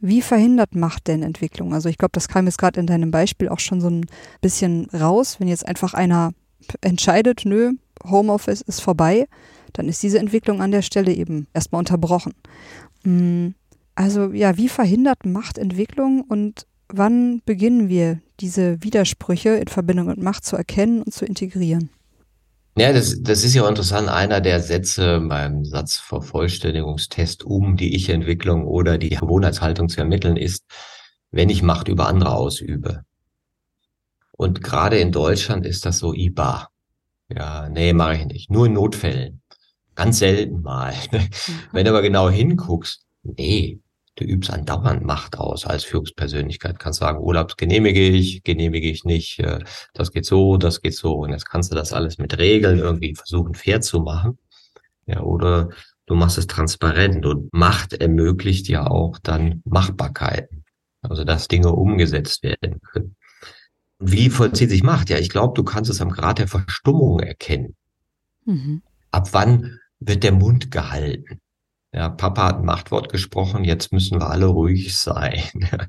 Wie 0.00 0.20
verhindert 0.20 0.74
Macht 0.74 1.06
denn 1.06 1.22
Entwicklung? 1.22 1.72
Also 1.72 1.88
ich 1.88 1.96
glaube, 1.96 2.12
das 2.12 2.28
kam 2.28 2.46
jetzt 2.46 2.58
gerade 2.58 2.80
in 2.80 2.86
deinem 2.86 3.10
Beispiel 3.10 3.48
auch 3.48 3.60
schon 3.60 3.80
so 3.80 3.88
ein 3.88 4.06
bisschen 4.40 4.86
raus, 4.90 5.40
wenn 5.40 5.48
jetzt 5.48 5.66
einfach 5.66 5.94
einer 5.94 6.32
entscheidet, 6.80 7.42
nö, 7.44 7.72
Homeoffice 8.04 8.62
ist 8.62 8.80
vorbei, 8.80 9.26
dann 9.72 9.88
ist 9.88 10.02
diese 10.02 10.18
Entwicklung 10.18 10.60
an 10.60 10.72
der 10.72 10.82
Stelle 10.82 11.12
eben 11.12 11.46
erstmal 11.54 11.80
unterbrochen. 11.80 12.34
Mm, 13.04 13.48
also 13.94 14.32
ja, 14.32 14.56
wie 14.56 14.68
verhindert 14.68 15.26
Macht 15.26 15.58
Entwicklung 15.58 16.22
und 16.22 16.66
wann 16.88 17.42
beginnen 17.44 17.88
wir 17.88 18.20
diese 18.40 18.82
Widersprüche 18.82 19.50
in 19.50 19.68
Verbindung 19.68 20.06
mit 20.06 20.22
Macht 20.22 20.44
zu 20.44 20.56
erkennen 20.56 21.02
und 21.02 21.12
zu 21.12 21.24
integrieren? 21.24 21.90
Ja, 22.76 22.92
das, 22.92 23.22
das 23.22 23.44
ist 23.44 23.54
ja 23.54 23.68
interessant. 23.68 24.08
Einer 24.08 24.40
der 24.40 24.60
Sätze 24.60 25.20
beim 25.20 25.64
Satzvervollständigungstest, 25.64 27.44
um 27.44 27.76
die 27.76 27.94
Ich-Entwicklung 27.96 28.64
oder 28.66 28.96
die 28.96 29.10
Gewohnheitshaltung 29.10 29.88
zu 29.88 30.00
ermitteln, 30.00 30.36
ist, 30.36 30.64
wenn 31.30 31.50
ich 31.50 31.62
Macht 31.62 31.88
über 31.88 32.06
andere 32.06 32.34
ausübe. 32.34 33.04
Und 34.32 34.62
gerade 34.62 34.98
in 34.98 35.12
Deutschland 35.12 35.66
ist 35.66 35.84
das 35.84 35.98
so 35.98 36.14
IBA. 36.14 36.68
Ja, 37.28 37.68
nee, 37.68 37.92
mache 37.92 38.16
ich 38.16 38.26
nicht. 38.26 38.50
Nur 38.50 38.66
in 38.66 38.72
Notfällen. 38.72 39.42
Ganz 39.94 40.18
selten 40.20 40.62
mal. 40.62 40.94
Wenn 41.72 41.84
du 41.84 41.90
aber 41.90 42.02
genau 42.02 42.30
hinguckst, 42.30 43.04
nee, 43.22 43.80
du 44.20 44.26
übst 44.26 44.50
andauernd 44.50 45.04
Macht 45.04 45.38
aus 45.38 45.66
als 45.66 45.84
Führungspersönlichkeit. 45.84 46.78
Kannst 46.78 47.00
sagen, 47.00 47.18
Urlaubs 47.18 47.56
genehmige 47.56 48.00
ich, 48.00 48.42
genehmige 48.44 48.88
ich 48.88 49.04
nicht, 49.04 49.38
äh, 49.40 49.60
das 49.94 50.12
geht 50.12 50.26
so, 50.26 50.56
das 50.56 50.80
geht 50.82 50.94
so. 50.94 51.14
Und 51.14 51.30
jetzt 51.30 51.48
kannst 51.48 51.72
du 51.72 51.76
das 51.76 51.92
alles 51.92 52.18
mit 52.18 52.38
Regeln 52.38 52.78
irgendwie 52.78 53.14
versuchen 53.14 53.54
fair 53.54 53.80
zu 53.80 54.00
machen. 54.00 54.38
Ja, 55.06 55.22
oder 55.22 55.70
du 56.06 56.14
machst 56.14 56.38
es 56.38 56.46
transparent 56.46 57.26
und 57.26 57.52
Macht 57.52 57.94
ermöglicht 57.94 58.68
ja 58.68 58.86
auch 58.86 59.18
dann 59.18 59.62
Machbarkeiten. 59.64 60.64
Also, 61.02 61.24
dass 61.24 61.48
Dinge 61.48 61.72
umgesetzt 61.72 62.42
werden 62.42 62.80
können. 62.82 63.16
Wie 63.98 64.28
vollzieht 64.28 64.70
sich 64.70 64.82
Macht? 64.82 65.08
Ja, 65.10 65.18
ich 65.18 65.30
glaube, 65.30 65.54
du 65.54 65.64
kannst 65.64 65.90
es 65.90 66.00
am 66.00 66.10
Grad 66.10 66.38
der 66.38 66.48
Verstummung 66.48 67.20
erkennen. 67.20 67.74
Mhm. 68.44 68.82
Ab 69.10 69.28
wann 69.32 69.78
wird 69.98 70.22
der 70.22 70.32
Mund 70.32 70.70
gehalten? 70.70 71.40
Ja, 71.92 72.08
Papa 72.08 72.46
hat 72.46 72.58
ein 72.58 72.64
Machtwort 72.64 73.08
gesprochen, 73.10 73.64
jetzt 73.64 73.92
müssen 73.92 74.20
wir 74.20 74.30
alle 74.30 74.46
ruhig 74.46 74.96
sein. 74.96 75.42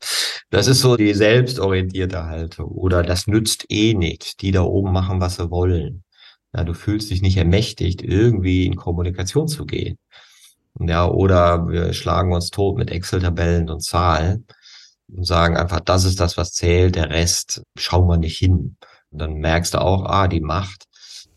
Das 0.50 0.68
ist 0.68 0.82
so 0.82 0.98
die 0.98 1.14
selbstorientierte 1.14 2.26
Haltung. 2.26 2.68
Oder 2.72 3.04
das 3.04 3.26
nützt 3.28 3.66
eh 3.70 3.94
nicht. 3.94 4.42
Die 4.42 4.52
da 4.52 4.64
oben 4.64 4.92
machen, 4.92 5.22
was 5.22 5.38
sie 5.38 5.50
wollen. 5.50 6.04
Ja, 6.54 6.64
du 6.66 6.74
fühlst 6.74 7.10
dich 7.12 7.22
nicht 7.22 7.38
ermächtigt, 7.38 8.02
irgendwie 8.02 8.66
in 8.66 8.76
Kommunikation 8.76 9.48
zu 9.48 9.66
gehen. 9.66 9.98
Ja, 10.80 11.08
oder 11.08 11.68
wir 11.70 11.94
schlagen 11.94 12.34
uns 12.34 12.50
tot 12.52 12.78
mit 12.78 12.92
Excel-Tabellen 12.92 13.70
und 13.70 13.82
Zahlen 13.82 14.46
und 15.08 15.26
sagen 15.26 15.58
einfach, 15.58 15.82
das 15.82 16.06
ist 16.06 16.20
das, 16.20 16.38
was 16.38 16.54
zählt, 16.54 16.96
der 16.96 17.10
Rest 17.10 17.64
schauen 17.78 18.08
wir 18.08 18.18
nicht 18.18 18.38
hin. 18.38 18.78
Und 19.12 19.20
dann 19.20 19.36
merkst 19.36 19.74
du 19.76 19.82
auch, 19.82 20.06
ah, 20.06 20.28
die 20.28 20.42
Macht 20.42 20.86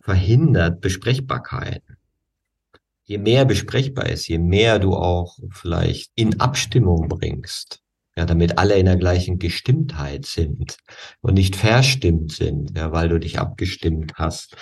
verhindert 0.00 0.80
Besprechbarkeiten 0.80 1.93
je 3.04 3.18
mehr 3.18 3.44
besprechbar 3.44 4.08
ist, 4.08 4.28
je 4.28 4.38
mehr 4.38 4.78
du 4.78 4.94
auch 4.94 5.38
vielleicht 5.50 6.10
in 6.14 6.40
Abstimmung 6.40 7.08
bringst, 7.08 7.80
ja, 8.16 8.24
damit 8.24 8.58
alle 8.58 8.76
in 8.76 8.86
der 8.86 8.96
gleichen 8.96 9.38
Gestimmtheit 9.38 10.26
sind 10.26 10.78
und 11.20 11.34
nicht 11.34 11.56
verstimmt 11.56 12.32
sind, 12.32 12.76
ja, 12.76 12.92
weil 12.92 13.08
du 13.08 13.20
dich 13.20 13.38
abgestimmt 13.38 14.14
hast, 14.16 14.56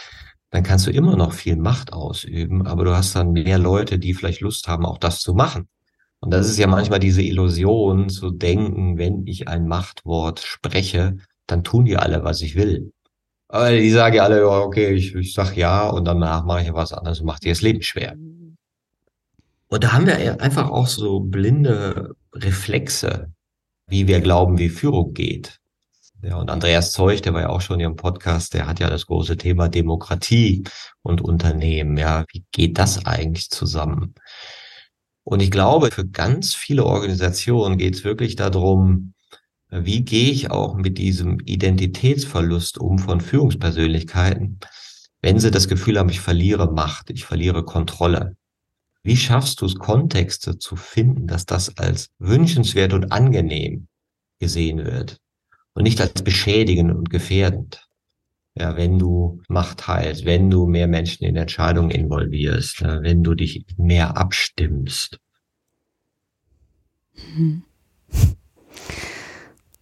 dann 0.50 0.62
kannst 0.62 0.87
du 0.87 0.90
immer 0.90 1.16
noch 1.16 1.33
viel 1.33 1.57
Macht 1.57 1.92
ausüben, 1.92 2.66
aber 2.66 2.85
du 2.85 2.94
hast 2.94 3.16
dann 3.16 3.33
mehr 3.33 3.59
Leute, 3.59 3.98
die 3.98 4.12
vielleicht 4.12 4.40
Lust 4.40 4.68
haben, 4.68 4.85
auch 4.85 4.98
das 4.98 5.20
zu 5.20 5.35
machen. 5.35 5.68
Und 6.20 6.31
das 6.31 6.48
ist 6.48 6.59
ja 6.59 6.66
manchmal 6.66 7.00
diese 7.00 7.22
Illusion 7.22 8.09
zu 8.09 8.31
denken, 8.31 8.98
wenn 8.98 9.26
ich 9.26 9.48
ein 9.48 9.66
Machtwort 9.66 10.40
spreche, 10.40 11.16
dann 11.46 11.64
tun 11.64 11.85
die 11.85 11.96
alle, 11.96 12.22
was 12.22 12.42
ich 12.42 12.55
will. 12.55 12.92
Aber 13.53 13.71
die 13.71 13.91
sagen 13.91 14.17
ja 14.17 14.25
alle, 14.25 14.49
okay, 14.49 14.95
ich, 14.95 15.15
ich 15.15 15.35
sag 15.35 15.59
ja 15.59 15.87
und 15.91 16.07
danach 16.07 16.43
mache 16.47 16.62
ich 16.62 16.73
was 16.73 16.95
anderes 16.95 17.21
und 17.21 17.27
mache 17.27 17.41
dir 17.41 17.53
das 17.53 17.61
Leben 17.61 17.83
schwer. 17.83 18.17
Und 19.69 19.85
da 19.85 19.93
haben 19.93 20.07
wir 20.07 20.41
einfach 20.41 20.71
auch 20.71 20.87
so 20.87 21.21
blinde 21.21 22.17
Reflexe, 22.33 23.31
wie 23.88 24.07
wir 24.07 24.21
glauben, 24.23 24.57
wie 24.57 24.71
Führung 24.71 25.12
geht. 25.12 25.61
Ja, 26.23 26.37
und 26.37 26.49
Andreas 26.49 26.93
Zeug, 26.93 27.21
der 27.21 27.35
war 27.35 27.43
ja 27.43 27.49
auch 27.51 27.61
schon 27.61 27.79
im 27.81 27.95
Podcast, 27.95 28.55
der 28.55 28.67
hat 28.67 28.81
ja 28.81 28.88
das 28.88 29.05
große 29.05 29.37
Thema 29.37 29.69
Demokratie 29.69 30.65
und 31.03 31.21
Unternehmen. 31.21 31.99
Ja, 31.99 32.25
wie 32.33 32.47
geht 32.53 32.79
das 32.79 33.05
eigentlich 33.05 33.51
zusammen? 33.51 34.15
Und 35.25 35.43
ich 35.43 35.51
glaube, 35.51 35.91
für 35.91 36.07
ganz 36.07 36.55
viele 36.55 36.87
Organisationen 36.87 37.77
geht 37.77 37.97
es 37.97 38.05
wirklich 38.05 38.35
darum, 38.35 39.12
wie 39.72 40.04
gehe 40.04 40.30
ich 40.30 40.50
auch 40.50 40.74
mit 40.74 40.98
diesem 40.98 41.40
Identitätsverlust 41.40 42.76
um 42.76 42.98
von 42.98 43.22
Führungspersönlichkeiten, 43.22 44.61
wenn 45.22 45.40
sie 45.40 45.50
das 45.50 45.66
Gefühl 45.66 45.98
haben, 45.98 46.11
ich 46.11 46.20
verliere 46.20 46.70
Macht, 46.70 47.08
ich 47.08 47.24
verliere 47.24 47.64
Kontrolle? 47.64 48.37
Wie 49.02 49.16
schaffst 49.16 49.62
du 49.62 49.66
es, 49.66 49.76
Kontexte 49.76 50.58
zu 50.58 50.76
finden, 50.76 51.26
dass 51.26 51.46
das 51.46 51.78
als 51.78 52.11
wünschenswert 52.18 52.92
und 52.92 53.12
angenehm 53.12 53.88
gesehen 54.38 54.85
wird 54.85 55.18
und 55.72 55.85
nicht 55.85 56.00
als 56.02 56.22
beschädigend 56.22 56.92
und 56.94 57.08
gefährdend? 57.08 57.88
Ja, 58.54 58.76
wenn 58.76 58.98
du 58.98 59.40
Macht 59.48 59.78
teilst, 59.78 60.26
wenn 60.26 60.50
du 60.50 60.66
mehr 60.66 60.87
Menschen 60.87 61.24
in 61.24 61.37
Entscheidungen 61.37 61.90
involvierst, 61.90 62.82
wenn 62.82 63.22
du 63.22 63.35
dich 63.35 63.64
mehr 63.78 64.18
abstimmst. 64.18 65.18
Mhm. 67.35 67.62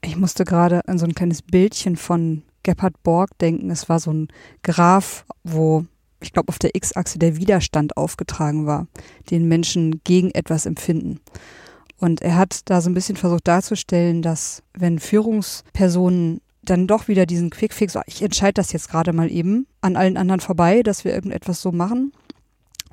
Ich 0.02 0.16
musste 0.16 0.44
gerade 0.44 0.86
an 0.88 0.98
so 0.98 1.06
ein 1.06 1.14
kleines 1.14 1.42
Bildchen 1.42 1.96
von 1.96 2.42
Gebhard 2.62 3.02
Borg 3.02 3.36
denken. 3.38 3.70
Es 3.70 3.88
war 3.88 4.00
so 4.00 4.12
ein 4.12 4.28
Graph, 4.62 5.24
wo 5.44 5.84
ich 6.20 6.32
glaube, 6.32 6.48
auf 6.48 6.58
der 6.58 6.74
X-Achse 6.74 7.18
der 7.18 7.36
Widerstand 7.36 7.96
aufgetragen 7.96 8.66
war, 8.66 8.86
den 9.30 9.48
Menschen 9.48 10.02
gegen 10.04 10.30
etwas 10.30 10.66
empfinden. 10.66 11.20
Und 11.98 12.22
er 12.22 12.36
hat 12.36 12.62
da 12.66 12.80
so 12.80 12.90
ein 12.90 12.94
bisschen 12.94 13.16
versucht 13.16 13.48
darzustellen, 13.48 14.22
dass 14.22 14.62
wenn 14.74 14.98
Führungspersonen 14.98 16.40
dann 16.62 16.86
doch 16.86 17.08
wieder 17.08 17.26
diesen 17.26 17.50
Quickfix, 17.50 17.96
oh, 17.96 18.02
ich 18.06 18.22
entscheide 18.22 18.54
das 18.54 18.72
jetzt 18.72 18.90
gerade 18.90 19.12
mal 19.12 19.30
eben 19.30 19.66
an 19.80 19.96
allen 19.96 20.16
anderen 20.16 20.40
vorbei, 20.40 20.82
dass 20.82 21.04
wir 21.04 21.14
irgendetwas 21.14 21.62
so 21.62 21.72
machen, 21.72 22.12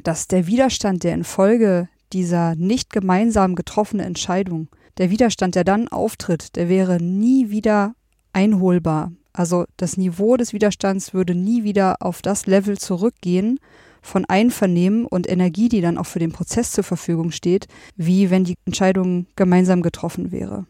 dass 0.03 0.27
der 0.27 0.47
Widerstand, 0.47 1.03
der 1.03 1.13
infolge 1.13 1.89
dieser 2.13 2.55
nicht 2.55 2.91
gemeinsam 2.91 3.55
getroffenen 3.55 4.05
Entscheidung 4.05 4.69
der 4.97 5.09
Widerstand, 5.09 5.55
der 5.55 5.63
dann 5.63 5.87
auftritt, 5.87 6.55
der 6.55 6.69
wäre 6.69 7.01
nie 7.01 7.49
wieder 7.49 7.95
einholbar. 8.33 9.11
Also 9.33 9.65
das 9.77 9.97
Niveau 9.97 10.37
des 10.37 10.53
Widerstands 10.53 11.13
würde 11.13 11.35
nie 11.35 11.63
wieder 11.63 11.97
auf 12.01 12.21
das 12.21 12.47
Level 12.47 12.77
zurückgehen 12.77 13.59
von 14.01 14.25
Einvernehmen 14.25 15.05
und 15.05 15.29
Energie, 15.29 15.69
die 15.69 15.81
dann 15.81 15.97
auch 15.97 16.05
für 16.05 16.19
den 16.19 16.31
Prozess 16.31 16.71
zur 16.71 16.83
Verfügung 16.83 17.31
steht, 17.31 17.67
wie 17.95 18.29
wenn 18.29 18.45
die 18.45 18.55
Entscheidung 18.65 19.27
gemeinsam 19.35 19.81
getroffen 19.81 20.31
wäre. 20.31 20.65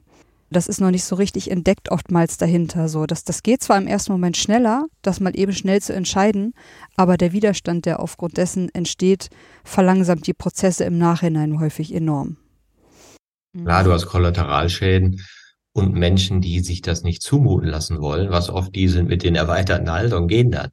Das 0.50 0.68
ist 0.68 0.80
noch 0.80 0.92
nicht 0.92 1.04
so 1.04 1.16
richtig 1.16 1.52
entdeckt 1.52 1.92
oftmals 1.92 2.38
dahinter. 2.38 2.88
So, 2.88 3.06
dass 3.06 3.26
das 3.26 3.44
geht 3.44 3.62
zwar 3.62 3.78
im 3.78 3.88
ersten 3.88 4.14
Moment 4.14 4.38
schneller, 4.38 4.86
das 5.02 5.20
mal 5.20 5.38
eben 5.38 5.52
schnell 5.52 5.82
zu 5.82 5.94
entscheiden, 5.94 6.54
aber 6.96 7.18
der 7.18 7.34
Widerstand, 7.34 7.86
der 7.86 8.00
aufgrund 8.00 8.38
dessen 8.38 8.70
entsteht, 8.74 9.30
verlangsamt 9.66 10.26
die 10.26 10.34
Prozesse 10.34 10.86
im 10.86 10.98
Nachhinein 10.98 11.60
häufig 11.60 11.94
enorm. 11.94 12.38
Klar, 13.64 13.84
du 13.84 13.92
hast 13.92 14.06
Kollateralschäden 14.06 15.22
und 15.74 15.94
Menschen, 15.94 16.42
die 16.42 16.60
sich 16.62 16.82
das 16.82 17.04
nicht 17.04 17.22
zumuten 17.22 17.70
lassen 17.70 18.02
wollen, 18.02 18.30
was 18.32 18.50
oft 18.50 18.76
die 18.76 18.88
sind 18.88 19.08
mit 19.08 19.24
den 19.24 19.36
erweiterten 19.36 19.92
Haltungen, 19.92 20.28
gehen 20.28 20.52
dann. 20.52 20.70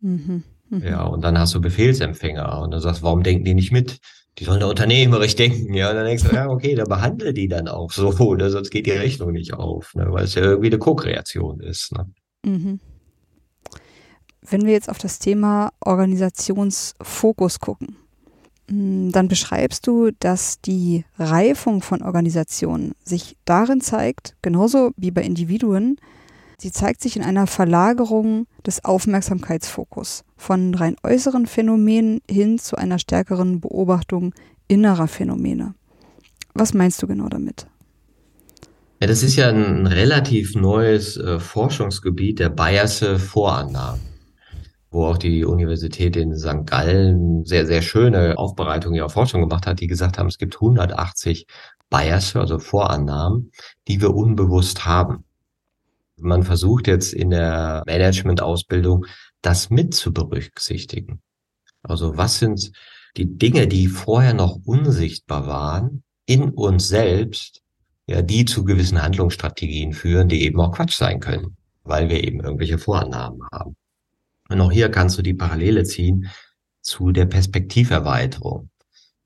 Mhm. 0.00 0.42
Mhm. 0.70 0.82
Ja, 0.82 1.02
und 1.04 1.22
dann 1.22 1.38
hast 1.38 1.54
du 1.54 1.60
Befehlsempfänger 1.60 2.60
und 2.60 2.70
dann 2.72 2.80
sagst, 2.80 3.02
warum 3.02 3.22
denken 3.22 3.44
die 3.44 3.54
nicht 3.54 3.72
mit? 3.72 3.98
Die 4.38 4.44
sollen 4.44 4.60
da 4.60 4.66
unternehmerisch 4.66 5.36
denken, 5.36 5.74
ja, 5.74 5.90
und 5.90 5.96
dann 5.96 6.06
denkst 6.06 6.24
du, 6.24 6.34
ja, 6.34 6.48
okay, 6.48 6.74
dann 6.74 6.88
behandle 6.88 7.32
die 7.32 7.48
dann 7.48 7.68
auch 7.68 7.90
so, 7.90 8.08
oder 8.10 8.50
sonst 8.50 8.70
geht 8.70 8.86
die 8.86 8.90
Rechnung 8.90 9.32
nicht 9.32 9.54
auf, 9.54 9.94
ne, 9.94 10.06
weil 10.10 10.24
es 10.24 10.34
ja 10.34 10.42
irgendwie 10.42 10.68
eine 10.68 10.78
Co-Kreation 10.78 11.60
ist. 11.60 11.92
Ne? 11.92 12.06
Mhm. 12.44 12.80
Wenn 14.42 14.66
wir 14.66 14.72
jetzt 14.72 14.90
auf 14.90 14.98
das 14.98 15.18
Thema 15.18 15.72
Organisationsfokus 15.80 17.60
gucken, 17.60 17.96
dann 18.66 19.28
beschreibst 19.28 19.86
du, 19.86 20.10
dass 20.20 20.60
die 20.60 21.04
Reifung 21.18 21.82
von 21.82 22.02
Organisationen 22.02 22.92
sich 23.04 23.36
darin 23.44 23.80
zeigt, 23.80 24.36
genauso 24.40 24.92
wie 24.96 25.10
bei 25.10 25.22
Individuen, 25.22 25.96
sie 26.58 26.72
zeigt 26.72 27.02
sich 27.02 27.16
in 27.16 27.22
einer 27.22 27.46
Verlagerung 27.46 28.46
des 28.66 28.84
Aufmerksamkeitsfokus 28.84 30.24
von 30.36 30.74
rein 30.74 30.96
äußeren 31.02 31.46
Phänomenen 31.46 32.20
hin 32.30 32.58
zu 32.58 32.76
einer 32.76 32.98
stärkeren 32.98 33.60
Beobachtung 33.60 34.34
innerer 34.66 35.08
Phänomene. 35.08 35.74
Was 36.54 36.72
meinst 36.72 37.02
du 37.02 37.06
genau 37.06 37.28
damit? 37.28 37.66
Ja, 39.00 39.08
das 39.08 39.22
ist 39.22 39.36
ja 39.36 39.50
ein 39.50 39.86
relativ 39.86 40.54
neues 40.54 41.18
äh, 41.18 41.38
Forschungsgebiet 41.38 42.38
der 42.38 42.48
Bayerse 42.48 43.18
Vorannahmen 43.18 44.13
wo 44.94 45.06
auch 45.06 45.18
die 45.18 45.44
Universität 45.44 46.16
in 46.16 46.36
St. 46.36 46.66
Gallen 46.66 47.44
sehr, 47.44 47.66
sehr 47.66 47.82
schöne 47.82 48.38
Aufbereitungen 48.38 48.96
ihrer 48.96 49.10
Forschung 49.10 49.40
gemacht 49.40 49.66
hat, 49.66 49.80
die 49.80 49.88
gesagt 49.88 50.18
haben, 50.18 50.28
es 50.28 50.38
gibt 50.38 50.54
180 50.54 51.46
Bias, 51.90 52.36
also 52.36 52.60
Vorannahmen, 52.60 53.50
die 53.88 54.00
wir 54.00 54.14
unbewusst 54.14 54.86
haben. 54.86 55.24
Man 56.16 56.44
versucht 56.44 56.86
jetzt 56.86 57.12
in 57.12 57.30
der 57.30 57.82
Management-Ausbildung 57.86 59.06
das 59.42 59.68
mit 59.68 59.94
zu 59.94 60.12
berücksichtigen. 60.12 61.20
Also 61.82 62.16
was 62.16 62.38
sind 62.38 62.70
die 63.16 63.36
Dinge, 63.36 63.66
die 63.66 63.88
vorher 63.88 64.32
noch 64.32 64.58
unsichtbar 64.64 65.46
waren, 65.48 66.04
in 66.26 66.50
uns 66.50 66.88
selbst, 66.88 67.62
ja, 68.06 68.22
die 68.22 68.44
zu 68.44 68.64
gewissen 68.64 69.02
Handlungsstrategien 69.02 69.92
führen, 69.92 70.28
die 70.28 70.44
eben 70.44 70.60
auch 70.60 70.72
Quatsch 70.72 70.94
sein 70.94 71.20
können, 71.20 71.56
weil 71.82 72.08
wir 72.08 72.22
eben 72.22 72.40
irgendwelche 72.40 72.78
Vorannahmen 72.78 73.40
haben. 73.52 73.76
Und 74.48 74.60
auch 74.60 74.72
hier 74.72 74.90
kannst 74.90 75.18
du 75.18 75.22
die 75.22 75.34
Parallele 75.34 75.84
ziehen 75.84 76.30
zu 76.80 77.12
der 77.12 77.26
Perspektiverweiterung. 77.26 78.70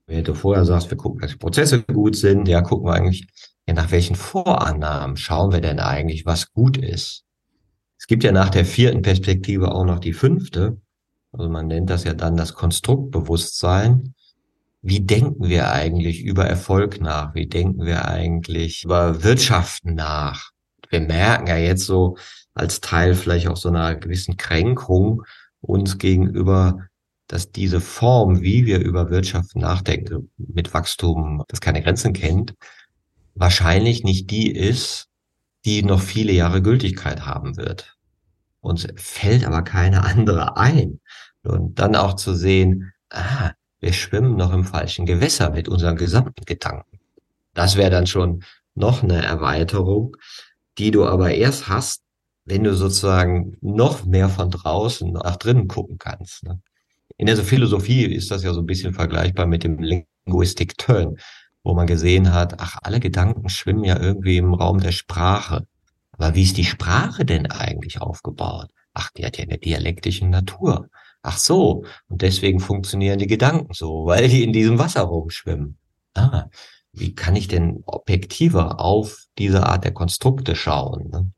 Wenn 0.07 0.25
du 0.25 0.35
vorher 0.35 0.65
sagst, 0.65 0.91
wir 0.91 0.97
gucken, 0.97 1.21
dass 1.21 1.33
die 1.33 1.37
Prozesse 1.37 1.83
gut 1.83 2.17
sind, 2.17 2.49
ja, 2.49 2.63
gucken 2.63 2.87
wir 2.87 2.95
eigentlich, 2.95 3.27
ja, 3.67 3.75
nach 3.75 3.91
welchen 3.91 4.17
Vorannahmen 4.17 5.17
schauen 5.17 5.53
wir 5.53 5.61
denn 5.61 5.81
eigentlich, 5.81 6.25
was 6.25 6.53
gut 6.53 6.79
ist? 6.79 7.25
Es 7.99 8.07
gibt 8.07 8.25
ja 8.25 8.33
nach 8.33 8.49
der 8.49 8.65
vierten 8.65 9.03
Perspektive 9.03 9.73
auch 9.73 9.85
noch 9.85 9.99
die 9.99 10.13
fünfte. 10.13 10.81
Also 11.33 11.51
man 11.51 11.67
nennt 11.67 11.91
das 11.91 12.05
ja 12.05 12.15
dann 12.15 12.37
das 12.37 12.55
Konstruktbewusstsein. 12.55 14.15
Wie 14.81 15.01
denken 15.01 15.49
wir 15.49 15.73
eigentlich 15.73 16.23
über 16.23 16.47
Erfolg 16.47 17.01
nach? 17.01 17.35
Wie 17.35 17.49
denken 17.49 17.85
wir 17.85 18.07
eigentlich 18.07 18.85
über 18.85 19.23
Wirtschaften 19.25 19.95
nach? 19.95 20.53
Wir 20.89 21.01
merken 21.01 21.49
ja 21.49 21.57
jetzt 21.57 21.85
so 21.85 22.17
als 22.59 22.81
Teil 22.81 23.15
vielleicht 23.15 23.49
auch 23.49 23.57
so 23.57 23.69
einer 23.69 23.95
gewissen 23.95 24.37
Kränkung 24.37 25.23
uns 25.61 25.99
gegenüber, 25.99 26.89
dass 27.27 27.53
diese 27.53 27.81
Form, 27.81 28.41
wie 28.43 28.67
wir 28.67 28.81
über 28.81 29.11
Wirtschaft 29.11 29.55
nachdenken, 29.55 30.31
mit 30.37 30.73
Wachstum, 30.73 31.45
das 31.49 31.61
keine 31.61 31.83
Grenzen 31.83 32.13
kennt, 32.13 32.55
wahrscheinlich 33.35 34.03
nicht 34.03 34.31
die 34.31 34.51
ist, 34.51 35.09
die 35.65 35.83
noch 35.83 36.01
viele 36.01 36.33
Jahre 36.33 36.63
Gültigkeit 36.63 37.27
haben 37.27 37.57
wird. 37.57 37.97
Uns 38.61 38.87
fällt 38.97 39.47
aber 39.47 39.63
keine 39.63 40.05
andere 40.05 40.57
ein. 40.57 41.01
Und 41.43 41.79
dann 41.79 41.97
auch 41.97 42.15
zu 42.15 42.35
sehen, 42.35 42.93
ah, 43.11 43.53
wir 43.81 43.93
schwimmen 43.93 44.37
noch 44.37 44.53
im 44.53 44.65
falschen 44.65 45.07
Gewässer 45.07 45.51
mit 45.51 45.69
unseren 45.69 45.97
gesamten 45.97 46.45
Gedanken. 46.45 46.99
Das 47.55 47.77
wäre 47.77 47.91
dann 47.91 48.07
schon 48.07 48.43
noch 48.75 49.03
eine 49.03 49.25
Erweiterung, 49.25 50.17
die 50.79 50.91
du 50.91 51.07
aber 51.07 51.33
erst 51.33 51.69
hast, 51.69 52.03
wenn 52.49 52.65
du 52.65 52.75
sozusagen 52.75 53.57
noch 53.61 54.07
mehr 54.07 54.29
von 54.29 54.51
draußen 54.51 55.13
nach 55.13 55.37
drinnen 55.37 55.69
gucken 55.69 55.99
kannst. 55.99 56.45
Ne? 56.45 56.61
In 57.19 57.27
der 57.27 57.37
Philosophie 57.37 58.05
ist 58.05 58.31
das 58.31 58.43
ja 58.43 58.55
so 58.55 58.61
ein 58.61 58.67
bisschen 58.67 58.95
vergleichbar 58.95 59.47
mit 59.47 59.65
dem 59.65 59.79
Linguistic 59.79 60.79
Turn, 60.79 61.19
wo 61.63 61.75
man 61.75 61.87
gesehen 61.87 62.33
hat, 62.33 62.59
ach, 62.59 62.79
alle 62.83 63.01
Gedanken 63.01 63.51
schwimmen 63.51 63.85
ja 63.85 64.01
irgendwie 64.01 64.39
im 64.39 64.55
Raum 64.55 64.81
der 64.81 64.93
Sprache. 64.93 65.67
Aber 66.13 66.35
wie 66.35 66.43
ist 66.43 66.57
die 66.57 66.65
Sprache 66.65 67.25
denn 67.25 67.51
eigentlich 67.51 68.01
aufgebaut? 68.01 68.71
Ach, 68.95 69.11
die 69.11 69.27
hat 69.27 69.37
ja 69.37 69.45
eine 69.45 69.59
dialektische 69.59 70.27
Natur. 70.27 70.89
Ach 71.23 71.37
so, 71.37 71.85
und 72.09 72.23
deswegen 72.23 72.61
funktionieren 72.61 73.19
die 73.19 73.27
Gedanken 73.27 73.75
so, 73.75 74.07
weil 74.07 74.29
die 74.29 74.43
in 74.43 74.53
diesem 74.53 74.79
Wasser 74.79 75.03
rumschwimmen. 75.03 75.77
Ah, 76.15 76.47
wie 76.93 77.15
kann 77.15 77.37
ich 77.37 77.49
denn 77.49 77.83
objektiver 77.85 78.81
auf 78.81 79.27
diese 79.37 79.67
Art 79.67 79.85
der 79.85 79.93
Konstrukte 79.93 80.57
schauen? 80.57 81.11
Ne? 81.11 81.33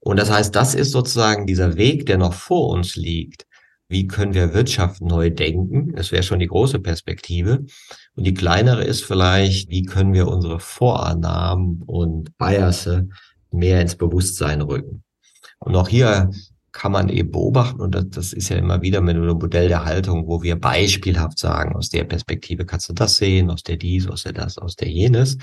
Und 0.00 0.18
das 0.18 0.30
heißt, 0.30 0.54
das 0.54 0.74
ist 0.74 0.92
sozusagen 0.92 1.46
dieser 1.46 1.76
Weg, 1.76 2.06
der 2.06 2.18
noch 2.18 2.32
vor 2.32 2.70
uns 2.70 2.96
liegt. 2.96 3.46
Wie 3.88 4.06
können 4.06 4.34
wir 4.34 4.54
Wirtschaft 4.54 5.02
neu 5.02 5.30
denken? 5.30 5.92
Das 5.94 6.12
wäre 6.12 6.22
schon 6.22 6.38
die 6.38 6.46
große 6.46 6.78
Perspektive. 6.78 7.64
Und 8.14 8.24
die 8.24 8.34
kleinere 8.34 8.84
ist 8.84 9.04
vielleicht, 9.04 9.68
wie 9.68 9.82
können 9.82 10.12
wir 10.12 10.28
unsere 10.28 10.60
Vorannahmen 10.60 11.82
und 11.86 12.36
Biasse 12.38 13.08
mehr 13.50 13.80
ins 13.80 13.96
Bewusstsein 13.96 14.60
rücken? 14.60 15.02
Und 15.58 15.74
auch 15.74 15.88
hier 15.88 16.30
kann 16.72 16.92
man 16.92 17.08
eben 17.08 17.32
beobachten, 17.32 17.80
und 17.80 17.94
das, 17.94 18.08
das 18.10 18.32
ist 18.32 18.48
ja 18.48 18.56
immer 18.56 18.80
wieder 18.80 19.00
mit 19.00 19.16
einem 19.16 19.36
Modell 19.36 19.68
der 19.68 19.84
Haltung, 19.84 20.28
wo 20.28 20.40
wir 20.42 20.58
beispielhaft 20.58 21.38
sagen, 21.38 21.74
aus 21.74 21.88
der 21.88 22.04
Perspektive 22.04 22.64
kannst 22.64 22.88
du 22.88 22.92
das 22.92 23.16
sehen, 23.16 23.50
aus 23.50 23.64
der 23.64 23.76
dies, 23.76 24.06
aus 24.06 24.22
der 24.22 24.32
das, 24.32 24.56
aus 24.56 24.76
der 24.76 24.88
jenes, 24.88 25.36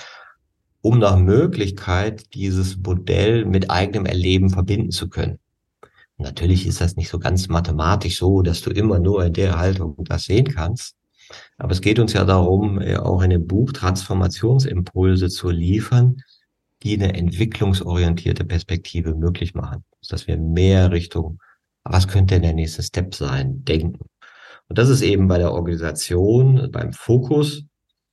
um 0.87 0.99
nach 0.99 1.17
Möglichkeit 1.17 2.33
dieses 2.33 2.77
Modell 2.77 3.43
mit 3.43 3.69
eigenem 3.69 4.05
Erleben 4.05 4.49
verbinden 4.49 4.91
zu 4.91 5.09
können. 5.09 5.37
Natürlich 6.17 6.65
ist 6.65 6.79
das 6.79 6.95
nicht 6.95 7.09
so 7.09 7.19
ganz 7.19 7.49
mathematisch 7.49 8.17
so, 8.17 8.41
dass 8.41 8.61
du 8.61 8.69
immer 8.69 8.97
nur 8.97 9.25
in 9.25 9.33
der 9.33 9.59
Haltung 9.59 9.97
das 10.05 10.23
sehen 10.23 10.47
kannst. 10.47 10.95
Aber 11.57 11.73
es 11.73 11.81
geht 11.81 11.99
uns 11.99 12.13
ja 12.13 12.23
darum, 12.23 12.79
äh, 12.79 12.95
auch 12.95 13.21
in 13.21 13.31
dem 13.31 13.47
Buch 13.47 13.73
Transformationsimpulse 13.73 15.27
zu 15.27 15.49
liefern, 15.49 16.21
die 16.83 16.93
eine 16.93 17.13
entwicklungsorientierte 17.13 18.45
Perspektive 18.45 19.13
möglich 19.13 19.55
machen. 19.55 19.83
Dass 20.07 20.25
wir 20.25 20.37
mehr 20.37 20.91
Richtung, 20.91 21.39
was 21.83 22.07
könnte 22.07 22.35
denn 22.35 22.43
der 22.43 22.53
nächste 22.53 22.81
Step 22.81 23.13
sein, 23.13 23.65
denken. 23.65 24.05
Und 24.69 24.77
das 24.77 24.87
ist 24.87 25.01
eben 25.01 25.27
bei 25.27 25.37
der 25.37 25.51
Organisation, 25.51 26.71
beim 26.71 26.93
Fokus, 26.93 27.65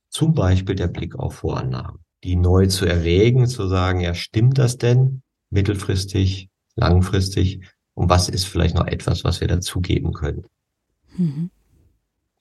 zum 0.09 0.33
Beispiel 0.33 0.75
der 0.75 0.89
Blick 0.89 1.15
auf 1.15 1.35
Vorannahmen, 1.35 2.04
die 2.25 2.35
neu 2.35 2.67
zu 2.67 2.85
erregen, 2.85 3.47
zu 3.47 3.67
sagen, 3.67 4.01
ja, 4.01 4.13
stimmt 4.15 4.57
das 4.57 4.77
denn 4.77 5.21
mittelfristig, 5.51 6.49
langfristig? 6.75 7.61
Und 7.93 8.09
was 8.09 8.29
ist 8.29 8.45
vielleicht 8.45 8.75
noch 8.75 8.87
etwas, 8.87 9.23
was 9.23 9.41
wir 9.41 9.47
dazugeben 9.47 10.11
können? 10.11 10.45
Mhm. 11.15 11.51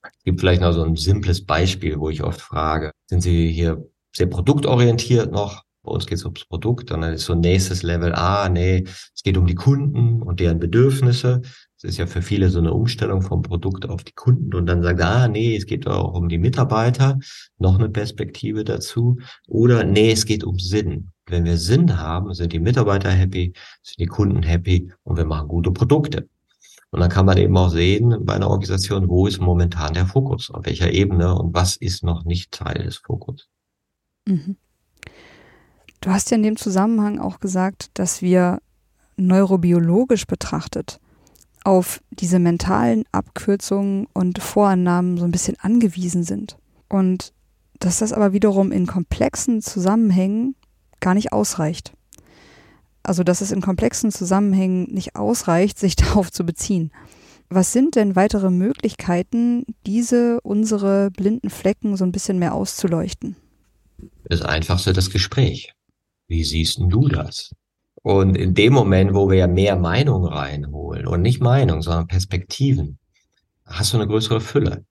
Es 0.03 0.25
gibt 0.25 0.41
vielleicht 0.41 0.63
noch 0.63 0.73
so 0.73 0.83
ein 0.83 0.97
simples 0.97 1.45
Beispiel, 1.45 2.01
wo 2.01 2.09
ich 2.09 2.23
oft 2.23 2.41
frage, 2.41 2.93
sind 3.07 3.21
Sie 3.21 3.51
hier 3.53 3.87
sehr 4.13 4.27
produktorientiert 4.27 5.31
noch? 5.31 5.63
Bei 5.83 5.93
uns 5.93 6.07
geht 6.07 6.19
es 6.19 6.25
ums 6.25 6.47
Produkt 6.47 6.91
und 6.91 7.03
dann 7.03 7.13
ist 7.13 7.27
so 7.27 7.35
nächstes 7.35 7.83
Level, 7.83 8.15
ah, 8.15 8.49
nee, 8.49 8.85
es 8.87 9.23
geht 9.23 9.37
um 9.37 9.47
die 9.47 9.55
Kunden 9.55 10.23
und 10.23 10.41
deren 10.41 10.59
Bedürfnisse. 10.59 11.43
Das 11.85 11.93
ist 11.93 11.99
ja 11.99 12.07
für 12.07 12.23
viele 12.23 12.49
so 12.49 12.61
eine 12.61 12.73
Umstellung 12.73 13.21
vom 13.21 13.43
Produkt 13.43 13.87
auf 13.87 14.05
die 14.05 14.15
Kunden 14.15 14.55
und 14.55 14.65
dann 14.65 14.83
sagt, 14.83 15.03
ah, 15.03 15.29
nee, 15.29 15.55
es 15.55 15.67
geht 15.67 15.87
auch 15.87 16.15
um 16.15 16.31
die 16.31 16.39
Mitarbeiter, 16.39 17.19
noch 17.59 17.79
eine 17.79 17.91
Perspektive 17.91 18.65
dazu. 18.65 19.19
Oder 19.49 19.85
nee, 19.85 20.11
es 20.11 20.25
geht 20.25 20.45
um 20.45 20.59
Sinn. 20.59 21.11
Wenn 21.27 21.45
wir 21.45 21.59
Sinn 21.59 21.99
haben, 22.01 22.33
sind 22.33 22.55
die 22.55 22.59
Mitarbeiter 22.59 23.11
happy, 23.11 23.53
sind 23.83 23.99
die 23.99 24.07
Kunden 24.07 24.43
happy 24.43 24.91
und 25.03 25.19
wir 25.19 25.27
machen 25.27 25.47
gute 25.49 25.73
Produkte. 25.73 26.27
Und 26.91 27.01
dann 27.01 27.11
kann 27.11 27.27
man 27.27 27.37
eben 27.37 27.55
auch 27.55 27.69
sehen 27.69 28.17
bei 28.25 28.33
einer 28.33 28.49
Organisation, 28.49 29.11
wo 29.11 29.27
ist 29.27 29.39
momentan 29.39 29.93
der 29.93 30.07
Fokus, 30.07 30.51
auf 30.51 30.65
welcher 30.65 30.91
Ebene 30.91 31.35
und 31.35 31.53
was 31.53 31.77
ist 31.77 32.03
noch 32.03 32.25
nicht 32.25 32.51
Teil 32.51 32.83
des 32.83 32.97
Fokus. 32.97 33.47
Mhm. 34.27 34.57
Du 36.01 36.09
hast 36.09 36.31
ja 36.31 36.39
in 36.39 36.45
dem 36.45 36.57
Zusammenhang 36.57 37.19
auch 37.19 37.41
gesagt, 37.41 37.91
dass 37.93 38.23
wir 38.23 38.63
neurobiologisch 39.19 40.27
betrachtet 40.27 40.99
auf 41.65 42.01
diese 42.11 42.39
mentalen 42.39 43.05
Abkürzungen 43.11 44.07
und 44.13 44.41
Vorannahmen 44.41 45.17
so 45.17 45.25
ein 45.25 45.33
bisschen 45.33 45.59
angewiesen 45.59 46.23
sind. 46.23 46.57
Und 46.89 47.33
dass 47.81 47.99
das 47.99 48.13
aber 48.13 48.33
wiederum 48.33 48.71
in 48.71 48.87
komplexen 48.87 49.63
Zusammenhängen 49.63 50.55
gar 51.01 51.15
nicht 51.15 51.33
ausreicht. 51.33 51.93
Also 53.03 53.25
dass 53.25 53.41
es 53.41 53.51
in 53.51 53.61
komplexen 53.61 54.11
Zusammenhängen 54.11 54.93
nicht 54.93 55.17
ausreicht, 55.17 55.79
sich 55.79 55.97
darauf 55.97 56.31
zu 56.31 56.45
beziehen. 56.45 56.93
Was 57.51 57.73
sind 57.73 57.95
denn 57.95 58.17
weitere 58.17 58.51
Möglichkeiten, 58.51 59.65
diese 59.87 60.41
unsere 60.43 61.11
blinden 61.11 61.51
Flecken 61.51 61.97
so 61.97 62.05
ein 62.05 62.13
bisschen 62.13 62.39
mehr 62.39 62.55
auszuleuchten? 62.55 63.37
Das 64.25 64.43
Einfachste 64.43 64.93
das 64.93 65.11
Gespräch. 65.11 65.73
Wie 66.27 66.43
siehst 66.43 66.79
du 66.79 67.09
das? 67.09 67.55
Und 68.05 68.37
in 68.37 68.53
dem 68.53 68.75
Moment, 68.75 69.15
wo 69.15 69.31
wir 69.31 69.39
ja 69.39 69.47
mehr 69.47 69.77
Meinung 69.77 70.27
reinholen 70.27 71.07
und 71.07 71.23
nicht 71.23 71.41
Meinung, 71.41 71.81
sondern 71.81 72.07
Perspektiven, 72.07 72.99
hast 73.65 73.95
du 73.95 73.97
eine 73.97 74.07
größere 74.07 74.43
Fülle. 74.43 74.85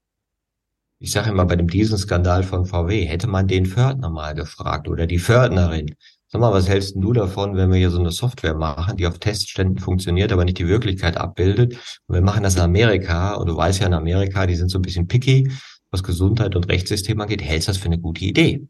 Ich 0.98 1.12
sage 1.12 1.30
immer 1.30 1.46
bei 1.46 1.56
dem 1.56 1.68
Dieselskandal 1.68 2.42
von 2.42 2.66
VW, 2.66 3.06
hätte 3.06 3.28
man 3.28 3.48
den 3.48 3.68
Fördner 3.68 4.10
mal 4.10 4.34
gefragt 4.34 4.88
oder 4.88 5.06
die 5.06 5.20
Fördnerin, 5.20 5.94
sag 6.28 6.42
mal, 6.42 6.54
was 6.54 6.68
hältst 6.68 6.96
du 6.96 7.14
davon, 7.14 7.56
wenn 7.56 7.70
wir 7.70 7.78
hier 7.78 7.92
so 7.92 8.00
eine 8.00 8.10
Software 8.10 8.56
machen, 8.56 8.98
die 8.98 9.06
auf 9.06 9.20
Testständen 9.20 9.78
funktioniert, 9.78 10.32
aber 10.32 10.44
nicht 10.44 10.58
die 10.58 10.68
Wirklichkeit 10.68 11.16
abbildet? 11.16 11.74
Und 12.08 12.16
wir 12.16 12.24
machen 12.24 12.42
das 12.42 12.56
in 12.56 12.62
Amerika 12.62 13.36
und 13.36 13.48
du 13.48 13.56
weißt 13.56 13.82
ja 13.82 13.86
in 13.86 13.94
Amerika, 13.94 14.48
die 14.48 14.56
sind 14.56 14.72
so 14.72 14.80
ein 14.80 14.82
bisschen 14.82 15.08
picky, 15.08 15.52
was 15.92 16.02
Gesundheit 16.02 16.56
und 16.56 16.68
Rechtssystem 16.68 17.22
angeht, 17.22 17.44
hältst 17.44 17.68
du 17.68 17.74
das 17.74 17.78
für 17.78 17.86
eine 17.86 18.00
gute 18.00 18.26
Idee? 18.26 18.68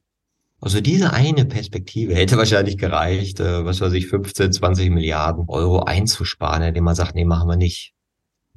Also 0.64 0.80
diese 0.80 1.12
eine 1.12 1.44
Perspektive 1.44 2.16
hätte 2.16 2.38
wahrscheinlich 2.38 2.78
gereicht, 2.78 3.42
äh, 3.42 3.66
was 3.66 3.82
weiß 3.82 3.92
ich, 3.94 4.08
15, 4.08 4.54
20 4.54 4.92
Milliarden 4.92 5.44
Euro 5.50 5.82
einzusparen, 5.82 6.64
indem 6.64 6.86
man 6.86 6.96
sagt, 6.96 7.16
nee, 7.16 7.26
machen 7.26 7.50
wir 7.50 7.58
nicht. 7.58 7.94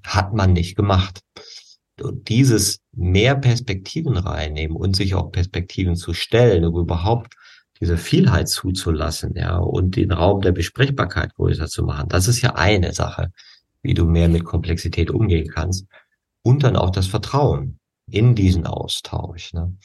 Hat 0.05 0.33
man 0.33 0.53
nicht 0.53 0.77
gemacht. 0.77 1.19
Und 2.01 2.29
dieses 2.29 2.79
mehr 2.93 3.35
Perspektiven 3.35 4.17
reinnehmen 4.17 4.77
und 4.77 4.95
sich 4.95 5.17
auch 5.17 5.33
Perspektiven 5.33 5.97
zu 5.97 6.15
stellen, 6.15 6.65
um 6.65 6.79
überhaupt 6.79 7.35
diese 7.81 7.97
Vielheit 7.97 8.49
zuzulassen, 8.49 9.35
ja, 9.35 9.57
und 9.57 9.97
den 9.97 10.13
Raum 10.13 10.43
der 10.43 10.53
Besprechbarkeit 10.53 11.35
größer 11.35 11.67
zu 11.67 11.83
machen. 11.83 12.09
Das 12.09 12.29
ist 12.29 12.41
ja 12.41 12.55
eine 12.55 12.93
Sache, 12.93 13.33
wie 13.83 13.95
du 13.95 14.05
mehr 14.05 14.29
mit 14.29 14.45
Komplexität 14.45 15.11
umgehen 15.11 15.49
kannst. 15.49 15.87
Und 16.45 16.63
dann 16.63 16.77
auch 16.77 16.91
das 16.91 17.09
Vertrauen 17.09 17.81
in 18.09 18.37
diesen 18.37 18.65
Austausch. 18.65 19.53
Ne? 19.55 19.77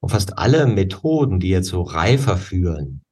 Und 0.00 0.10
fast 0.10 0.38
alle 0.38 0.66
Methoden, 0.66 1.40
die 1.40 1.48
jetzt 1.48 1.68
so 1.68 1.82
reifer 1.82 2.36
führen, 2.36 3.02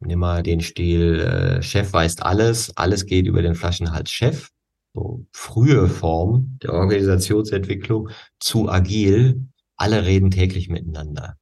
nimm 0.00 0.18
mal 0.18 0.42
den 0.42 0.60
Stil, 0.60 1.20
äh, 1.20 1.62
Chef 1.62 1.92
weiß 1.92 2.20
alles, 2.20 2.76
alles 2.76 3.06
geht 3.06 3.26
über 3.26 3.42
den 3.42 3.54
Flaschenhals 3.54 4.10
Chef, 4.10 4.50
so 4.94 5.24
frühe 5.32 5.88
Form 5.88 6.58
der 6.62 6.74
Organisationsentwicklung 6.74 8.10
zu 8.38 8.68
agil, 8.68 9.46
alle 9.76 10.04
reden 10.04 10.30
täglich 10.30 10.68
miteinander. 10.68 11.36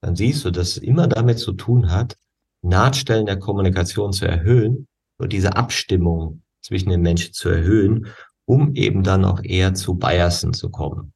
Dann 0.00 0.16
siehst 0.16 0.44
du, 0.44 0.50
dass 0.50 0.76
es 0.76 0.78
immer 0.78 1.08
damit 1.08 1.38
zu 1.38 1.52
tun 1.52 1.90
hat, 1.90 2.16
Nahtstellen 2.60 3.26
der 3.26 3.38
Kommunikation 3.38 4.12
zu 4.12 4.26
erhöhen 4.26 4.86
und 5.18 5.32
diese 5.32 5.56
Abstimmung 5.56 6.42
zwischen 6.60 6.90
den 6.90 7.00
Menschen 7.00 7.32
zu 7.32 7.48
erhöhen, 7.48 8.08
um 8.44 8.74
eben 8.74 9.02
dann 9.02 9.24
auch 9.24 9.42
eher 9.42 9.72
zu 9.72 9.94
Biasen 9.94 10.52
zu 10.52 10.70
kommen. 10.70 11.13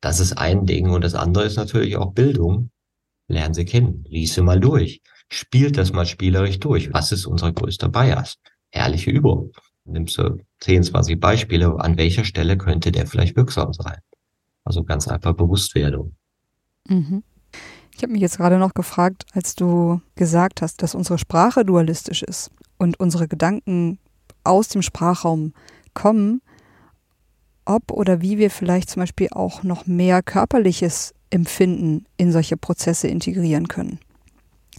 Das 0.00 0.20
ist 0.20 0.34
ein 0.34 0.66
Ding. 0.66 0.90
Und 0.90 1.02
das 1.02 1.14
andere 1.14 1.44
ist 1.44 1.56
natürlich 1.56 1.96
auch 1.96 2.12
Bildung. 2.12 2.70
Lernen 3.28 3.54
Sie 3.54 3.64
kennen. 3.64 4.04
Lies 4.08 4.34
sie 4.34 4.42
mal 4.42 4.60
durch. 4.60 5.00
Spielt 5.28 5.76
das 5.76 5.92
mal 5.92 6.06
spielerisch 6.06 6.60
durch. 6.60 6.92
Was 6.92 7.12
ist 7.12 7.26
unser 7.26 7.52
größter 7.52 7.88
Bias? 7.88 8.36
Ehrliche 8.70 9.10
Übung. 9.10 9.52
Nimmst 9.84 10.18
du 10.18 10.38
10, 10.60 10.84
20 10.84 11.20
Beispiele, 11.20 11.78
an 11.78 11.96
welcher 11.96 12.24
Stelle 12.24 12.58
könnte 12.58 12.90
der 12.92 13.06
vielleicht 13.06 13.36
wirksam 13.36 13.72
sein? 13.72 13.98
Also 14.64 14.82
ganz 14.82 15.06
einfach 15.06 15.34
Bewusstwerdung. 15.34 16.16
Mhm. 16.88 17.22
Ich 17.94 18.02
habe 18.02 18.12
mich 18.12 18.20
jetzt 18.20 18.36
gerade 18.36 18.58
noch 18.58 18.74
gefragt, 18.74 19.24
als 19.32 19.54
du 19.54 20.00
gesagt 20.16 20.60
hast, 20.60 20.82
dass 20.82 20.94
unsere 20.94 21.18
Sprache 21.18 21.64
dualistisch 21.64 22.22
ist 22.22 22.50
und 22.76 23.00
unsere 23.00 23.28
Gedanken 23.28 23.98
aus 24.44 24.68
dem 24.68 24.82
Sprachraum 24.82 25.54
kommen, 25.94 26.42
ob 27.66 27.90
oder 27.90 28.22
wie 28.22 28.38
wir 28.38 28.50
vielleicht 28.50 28.90
zum 28.90 29.02
Beispiel 29.02 29.28
auch 29.30 29.62
noch 29.62 29.86
mehr 29.86 30.22
körperliches 30.22 31.14
Empfinden 31.30 32.06
in 32.16 32.32
solche 32.32 32.56
Prozesse 32.56 33.08
integrieren 33.08 33.68
können. 33.68 33.98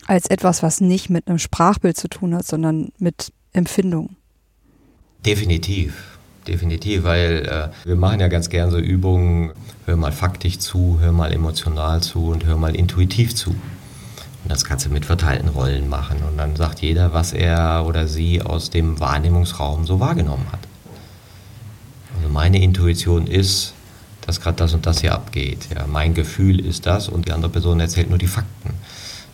Als 0.06 0.28
etwas, 0.28 0.64
was 0.64 0.82
nicht 0.82 1.10
mit 1.10 1.28
einem 1.28 1.40
Sprachbild 1.40 1.98
zu 1.98 2.08
tun 2.08 2.34
hat, 2.34 2.46
sondern 2.46 2.90
mit 2.98 3.32
Empfindung. 3.54 4.16
Definitiv, 5.26 6.18
definitiv, 6.48 7.04
weil 7.04 7.46
äh, 7.46 7.88
wir 7.88 7.96
machen 7.96 8.20
ja 8.20 8.28
ganz 8.28 8.50
gern 8.50 8.72
so 8.72 8.78
Übungen, 8.78 9.52
hör 9.86 9.98
mal 9.98 10.12
faktisch 10.12 10.60
zu, 10.60 11.00
hör 11.02 11.12
mal 11.12 11.34
emotional 11.34 12.02
zu 12.02 12.28
und 12.28 12.46
hör 12.46 12.58
mal 12.58 12.76
intuitiv 12.76 13.36
zu. 13.36 13.50
Und 13.50 14.52
das 14.52 14.64
kannst 14.64 14.86
du 14.86 14.90
mit 14.90 15.06
verteilten 15.06 15.50
Rollen 15.50 15.90
machen. 15.90 16.20
Und 16.30 16.38
dann 16.38 16.56
sagt 16.56 16.80
jeder, 16.80 17.14
was 17.14 17.34
er 17.34 17.84
oder 17.86 18.08
sie 18.08 18.42
aus 18.42 18.70
dem 18.70 19.00
Wahrnehmungsraum 19.00 19.86
so 19.86 20.00
wahrgenommen 20.00 20.46
hat. 20.52 20.60
Also 22.18 22.30
meine 22.30 22.62
Intuition 22.62 23.28
ist, 23.28 23.74
dass 24.22 24.42
gerade 24.42 24.58
das 24.58 24.74
und 24.74 24.86
das 24.86 25.02
hier 25.02 25.14
abgeht. 25.14 25.68
Ja, 25.74 25.88
mein 25.88 26.14
Gefühl 26.14 26.60
ist 26.60 26.86
das 26.86 27.08
und 27.08 27.28
die 27.28 27.32
andere 27.32 27.52
Person 27.52 27.80
erzählt 27.80 28.10
nur 28.10 28.18
die 28.18 28.28
Fakten. 28.28 28.74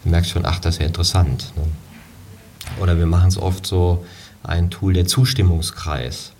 Du 0.03 0.09
merkst 0.09 0.31
schon, 0.31 0.45
ach, 0.45 0.59
das 0.59 0.75
ist 0.75 0.81
ja 0.81 0.88
interessant. 0.88 1.51
Ne? 1.55 1.63
Oder 2.81 2.97
wir 2.97 3.05
machen 3.05 3.29
es 3.29 3.38
oft 3.38 3.65
so, 3.65 4.05
ein 4.43 4.69
Tool 4.69 4.93
der 4.93 5.05
Zustimmungskreis. 5.05 6.34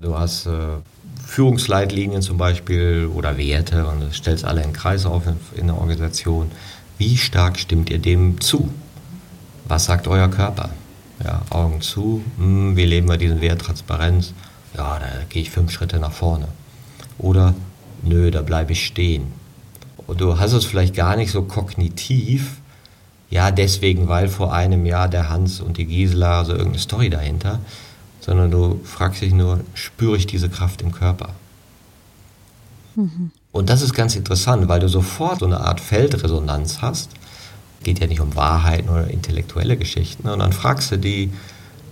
Du 0.00 0.18
hast 0.18 0.46
äh, 0.46 0.50
Führungsleitlinien 1.24 2.22
zum 2.22 2.38
Beispiel 2.38 3.08
oder 3.14 3.38
Werte 3.38 3.86
und 3.86 4.00
du 4.00 4.12
stellst 4.12 4.44
alle 4.44 4.62
in 4.62 4.72
Kreis 4.72 5.06
auf 5.06 5.26
in, 5.26 5.36
in 5.56 5.66
der 5.68 5.76
Organisation. 5.76 6.50
Wie 6.98 7.16
stark 7.16 7.58
stimmt 7.58 7.88
ihr 7.90 7.98
dem 7.98 8.40
zu? 8.40 8.68
Was 9.66 9.84
sagt 9.84 10.08
euer 10.08 10.28
Körper? 10.28 10.70
Ja, 11.22 11.42
Augen 11.50 11.80
zu, 11.80 12.24
hm, 12.36 12.76
wie 12.76 12.84
leben 12.84 13.08
wir 13.08 13.16
diesen 13.16 13.40
Wert 13.40 13.60
Transparenz? 13.60 14.34
Ja, 14.76 14.98
da 14.98 15.06
gehe 15.28 15.42
ich 15.42 15.50
fünf 15.50 15.70
Schritte 15.70 15.98
nach 15.98 16.12
vorne. 16.12 16.48
Oder, 17.18 17.54
nö, 18.02 18.30
da 18.30 18.42
bleibe 18.42 18.72
ich 18.72 18.86
stehen. 18.86 19.32
Und 20.06 20.20
du 20.20 20.38
hast 20.38 20.52
es 20.52 20.64
vielleicht 20.64 20.94
gar 20.94 21.16
nicht 21.16 21.30
so 21.30 21.42
kognitiv, 21.42 22.60
ja, 23.30 23.52
deswegen, 23.52 24.08
weil 24.08 24.28
vor 24.28 24.52
einem 24.52 24.84
Jahr 24.84 25.08
der 25.08 25.28
Hans 25.28 25.60
und 25.60 25.76
die 25.76 25.86
Gisela, 25.86 26.44
so 26.44 26.52
irgendeine 26.52 26.80
Story 26.80 27.10
dahinter, 27.10 27.60
sondern 28.20 28.50
du 28.50 28.80
fragst 28.84 29.22
dich 29.22 29.32
nur, 29.32 29.60
spüre 29.74 30.16
ich 30.16 30.26
diese 30.26 30.48
Kraft 30.48 30.82
im 30.82 30.90
Körper? 30.90 31.30
Mhm. 32.96 33.30
Und 33.52 33.70
das 33.70 33.82
ist 33.82 33.94
ganz 33.94 34.16
interessant, 34.16 34.68
weil 34.68 34.80
du 34.80 34.88
sofort 34.88 35.40
so 35.40 35.46
eine 35.46 35.60
Art 35.60 35.80
Feldresonanz 35.80 36.82
hast. 36.82 37.10
Geht 37.82 38.00
ja 38.00 38.06
nicht 38.06 38.20
um 38.20 38.34
Wahrheiten 38.36 38.88
oder 38.88 39.08
intellektuelle 39.08 39.76
Geschichten. 39.76 40.28
Und 40.28 40.40
dann 40.40 40.52
fragst 40.52 40.90
du 40.90 40.98
die, 40.98 41.32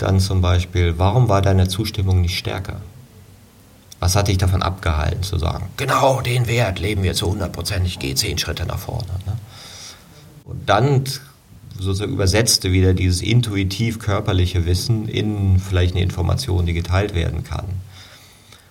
dann 0.02 0.20
zum 0.20 0.40
Beispiel, 0.40 0.98
warum 0.98 1.28
war 1.28 1.42
deine 1.42 1.68
Zustimmung 1.68 2.20
nicht 2.20 2.38
stärker? 2.38 2.80
Was 4.00 4.14
hat 4.14 4.28
dich 4.28 4.38
davon 4.38 4.62
abgehalten 4.62 5.22
zu 5.22 5.38
sagen, 5.38 5.68
genau 5.76 6.20
den 6.20 6.46
Wert 6.46 6.78
leben 6.78 7.02
wir 7.02 7.14
zu 7.14 7.26
100 7.26 7.52
Prozent, 7.52 7.86
ich 7.86 7.98
gehe 7.98 8.14
zehn 8.14 8.38
Schritte 8.38 8.64
nach 8.64 8.78
vorne. 8.78 9.08
Ne? 9.26 9.36
Und 10.44 10.68
dann 10.68 11.04
sozusagen 11.78 12.12
übersetzte 12.12 12.72
wieder 12.72 12.94
dieses 12.94 13.22
intuitiv 13.22 13.98
körperliche 13.98 14.66
Wissen 14.66 15.08
in 15.08 15.58
vielleicht 15.58 15.94
eine 15.94 16.02
Information, 16.02 16.66
die 16.66 16.72
geteilt 16.72 17.14
werden 17.14 17.44
kann. 17.44 17.66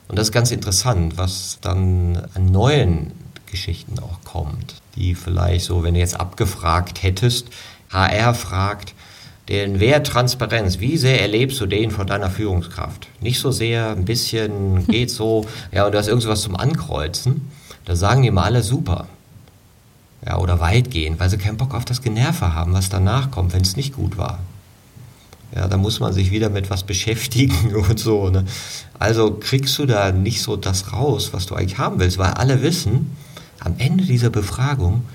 Und 0.08 0.18
das 0.18 0.28
ist 0.28 0.34
ganz 0.34 0.52
interessant, 0.52 1.18
was 1.18 1.60
dann 1.62 2.28
an 2.34 2.52
neuen 2.52 3.12
Geschichten 3.52 4.00
auch 4.00 4.22
kommt, 4.24 4.82
die 4.96 5.16
vielleicht 5.16 5.66
so, 5.66 5.84
wenn 5.84 5.94
du 5.94 6.00
jetzt 6.00 6.20
abgefragt 6.20 7.04
hättest, 7.04 7.48
HR 7.90 8.34
fragt, 8.34 8.94
den 9.50 9.80
Wert 9.80 10.08
Transparenz, 10.08 10.80
wie 10.80 10.98
sehr 10.98 11.22
erlebst 11.22 11.60
du 11.62 11.66
den 11.66 11.92
von 11.92 12.06
deiner 12.06 12.30
Führungskraft? 12.30 13.08
Nicht 13.22 13.40
so 13.40 13.52
sehr, 13.52 13.92
ein 13.92 14.06
bisschen, 14.06 14.86
geht 14.88 15.10
so, 15.10 15.46
ja, 15.72 15.86
und 15.86 15.94
du 15.94 15.98
hast 15.98 16.08
irgendwas 16.08 16.42
zum 16.42 16.56
Ankreuzen, 16.56 17.50
da 17.86 17.96
sagen 17.96 18.24
die 18.24 18.32
mal 18.32 18.44
alle 18.44 18.64
super. 18.64 19.08
Ja, 20.26 20.40
oder 20.40 20.60
weitgehend, 20.60 21.20
weil 21.20 21.30
sie 21.30 21.38
keinen 21.38 21.58
Bock 21.58 21.74
auf 21.74 21.86
das 21.86 22.02
Generve 22.02 22.54
haben, 22.54 22.74
was 22.74 22.90
danach 22.90 23.32
kommt, 23.32 23.54
wenn 23.54 23.62
es 23.62 23.78
nicht 23.78 23.94
gut 23.96 24.18
war. 24.18 24.40
Ja, 25.56 25.68
da 25.68 25.78
muss 25.78 26.02
man 26.02 26.12
sich 26.12 26.32
wieder 26.32 26.50
mit 26.50 26.70
was 26.70 26.84
beschäftigen 26.84 27.76
und 27.90 28.00
so. 28.00 28.30
Ne? 28.30 28.44
Also 29.00 29.38
kriegst 29.40 29.78
du 29.80 29.86
da 29.86 30.12
nicht 30.12 30.42
so 30.42 30.58
das 30.58 30.92
raus, 30.92 31.30
was 31.32 31.46
du 31.46 31.56
eigentlich 31.56 31.78
haben 31.78 32.00
willst, 32.00 32.18
weil 32.18 32.32
alle 32.32 32.62
wissen, 32.62 33.16
am 33.60 33.76
Ende 33.78 34.04
dieser 34.04 34.30
Befragung 34.30 35.06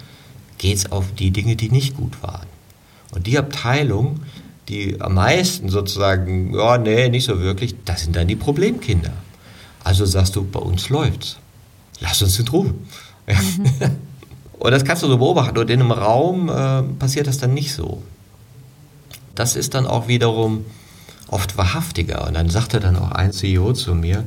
geht 0.56 0.78
es 0.78 0.92
auf 0.92 1.12
die 1.18 1.30
Dinge, 1.30 1.56
die 1.56 1.70
nicht 1.70 1.96
gut 1.96 2.22
waren. 2.22 2.46
Und 3.12 3.26
die 3.26 3.38
Abteilung, 3.38 4.20
die 4.68 5.00
am 5.00 5.14
meisten 5.14 5.68
sozusagen, 5.68 6.54
ja, 6.54 6.78
nee, 6.78 7.08
nicht 7.08 7.24
so 7.24 7.40
wirklich, 7.40 7.76
das 7.84 8.02
sind 8.02 8.16
dann 8.16 8.26
die 8.26 8.36
Problemkinder. 8.36 9.12
Also 9.84 10.04
sagst 10.04 10.36
du, 10.36 10.44
bei 10.44 10.60
uns 10.60 10.88
läuft's. 10.88 11.36
Lass 12.00 12.22
uns 12.22 12.38
in 12.38 12.48
Ruhe. 12.48 12.74
Mhm. 13.26 13.96
und 14.58 14.70
das 14.70 14.84
kannst 14.84 15.02
du 15.02 15.08
so 15.08 15.18
beobachten. 15.18 15.56
Und 15.58 15.70
in 15.70 15.80
einem 15.80 15.92
Raum 15.92 16.48
äh, 16.48 16.82
passiert 16.98 17.26
das 17.26 17.38
dann 17.38 17.54
nicht 17.54 17.72
so. 17.72 18.02
Das 19.34 19.56
ist 19.56 19.74
dann 19.74 19.86
auch 19.86 20.08
wiederum 20.08 20.64
oft 21.28 21.56
wahrhaftiger. 21.56 22.26
Und 22.26 22.34
dann 22.34 22.50
sagte 22.50 22.80
dann 22.80 22.96
auch 22.96 23.12
ein 23.12 23.32
CEO 23.32 23.72
zu 23.72 23.94
mir, 23.94 24.24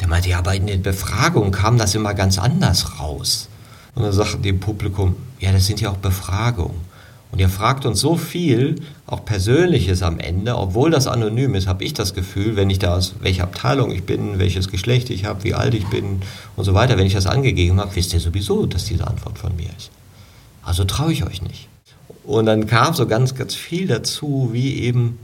der 0.00 0.08
meinte, 0.08 0.28
ja, 0.28 0.38
aber 0.38 0.54
in 0.54 0.66
den 0.66 0.82
Befragungen 0.82 1.50
kam 1.50 1.78
das 1.78 1.94
immer 1.94 2.14
ganz 2.14 2.38
anders 2.38 3.00
raus. 3.00 3.48
Und 3.94 4.04
dann 4.04 4.12
sagten 4.12 4.42
die 4.42 4.50
im 4.50 4.60
Publikum, 4.60 5.16
ja, 5.40 5.50
das 5.50 5.66
sind 5.66 5.80
ja 5.80 5.90
auch 5.90 5.96
Befragungen. 5.96 6.87
Und 7.30 7.40
ihr 7.40 7.48
fragt 7.48 7.84
uns 7.84 8.00
so 8.00 8.16
viel, 8.16 8.76
auch 9.06 9.24
Persönliches 9.24 10.02
am 10.02 10.18
Ende, 10.18 10.56
obwohl 10.56 10.90
das 10.90 11.06
anonym 11.06 11.54
ist, 11.54 11.66
habe 11.66 11.84
ich 11.84 11.92
das 11.92 12.14
Gefühl, 12.14 12.56
wenn 12.56 12.70
ich 12.70 12.78
da 12.78 12.96
aus 12.96 13.16
welcher 13.20 13.44
Abteilung 13.44 13.90
ich 13.90 14.04
bin, 14.04 14.38
welches 14.38 14.68
Geschlecht 14.68 15.10
ich 15.10 15.26
habe, 15.26 15.44
wie 15.44 15.54
alt 15.54 15.74
ich 15.74 15.86
bin 15.88 16.22
und 16.56 16.64
so 16.64 16.72
weiter, 16.72 16.96
wenn 16.96 17.06
ich 17.06 17.12
das 17.12 17.26
angegeben 17.26 17.80
habe, 17.80 17.94
wisst 17.96 18.14
ihr 18.14 18.20
sowieso, 18.20 18.66
dass 18.66 18.86
diese 18.86 19.06
Antwort 19.06 19.38
von 19.38 19.54
mir 19.56 19.68
ist. 19.76 19.90
Also 20.62 20.84
traue 20.84 21.12
ich 21.12 21.24
euch 21.24 21.42
nicht. 21.42 21.68
Und 22.24 22.46
dann 22.46 22.66
kam 22.66 22.94
so 22.94 23.06
ganz, 23.06 23.34
ganz 23.34 23.54
viel 23.54 23.86
dazu, 23.86 24.50
wie 24.52 24.80
eben 24.80 25.18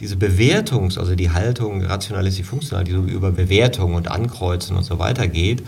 diese 0.00 0.16
Bewertungs-, 0.16 0.98
also 0.98 1.14
die 1.14 1.30
Haltung 1.30 1.82
rationalistisch 1.84 2.46
funktional, 2.46 2.84
die 2.84 2.92
so 2.92 3.02
über 3.02 3.30
Bewertung 3.30 3.94
und 3.94 4.10
Ankreuzen 4.10 4.76
und 4.76 4.84
so 4.84 4.98
weiter 4.98 5.28
geht, 5.28 5.62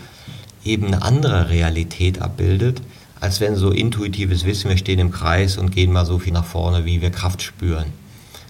eben 0.65 0.87
eine 0.87 1.03
andere 1.03 1.49
Realität 1.49 2.21
abbildet, 2.21 2.81
als 3.23 3.39
wenn 3.39 3.55
so 3.55 3.71
intuitives 3.71 4.43
Wissen, 4.43 4.69
wir 4.69 4.75
stehen 4.75 4.99
im 4.99 5.09
Kreis 5.09 5.57
und 5.57 5.71
gehen 5.71 5.93
mal 5.93 6.05
so 6.05 6.19
viel 6.19 6.33
nach 6.33 6.43
vorne, 6.43 6.83
wie 6.83 7.01
wir 7.01 7.09
Kraft 7.09 7.41
spüren. 7.41 7.85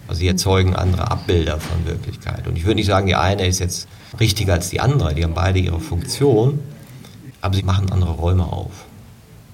Also 0.08 0.22
sie 0.22 0.28
erzeugen 0.28 0.76
andere 0.76 1.12
Abbilder 1.12 1.60
von 1.60 1.86
Wirklichkeit. 1.86 2.48
Und 2.48 2.58
ich 2.58 2.64
würde 2.64 2.78
nicht 2.78 2.88
sagen, 2.88 3.06
die 3.06 3.14
eine 3.14 3.46
ist 3.46 3.60
jetzt 3.60 3.88
richtiger 4.20 4.54
als 4.54 4.72
die 4.72 4.80
andere, 4.80 5.14
die 5.14 5.24
haben 5.24 5.36
beide 5.36 5.60
ihre 5.60 5.80
Funktion, 5.80 6.60
aber 7.40 7.54
sie 7.54 7.62
machen 7.62 7.92
andere 7.92 8.14
Räume 8.14 8.52
auf. 8.52 8.72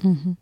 Mhm. 0.04 0.38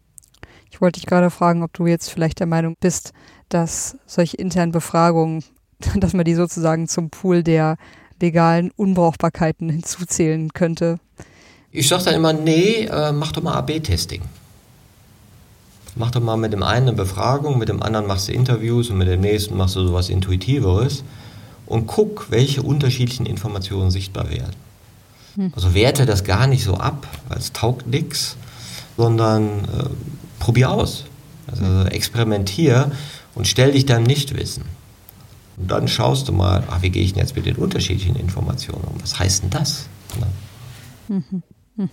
Ich 0.70 0.80
wollte 0.80 1.00
dich 1.00 1.08
gerade 1.08 1.32
fragen, 1.32 1.64
ob 1.64 1.74
du 1.74 1.88
jetzt 1.88 2.12
vielleicht 2.12 2.40
der 2.40 2.46
Meinung 2.46 2.76
bist, 2.80 3.14
dass 3.50 3.98
solche 4.06 4.38
internen 4.38 4.72
Befragungen, 4.72 5.44
dass 5.96 6.14
man 6.14 6.24
die 6.24 6.36
sozusagen 6.36 6.88
zum 6.88 7.10
Pool 7.10 7.42
der 7.42 7.78
legalen 8.22 8.70
Unbrauchbarkeiten 8.76 9.70
hinzuzählen 9.70 10.54
könnte. 10.54 11.00
Ich 11.72 11.88
sage 11.88 12.04
dann 12.04 12.14
immer, 12.14 12.34
nee, 12.34 12.86
äh, 12.86 13.12
mach 13.12 13.32
doch 13.32 13.42
mal 13.42 13.56
AB-Testing 13.56 14.22
mach 15.98 16.12
doch 16.12 16.22
mal 16.22 16.38
mit 16.38 16.54
dem 16.54 16.64
einen 16.64 16.88
eine 16.88 16.98
Befragung, 16.98 17.58
mit 17.58 17.70
dem 17.70 17.82
anderen 17.82 18.08
machst 18.08 18.28
du 18.28 18.32
Interviews 18.32 18.90
und 18.90 18.98
mit 18.98 19.08
dem 19.08 19.22
nächsten 19.22 19.58
machst 19.58 19.76
du 19.76 19.86
sowas 19.86 20.10
Intuitiveres 20.10 21.04
und 21.66 21.88
guck, 21.88 22.28
welche 22.30 22.64
unterschiedlichen 22.64 23.26
Informationen 23.26 23.92
sichtbar 23.92 24.30
werden. 24.30 24.56
Hm. 25.36 25.52
Also 25.56 25.74
werte 25.74 26.06
das 26.06 26.24
gar 26.24 26.48
nicht 26.48 26.64
so 26.64 26.76
ab, 26.76 27.08
weil 27.28 27.38
es 27.38 27.54
taugt 27.54 27.88
nichts, 27.88 28.38
sondern 28.96 29.66
äh, 29.66 29.90
probier 30.40 30.72
aus. 30.72 31.06
Also 31.50 31.88
experimentier 31.90 32.92
und 33.36 33.48
stell 33.48 33.72
dich 33.72 33.86
deinem 33.86 34.04
Nichtwissen. 34.04 34.64
Und 35.58 35.72
dann 35.72 35.88
schaust 35.88 36.28
du 36.28 36.34
mal, 36.34 36.64
ach, 36.70 36.82
wie 36.82 36.90
gehe 36.90 37.04
ich 37.04 37.14
denn 37.14 37.22
jetzt 37.22 37.36
mit 37.36 37.46
den 37.46 37.56
unterschiedlichen 37.56 38.16
Informationen 38.16 38.84
um? 38.84 39.02
Was 39.02 39.18
heißt 39.18 39.44
denn 39.44 39.50
das? 39.50 39.88
Mhm. 41.08 41.44
Mhm. 41.76 41.90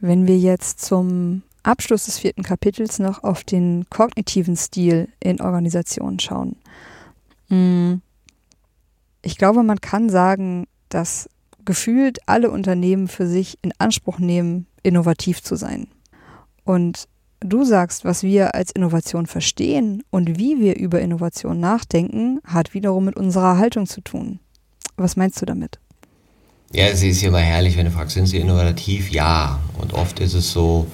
Wenn 0.00 0.26
wir 0.26 0.38
jetzt 0.38 0.84
zum 0.84 1.42
Abschluss 1.64 2.04
des 2.04 2.18
vierten 2.18 2.42
Kapitels 2.42 2.98
noch 2.98 3.24
auf 3.24 3.44
den 3.44 3.86
kognitiven 3.90 4.56
Stil 4.56 5.08
in 5.20 5.40
Organisationen 5.40 6.20
schauen. 6.20 6.56
Mm. 7.48 7.94
Ich 9.22 9.38
glaube, 9.38 9.62
man 9.62 9.80
kann 9.80 10.10
sagen, 10.10 10.66
dass 10.90 11.28
gefühlt 11.64 12.18
alle 12.26 12.50
Unternehmen 12.50 13.08
für 13.08 13.26
sich 13.26 13.58
in 13.62 13.72
Anspruch 13.78 14.18
nehmen, 14.18 14.66
innovativ 14.82 15.42
zu 15.42 15.56
sein. 15.56 15.88
Und 16.64 17.08
du 17.40 17.64
sagst, 17.64 18.04
was 18.04 18.22
wir 18.22 18.54
als 18.54 18.70
Innovation 18.70 19.26
verstehen 19.26 20.02
und 20.10 20.38
wie 20.38 20.60
wir 20.60 20.76
über 20.76 21.00
Innovation 21.00 21.60
nachdenken, 21.60 22.40
hat 22.44 22.74
wiederum 22.74 23.06
mit 23.06 23.16
unserer 23.16 23.58
Haltung 23.58 23.86
zu 23.86 24.00
tun. 24.02 24.40
Was 24.96 25.16
meinst 25.16 25.40
du 25.40 25.46
damit? 25.46 25.78
Ja, 26.72 26.86
es 26.86 27.02
ist 27.02 27.22
ja 27.22 27.28
immer 27.28 27.38
herrlich, 27.38 27.76
wenn 27.76 27.86
du 27.86 27.92
fragst, 27.92 28.14
sind 28.14 28.26
sie 28.26 28.38
innovativ? 28.38 29.10
Ja. 29.10 29.60
Und 29.78 29.94
oft 29.94 30.20
ist 30.20 30.34
es 30.34 30.50
so, 30.50 30.86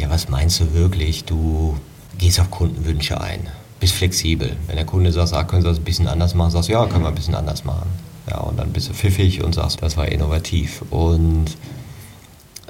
ja, 0.00 0.10
was 0.10 0.28
meinst 0.28 0.60
du 0.60 0.72
wirklich? 0.72 1.24
Du 1.24 1.76
gehst 2.18 2.40
auf 2.40 2.50
Kundenwünsche 2.50 3.20
ein, 3.20 3.48
bist 3.78 3.94
flexibel. 3.94 4.56
Wenn 4.66 4.76
der 4.76 4.86
Kunde 4.86 5.12
sagt, 5.12 5.32
ah, 5.32 5.44
können 5.44 5.62
Sie 5.62 5.68
das 5.68 5.78
ein 5.78 5.84
bisschen 5.84 6.08
anders 6.08 6.34
machen, 6.34 6.50
sagst 6.50 6.68
du, 6.68 6.72
ja, 6.72 6.86
können 6.86 7.04
wir 7.04 7.08
ein 7.08 7.14
bisschen 7.14 7.34
anders 7.34 7.64
machen. 7.64 7.88
Ja, 8.28 8.38
und 8.38 8.58
dann 8.58 8.72
bist 8.72 8.88
du 8.88 8.94
pfiffig 8.94 9.42
und 9.42 9.54
sagst, 9.54 9.82
das 9.82 9.96
war 9.96 10.06
innovativ. 10.06 10.82
Und 10.90 11.46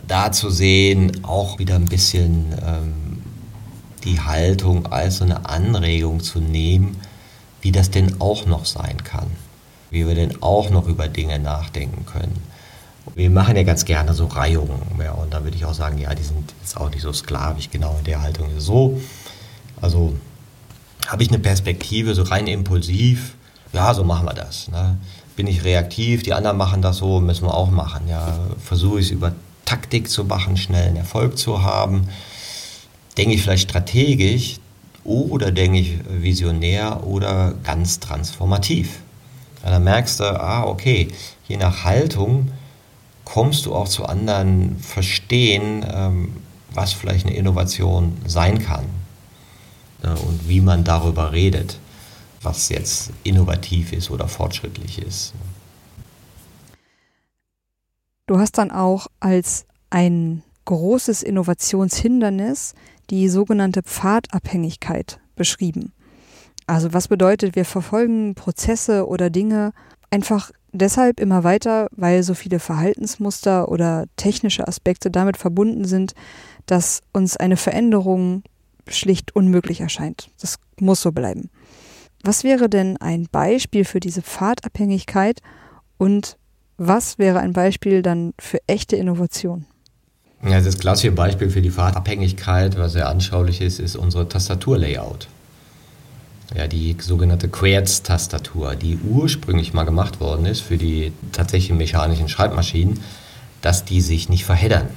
da 0.08 0.32
zu 0.32 0.50
sehen, 0.50 1.22
auch 1.24 1.58
wieder 1.58 1.76
ein 1.76 1.84
bisschen 1.84 2.54
ähm, 2.66 3.22
die 4.04 4.20
Haltung 4.20 4.86
als 4.86 5.18
so 5.18 5.24
eine 5.24 5.48
Anregung 5.48 6.20
zu 6.20 6.40
nehmen, 6.40 6.96
wie 7.60 7.72
das 7.72 7.90
denn 7.90 8.20
auch 8.20 8.46
noch 8.46 8.64
sein 8.64 9.04
kann. 9.04 9.30
Wie 9.90 10.06
wir 10.06 10.14
denn 10.14 10.42
auch 10.42 10.70
noch 10.70 10.86
über 10.86 11.08
Dinge 11.08 11.38
nachdenken 11.38 12.06
können. 12.06 12.42
Wir 13.14 13.30
machen 13.30 13.56
ja 13.56 13.62
ganz 13.62 13.84
gerne 13.84 14.14
so 14.14 14.26
Reihungen. 14.26 14.80
Ja, 15.02 15.12
und 15.12 15.32
da 15.32 15.42
würde 15.42 15.56
ich 15.56 15.64
auch 15.64 15.74
sagen, 15.74 15.98
ja, 15.98 16.14
die 16.14 16.22
sind 16.22 16.52
jetzt 16.60 16.76
auch 16.76 16.90
nicht 16.90 17.02
so 17.02 17.12
sklavisch, 17.12 17.70
genau 17.70 17.96
in 17.98 18.04
der 18.04 18.22
Haltung 18.22 18.48
so. 18.58 19.00
Also 19.80 20.14
habe 21.06 21.22
ich 21.22 21.28
eine 21.30 21.38
Perspektive, 21.38 22.14
so 22.14 22.22
rein 22.22 22.46
impulsiv, 22.46 23.34
ja, 23.72 23.94
so 23.94 24.04
machen 24.04 24.26
wir 24.26 24.34
das. 24.34 24.68
Ne? 24.68 24.96
Bin 25.36 25.46
ich 25.46 25.64
reaktiv, 25.64 26.22
die 26.22 26.34
anderen 26.34 26.56
machen 26.56 26.82
das 26.82 26.98
so, 26.98 27.20
müssen 27.20 27.46
wir 27.46 27.54
auch 27.54 27.70
machen. 27.70 28.08
Ja, 28.08 28.38
versuche 28.62 29.00
ich 29.00 29.06
es 29.06 29.12
über 29.12 29.32
Taktik 29.64 30.10
zu 30.10 30.24
machen, 30.24 30.56
schnell 30.56 30.88
einen 30.88 30.96
Erfolg 30.96 31.38
zu 31.38 31.62
haben. 31.62 32.08
Denke 33.16 33.34
ich 33.34 33.42
vielleicht 33.42 33.70
strategisch 33.70 34.58
oder 35.04 35.52
denke 35.52 35.78
ich 35.78 35.98
visionär 36.08 37.06
oder 37.06 37.54
ganz 37.64 38.00
transformativ. 38.00 39.00
Ja, 39.64 39.70
dann 39.70 39.84
merkst 39.84 40.20
du, 40.20 40.24
ah, 40.24 40.64
okay, 40.64 41.08
je 41.48 41.56
nach 41.56 41.84
Haltung 41.84 42.50
kommst 43.32 43.66
du 43.66 43.74
auch 43.74 43.88
zu 43.88 44.06
anderen 44.06 44.76
Verstehen, 44.80 45.86
ähm, 45.88 46.32
was 46.72 46.92
vielleicht 46.92 47.26
eine 47.26 47.36
Innovation 47.36 48.16
sein 48.26 48.58
kann 48.58 48.84
ne, 50.02 50.16
und 50.16 50.48
wie 50.48 50.60
man 50.60 50.82
darüber 50.82 51.30
redet, 51.30 51.78
was 52.42 52.68
jetzt 52.70 53.10
innovativ 53.22 53.92
ist 53.92 54.10
oder 54.10 54.26
fortschrittlich 54.26 55.00
ist. 55.00 55.32
Du 58.26 58.38
hast 58.38 58.58
dann 58.58 58.72
auch 58.72 59.06
als 59.20 59.64
ein 59.90 60.42
großes 60.64 61.22
Innovationshindernis 61.22 62.74
die 63.10 63.28
sogenannte 63.28 63.82
Pfadabhängigkeit 63.84 65.20
beschrieben. 65.36 65.92
Also 66.66 66.92
was 66.92 67.06
bedeutet, 67.06 67.54
wir 67.54 67.64
verfolgen 67.64 68.34
Prozesse 68.34 69.06
oder 69.06 69.30
Dinge 69.30 69.72
einfach 70.10 70.50
deshalb 70.72 71.20
immer 71.20 71.44
weiter, 71.44 71.88
weil 71.92 72.22
so 72.22 72.34
viele 72.34 72.58
Verhaltensmuster 72.58 73.68
oder 73.68 74.06
technische 74.16 74.66
Aspekte 74.66 75.10
damit 75.10 75.36
verbunden 75.36 75.84
sind, 75.84 76.12
dass 76.66 77.00
uns 77.12 77.36
eine 77.36 77.56
Veränderung 77.56 78.42
schlicht 78.86 79.34
unmöglich 79.34 79.80
erscheint. 79.80 80.30
Das 80.40 80.56
muss 80.78 81.02
so 81.02 81.12
bleiben. 81.12 81.50
Was 82.22 82.44
wäre 82.44 82.68
denn 82.68 82.96
ein 82.98 83.26
Beispiel 83.30 83.84
für 83.84 84.00
diese 84.00 84.22
Pfadabhängigkeit 84.22 85.40
und 85.96 86.36
was 86.76 87.18
wäre 87.18 87.40
ein 87.40 87.52
Beispiel 87.52 88.02
dann 88.02 88.32
für 88.38 88.58
echte 88.66 88.96
Innovation? 88.96 89.66
Ja, 90.42 90.60
das 90.60 90.78
klassische 90.78 91.12
Beispiel 91.12 91.50
für 91.50 91.60
die 91.60 91.70
Pfadabhängigkeit, 91.70 92.78
was 92.78 92.92
sehr 92.92 93.08
anschaulich 93.08 93.60
ist, 93.60 93.78
ist 93.78 93.96
unsere 93.96 94.28
Tastaturlayout 94.28 95.28
ja, 96.54 96.66
die 96.66 96.96
sogenannte 97.00 97.48
Querz-Tastatur, 97.48 98.74
die 98.74 98.98
ursprünglich 98.98 99.72
mal 99.72 99.84
gemacht 99.84 100.20
worden 100.20 100.46
ist 100.46 100.60
für 100.60 100.76
die 100.76 101.12
tatsächlichen 101.32 101.76
mechanischen 101.76 102.28
Schreibmaschinen, 102.28 103.00
dass 103.60 103.84
die 103.84 104.00
sich 104.00 104.28
nicht 104.28 104.44
verheddern. 104.44 104.88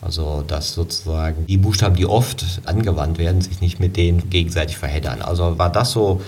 Also 0.00 0.44
dass 0.46 0.74
sozusagen 0.74 1.46
die 1.46 1.56
Buchstaben, 1.56 1.96
die 1.96 2.06
oft 2.06 2.44
angewandt 2.66 3.18
werden, 3.18 3.40
sich 3.40 3.60
nicht 3.60 3.80
mit 3.80 3.96
denen 3.96 4.28
gegenseitig 4.28 4.76
verheddern. 4.76 5.22
Also 5.22 5.58
war 5.58 5.72
das 5.72 5.92
so 5.92 6.20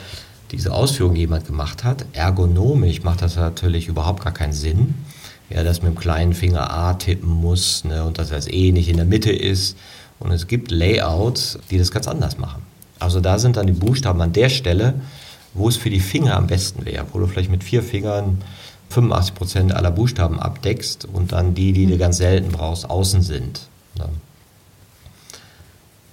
diese 0.50 0.72
Ausführung, 0.72 1.14
die 1.14 1.20
jemand 1.20 1.46
gemacht 1.46 1.84
hat. 1.84 2.06
Ergonomisch 2.12 3.02
macht 3.02 3.22
das 3.22 3.36
natürlich 3.36 3.88
überhaupt 3.88 4.24
gar 4.24 4.32
keinen 4.32 4.52
Sinn. 4.52 4.94
Ja, 5.50 5.62
dass 5.62 5.82
mit 5.82 5.92
dem 5.92 5.98
kleinen 5.98 6.32
Finger 6.32 6.72
A 6.72 6.94
tippen 6.94 7.30
muss 7.30 7.84
ne, 7.84 8.02
und 8.02 8.18
dass 8.18 8.30
das 8.30 8.48
E 8.48 8.72
nicht 8.72 8.88
in 8.88 8.96
der 8.96 9.06
Mitte 9.06 9.30
ist. 9.30 9.76
Und 10.18 10.32
es 10.32 10.48
gibt 10.48 10.72
Layouts, 10.72 11.58
die 11.70 11.78
das 11.78 11.92
ganz 11.92 12.08
anders 12.08 12.36
machen. 12.38 12.62
Also 12.98 13.20
da 13.20 13.38
sind 13.38 13.56
dann 13.56 13.66
die 13.66 13.72
Buchstaben 13.72 14.20
an 14.20 14.32
der 14.32 14.48
Stelle, 14.48 14.94
wo 15.54 15.68
es 15.68 15.76
für 15.76 15.90
die 15.90 16.00
Finger 16.00 16.36
am 16.36 16.46
besten 16.46 16.84
wäre, 16.84 17.06
wo 17.12 17.18
du 17.18 17.26
vielleicht 17.26 17.50
mit 17.50 17.64
vier 17.64 17.82
Fingern 17.82 18.42
85 18.90 19.34
Prozent 19.34 19.74
aller 19.74 19.90
Buchstaben 19.90 20.38
abdeckst 20.38 21.06
und 21.06 21.32
dann 21.32 21.54
die, 21.54 21.72
die 21.72 21.86
du 21.86 21.94
mhm. 21.94 21.98
ganz 21.98 22.18
selten 22.18 22.52
brauchst, 22.52 22.88
außen 22.88 23.22
sind. 23.22 23.68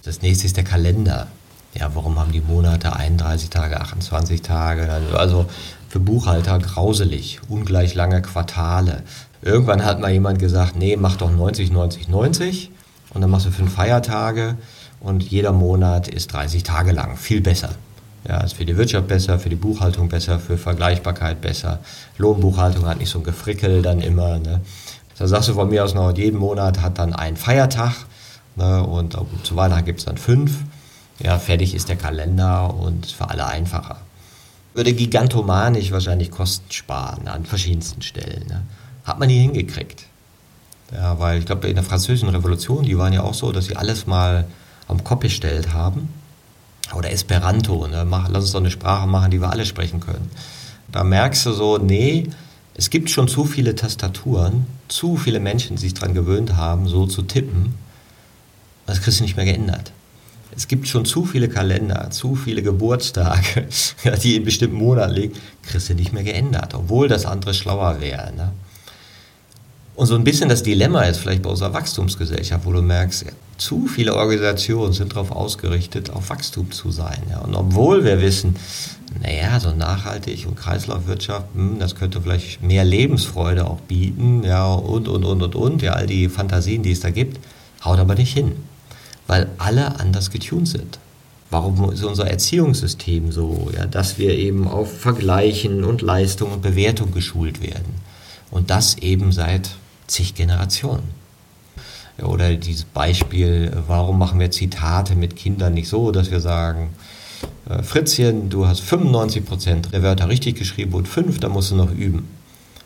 Das 0.04 0.22
nächste 0.22 0.46
ist 0.46 0.58
der 0.58 0.66
Kalender. 0.66 1.28
Ja, 1.74 1.96
warum 1.96 2.20
haben 2.20 2.34
die 2.34 2.42
Monate 2.42 2.96
31 2.96 3.50
Tage, 3.50 3.80
28 3.80 4.42
Tage? 4.42 4.90
Also 5.14 5.46
für 5.88 6.00
Buchhalter 6.00 6.60
grauselig, 6.60 7.40
ungleich 7.48 7.96
lange 7.96 8.22
Quartale. 8.22 9.04
Irgendwann 9.42 9.86
hat 9.86 10.00
mal 10.00 10.12
jemand 10.12 10.40
gesagt, 10.40 10.76
nee, 10.76 10.98
mach 10.98 11.16
doch 11.16 11.32
90, 11.32 11.72
90, 11.72 12.10
90 12.10 12.72
und 13.14 13.22
dann 13.22 13.30
machst 13.30 13.46
du 13.46 13.52
fünf 13.52 13.74
Feiertage 13.74 14.58
und 15.04 15.22
jeder 15.22 15.52
Monat 15.52 16.08
ist 16.08 16.34
30 16.34 16.64
Tage 16.64 16.94
lang. 16.94 17.18
Viel 17.18 17.42
besser. 17.42 17.76
Ja, 18.28 18.40
ist 18.40 18.54
für 18.54 18.66
die 18.66 18.78
Wirtschaft 18.78 19.08
besser, 19.08 19.38
für 19.38 19.50
die 19.50 19.58
Buchhaltung 19.58 20.08
besser, 20.08 20.40
für 20.40 20.58
Vergleichbarkeit 20.58 21.42
besser. 21.42 21.80
Lohnbuchhaltung 22.18 22.86
hat 22.86 23.00
nicht 23.00 23.10
so 23.10 23.20
ein 23.20 23.26
Gefrickel 23.26 23.82
dann 23.82 24.00
immer. 24.00 24.40
Ne? 24.40 24.62
Da 25.18 25.28
sagst 25.28 25.50
du 25.50 25.54
von 25.54 25.70
mir 25.70 25.84
aus 25.84 25.94
noch, 25.94 26.16
jeden 26.16 26.40
Monat 26.40 26.82
hat 26.82 27.00
dann 27.00 27.14
einen 27.14 27.36
Feiertag 27.36 27.94
ne? 28.56 28.82
und 28.82 29.18
zu 29.44 29.58
Weihnachten 29.58 29.86
gibt 29.86 30.00
es 30.00 30.06
dann 30.06 30.18
fünf. 30.18 30.58
Ja, 31.20 31.38
fertig 31.38 31.76
ist 31.76 31.90
der 31.90 31.98
Kalender 31.98 32.74
und 32.74 33.06
für 33.08 33.30
alle 33.30 33.46
einfacher. 33.46 33.98
Würde 34.74 34.94
gigantomanisch 34.94 35.92
wahrscheinlich 35.92 36.32
Kosten 36.32 36.72
sparen 36.72 37.28
an 37.28 37.46
verschiedensten 37.46 38.02
Stellen. 38.02 38.48
Ne? 38.48 38.64
Hat 39.04 39.20
man 39.20 39.28
nie 39.28 39.40
hingekriegt. 39.40 40.06
Ja, 40.94 41.20
weil 41.20 41.40
ich 41.40 41.46
glaube, 41.46 41.68
in 41.68 41.76
der 41.76 41.84
Französischen 41.84 42.30
Revolution, 42.30 42.84
die 42.86 42.98
waren 42.98 43.12
ja 43.12 43.24
auch 43.24 43.34
so, 43.34 43.52
dass 43.52 43.66
sie 43.66 43.76
alles 43.76 44.08
mal 44.08 44.46
am 44.94 45.04
Kopf 45.04 45.22
gestellt 45.22 45.74
haben. 45.74 46.10
Oder 46.94 47.12
Esperanto, 47.12 47.88
ne? 47.88 48.06
Mach, 48.06 48.30
lass 48.30 48.44
uns 48.44 48.52
doch 48.52 48.60
eine 48.60 48.72
Sprache 48.72 49.08
machen, 49.08 49.32
die 49.32 49.42
wir 49.42 49.50
alle 49.50 49.66
sprechen 49.66 50.00
können. 50.00 50.30
Da 50.92 51.04
merkst 51.04 51.46
du 51.46 51.54
so, 51.54 51.78
nee, 51.78 52.30
es 52.76 52.90
gibt 52.90 53.10
schon 53.10 53.28
zu 53.28 53.46
viele 53.46 53.76
Tastaturen, 53.76 54.66
zu 54.88 55.18
viele 55.18 55.40
Menschen, 55.40 55.76
die 55.76 55.82
sich 55.82 55.94
daran 55.94 56.14
gewöhnt 56.14 56.56
haben, 56.56 56.88
so 56.88 57.06
zu 57.06 57.24
tippen. 57.24 57.76
Das 58.86 59.02
kriegst 59.02 59.20
du 59.20 59.24
nicht 59.24 59.36
mehr 59.36 59.46
geändert. 59.46 59.92
Es 60.56 60.68
gibt 60.68 60.88
schon 60.88 61.06
zu 61.06 61.26
viele 61.26 61.50
Kalender, 61.50 62.12
zu 62.12 62.36
viele 62.36 62.62
Geburtstage, 62.62 63.68
die 64.24 64.36
in 64.36 64.44
bestimmten 64.44 64.78
Monaten 64.78 65.14
liegen, 65.14 65.34
kriegst 65.64 65.90
du 65.90 65.96
nicht 65.96 66.14
mehr 66.14 66.24
geändert, 66.24 66.76
obwohl 66.76 67.08
das 67.08 67.26
andere 67.26 67.54
schlauer 67.54 68.02
wäre. 68.02 68.32
Ne? 68.34 68.52
Und 69.96 70.08
so 70.08 70.16
ein 70.16 70.24
bisschen 70.24 70.50
das 70.50 70.64
Dilemma 70.64 71.04
ist 71.04 71.18
vielleicht 71.18 71.44
bei 71.44 71.50
unserer 71.50 71.74
Wachstumsgesellschaft, 71.74 72.66
wo 72.66 72.72
du 72.72 72.82
merkst, 72.82 73.26
zu 73.58 73.88
viele 73.88 74.16
Organisationen 74.16 74.94
sind 74.94 75.14
darauf 75.14 75.32
ausgerichtet, 75.32 76.10
auf 76.10 76.30
Wachstum 76.30 76.72
zu 76.72 76.92
sein. 76.92 77.22
Ja. 77.30 77.40
Und 77.40 77.56
obwohl 77.56 78.04
wir 78.04 78.22
wissen, 78.22 78.56
naja, 79.22 79.60
so 79.60 79.72
nachhaltig 79.72 80.48
und 80.48 80.56
Kreislaufwirtschaft, 80.56 81.48
hm, 81.54 81.80
das 81.80 81.96
könnte 81.96 82.22
vielleicht 82.22 82.64
mehr 82.64 82.84
Lebensfreude 82.84 83.68
auch 83.68 83.80
bieten, 83.82 84.44
ja, 84.44 84.74
und, 84.74 85.08
und, 85.08 85.24
und, 85.24 85.42
und, 85.42 85.56
und, 85.56 85.82
ja, 85.82 85.94
all 85.94 86.08
die 86.08 86.30
Fantasien, 86.30 86.84
die 86.84 86.92
es 86.92 87.02
da 87.02 87.12
gibt, 87.12 87.40
haut 87.84 88.00
aber 88.00 88.16
nicht 88.16 88.34
hin, 88.34 88.54
weil 89.28 89.48
alle 89.58 90.00
anders 90.00 90.32
getuned 90.32 90.68
sind. 90.68 91.00
Warum 91.50 91.92
ist 91.92 92.04
unser 92.04 92.28
Erziehungssystem 92.28 93.32
so, 93.32 93.70
ja, 93.76 93.86
dass 93.86 94.18
wir 94.18 94.36
eben 94.36 94.68
auf 94.68 95.00
Vergleichen 95.00 95.84
und 95.84 96.02
Leistung 96.02 96.52
und 96.52 96.62
Bewertung 96.64 97.12
geschult 97.12 97.62
werden? 97.62 98.02
Und 98.50 98.72
das 98.72 98.98
eben 98.98 99.32
seit 99.32 99.70
zig 100.08 100.34
Generationen. 100.34 101.23
Oder 102.22 102.56
dieses 102.56 102.84
Beispiel, 102.84 103.72
warum 103.88 104.20
machen 104.20 104.40
wir 104.40 104.52
Zitate 104.52 105.16
mit 105.16 105.36
Kindern 105.36 105.74
nicht 105.74 105.90
so, 105.90 106.12
dass 106.12 106.30
wir 106.30 106.40
sagen, 106.40 106.90
äh, 107.68 107.82
Fritzchen, 107.82 108.50
du 108.50 108.68
hast 108.68 108.82
95% 108.84 109.92
der 109.92 110.04
Wörter 110.04 110.30
richtig 110.30 110.58
geschrieben 110.58 110.94
und 110.94 111.08
fünf, 111.08 111.40
da 111.40 111.50
musst 111.50 111.72
du 111.72 111.76
noch 111.76 111.92
üben. 111.92 112.28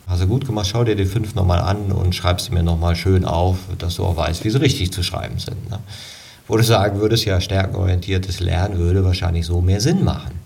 Hast 0.08 0.22
du 0.22 0.28
gut 0.28 0.46
gemacht, 0.46 0.68
schau 0.72 0.86
dir 0.86 0.96
die 0.96 1.06
fünf 1.06 1.36
nochmal 1.36 1.60
an 1.60 1.92
und 1.92 2.16
schreib 2.16 2.40
sie 2.40 2.52
mir 2.52 2.64
nochmal 2.64 2.96
schön 2.96 3.26
auf, 3.26 3.58
dass 3.78 3.96
du 3.96 4.06
auch 4.06 4.16
weißt, 4.16 4.46
wie 4.46 4.50
sie 4.50 4.62
richtig 4.62 4.94
zu 4.94 5.04
schreiben 5.04 5.38
sind. 5.38 5.70
Ne? 5.70 5.80
Wo 6.48 6.56
du 6.56 6.64
sagen 6.64 7.02
würdest, 7.02 7.26
ja, 7.26 7.42
stärkenorientiertes 7.42 8.40
Lernen 8.40 8.78
würde 8.78 9.04
wahrscheinlich 9.04 9.46
so 9.46 9.60
mehr 9.60 9.82
Sinn 9.82 10.06
machen. 10.06 10.40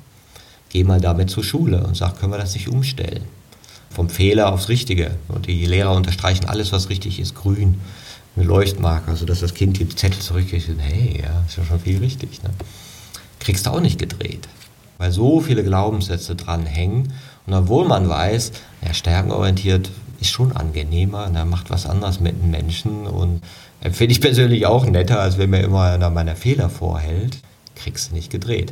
Geh 0.70 0.84
mal 0.84 1.00
damit 1.00 1.30
zur 1.30 1.44
Schule 1.44 1.84
und 1.84 1.96
sag, 1.96 2.20
können 2.20 2.32
wir 2.32 2.40
das 2.40 2.56
nicht 2.56 2.70
umstellen? 2.70 3.24
Vom 3.92 4.10
Fehler 4.10 4.52
aufs 4.52 4.70
Richtige. 4.70 5.12
Und 5.28 5.46
die 5.46 5.66
Lehrer 5.66 5.94
unterstreichen 5.94 6.46
alles, 6.46 6.72
was 6.72 6.90
richtig 6.90 7.20
ist, 7.20 7.36
grün, 7.36 7.80
mit 8.36 8.48
Leuchtmarker, 8.48 9.16
sodass 9.16 9.42
das 9.42 9.54
Kind 9.54 9.80
die 9.80 9.88
Zettel 9.90 10.20
zurückkriegt 10.20 10.70
und 10.70 10.80
hey, 10.80 11.22
ja, 11.22 11.44
ist 11.48 11.58
ja 11.58 11.66
schon 11.66 11.80
viel 11.80 12.00
richtig. 12.00 12.42
Ne? 12.44 12.50
Kriegst 13.40 13.66
du 13.66 13.72
auch 13.72 13.82
nicht 13.82 14.00
gedreht. 14.00 14.48
Weil 14.98 15.12
so 15.12 15.42
viele 15.42 15.64
Glaubenssätze 15.64 16.36
dran 16.36 16.66
hängen 16.66 17.14
und 17.48 17.54
obwohl 17.54 17.88
man 17.88 18.08
weiß, 18.08 18.52
ja, 18.86 18.94
stärkenorientiert 18.94 19.90
ist 20.20 20.30
schon 20.30 20.56
angenehmer, 20.56 21.32
er 21.34 21.46
macht 21.46 21.72
was 21.72 21.88
anderes 21.88 22.20
mit 22.20 22.40
den 22.40 22.52
Menschen 22.52 23.08
und 23.08 23.42
finde 23.92 24.12
ich 24.12 24.22
persönlich 24.22 24.68
auch 24.68 24.86
netter, 24.86 25.20
als 25.20 25.40
wenn 25.40 25.50
mir 25.50 25.62
immer 25.62 25.86
einer 25.86 26.12
meiner 26.12 26.36
Fehler 26.36 26.70
vorhält, 26.70 27.40
kriegst 27.76 28.12
du 28.12 28.16
nicht 28.16 28.30
gedreht. 28.30 28.72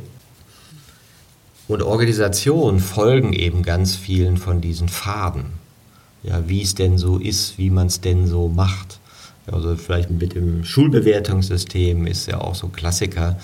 Und 1.66 1.82
Organisationen 1.82 2.78
folgen 2.78 3.32
eben 3.32 3.62
ganz 3.62 3.96
vielen 3.96 4.36
von 4.36 4.60
diesen 4.60 4.88
Faden. 4.88 5.46
Ja, 6.22 6.48
wie 6.48 6.62
es 6.62 6.74
denn 6.74 6.98
so 6.98 7.18
ist, 7.18 7.58
wie 7.58 7.70
man 7.70 7.88
es 7.88 8.00
denn 8.00 8.26
so 8.26 8.48
macht. 8.48 8.99
Also 9.52 9.76
vielleicht 9.76 10.10
mit 10.10 10.34
dem 10.34 10.64
Schulbewertungssystem 10.64 12.06
ist 12.06 12.26
ja 12.26 12.40
auch 12.40 12.54
so 12.54 12.68
Klassiker, 12.68 13.36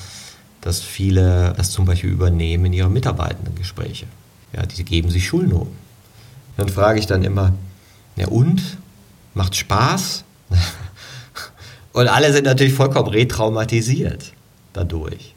dass 0.61 0.81
viele 0.81 1.55
das 1.57 1.71
zum 1.71 1.85
Beispiel 1.85 2.11
übernehmen 2.11 2.67
in 2.67 2.73
ihre 2.73 2.91
Mitarbeitendengespräche. 2.91 4.07
Ja, 4.53 4.65
die 4.67 4.85
geben 4.85 5.11
sich 5.11 5.27
Schulnoten. 5.27 5.75
Dann 6.57 6.69
frage 6.69 6.99
ich 6.99 7.07
dann 7.07 7.23
immer, 7.23 7.53
ja 8.17 8.29
und? 8.29 8.63
Macht 9.35 9.55
Spaß? 9.55 10.25
und 11.93 12.09
alle 12.09 12.33
sind 12.33 12.45
natürlich 12.45 12.73
vollkommen 12.73 13.09
retraumatisiert 13.09 14.33
dadurch. 14.73 15.35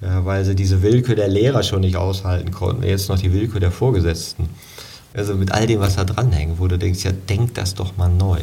Ja, 0.00 0.24
weil 0.24 0.44
sie 0.44 0.54
diese 0.54 0.82
Willkür 0.82 1.14
der 1.14 1.28
Lehrer 1.28 1.62
schon 1.62 1.80
nicht 1.80 1.96
aushalten 1.96 2.50
konnten, 2.50 2.82
jetzt 2.82 3.08
noch 3.08 3.18
die 3.18 3.32
Willkür 3.32 3.60
der 3.60 3.70
Vorgesetzten. 3.70 4.48
Also 5.14 5.34
mit 5.34 5.52
all 5.52 5.66
dem, 5.66 5.80
was 5.80 5.96
da 5.96 6.04
dranhängt, 6.04 6.58
wo 6.58 6.66
du 6.66 6.78
denkst, 6.78 7.04
ja, 7.04 7.12
denk 7.12 7.54
das 7.54 7.74
doch 7.74 7.96
mal 7.96 8.08
neu. 8.08 8.40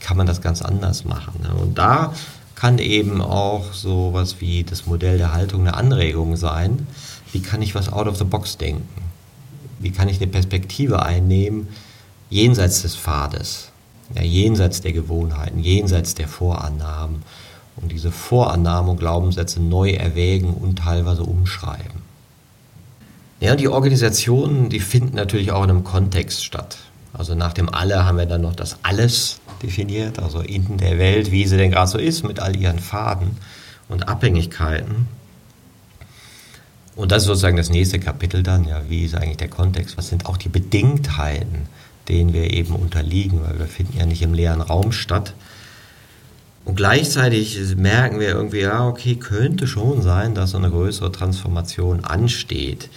Kann 0.00 0.16
man 0.16 0.26
das 0.26 0.40
ganz 0.40 0.62
anders 0.62 1.04
machen? 1.04 1.40
Ne? 1.42 1.54
Und 1.54 1.78
da 1.78 2.12
kann 2.54 2.78
eben 2.78 3.22
auch 3.22 3.72
so 3.72 4.10
was 4.12 4.40
wie 4.40 4.64
das 4.64 4.86
Modell 4.86 5.18
der 5.18 5.32
Haltung 5.32 5.62
eine 5.62 5.74
Anregung 5.74 6.36
sein, 6.36 6.86
wie 7.32 7.40
kann 7.40 7.62
ich 7.62 7.74
was 7.74 7.92
out 7.92 8.06
of 8.06 8.16
the 8.16 8.24
box 8.24 8.58
denken? 8.58 9.02
Wie 9.78 9.92
kann 9.92 10.08
ich 10.08 10.20
eine 10.20 10.30
Perspektive 10.30 11.02
einnehmen 11.02 11.68
jenseits 12.28 12.82
des 12.82 12.96
Pfades, 12.96 13.70
ja, 14.14 14.22
jenseits 14.22 14.80
der 14.80 14.92
Gewohnheiten, 14.92 15.58
jenseits 15.58 16.14
der 16.14 16.28
Vorannahmen 16.28 17.22
und 17.76 17.92
diese 17.92 18.10
Vorannahmen 18.10 18.90
und 18.90 18.98
Glaubenssätze 18.98 19.60
neu 19.60 19.92
erwägen 19.92 20.54
und 20.54 20.78
teilweise 20.80 21.22
umschreiben. 21.22 22.10
Ja, 23.40 23.56
die 23.56 23.68
Organisationen, 23.68 24.68
die 24.68 24.80
finden 24.80 25.16
natürlich 25.16 25.50
auch 25.50 25.64
in 25.64 25.70
einem 25.70 25.84
Kontext 25.84 26.44
statt. 26.44 26.76
Also 27.20 27.34
nach 27.34 27.52
dem 27.52 27.68
Alle 27.68 28.06
haben 28.06 28.16
wir 28.16 28.24
dann 28.24 28.40
noch 28.40 28.56
das 28.56 28.78
Alles 28.82 29.40
definiert, 29.62 30.18
also 30.18 30.40
in 30.40 30.78
der 30.78 30.96
Welt, 30.96 31.30
wie 31.30 31.46
sie 31.46 31.58
denn 31.58 31.70
gerade 31.70 31.90
so 31.90 31.98
ist, 31.98 32.24
mit 32.24 32.40
all 32.40 32.56
ihren 32.56 32.78
Faden 32.78 33.36
und 33.90 34.08
Abhängigkeiten. 34.08 35.06
Und 36.96 37.12
das 37.12 37.24
ist 37.24 37.26
sozusagen 37.26 37.58
das 37.58 37.68
nächste 37.68 38.00
Kapitel 38.00 38.42
dann, 38.42 38.64
ja, 38.64 38.80
wie 38.88 39.04
ist 39.04 39.14
eigentlich 39.14 39.36
der 39.36 39.50
Kontext, 39.50 39.98
was 39.98 40.08
sind 40.08 40.24
auch 40.24 40.38
die 40.38 40.48
Bedingtheiten, 40.48 41.66
denen 42.08 42.32
wir 42.32 42.54
eben 42.54 42.74
unterliegen, 42.74 43.42
weil 43.42 43.58
wir 43.58 43.66
finden 43.66 43.98
ja 43.98 44.06
nicht 44.06 44.22
im 44.22 44.32
leeren 44.32 44.62
Raum 44.62 44.90
statt. 44.90 45.34
Und 46.64 46.76
gleichzeitig 46.76 47.76
merken 47.76 48.18
wir 48.18 48.28
irgendwie, 48.28 48.60
ja, 48.60 48.88
okay, 48.88 49.16
könnte 49.16 49.66
schon 49.66 50.00
sein, 50.00 50.34
dass 50.34 50.52
so 50.52 50.56
eine 50.56 50.70
größere 50.70 51.12
Transformation 51.12 52.02
ansteht. 52.02 52.88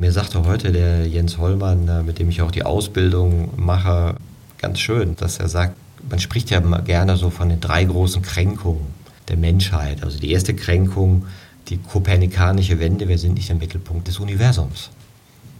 Mir 0.00 0.12
sagte 0.12 0.44
heute 0.44 0.70
der 0.70 1.08
Jens 1.08 1.38
Hollmann, 1.38 1.88
äh, 1.88 2.04
mit 2.04 2.20
dem 2.20 2.28
ich 2.28 2.40
auch 2.40 2.52
die 2.52 2.62
Ausbildung 2.62 3.50
mache, 3.56 4.14
ganz 4.58 4.78
schön, 4.78 5.16
dass 5.16 5.38
er 5.38 5.48
sagt, 5.48 5.76
man 6.08 6.20
spricht 6.20 6.50
ja 6.50 6.60
gerne 6.60 7.16
so 7.16 7.30
von 7.30 7.48
den 7.48 7.60
drei 7.60 7.82
großen 7.82 8.22
Kränkungen 8.22 8.86
der 9.26 9.36
Menschheit. 9.36 10.04
Also 10.04 10.20
die 10.20 10.30
erste 10.30 10.54
Kränkung 10.54 11.26
die 11.68 11.78
kopernikanische 11.78 12.78
Wende, 12.78 13.08
wir 13.08 13.18
sind 13.18 13.34
nicht 13.34 13.48
der 13.48 13.56
Mittelpunkt 13.56 14.08
des 14.08 14.20
Universums. 14.20 14.90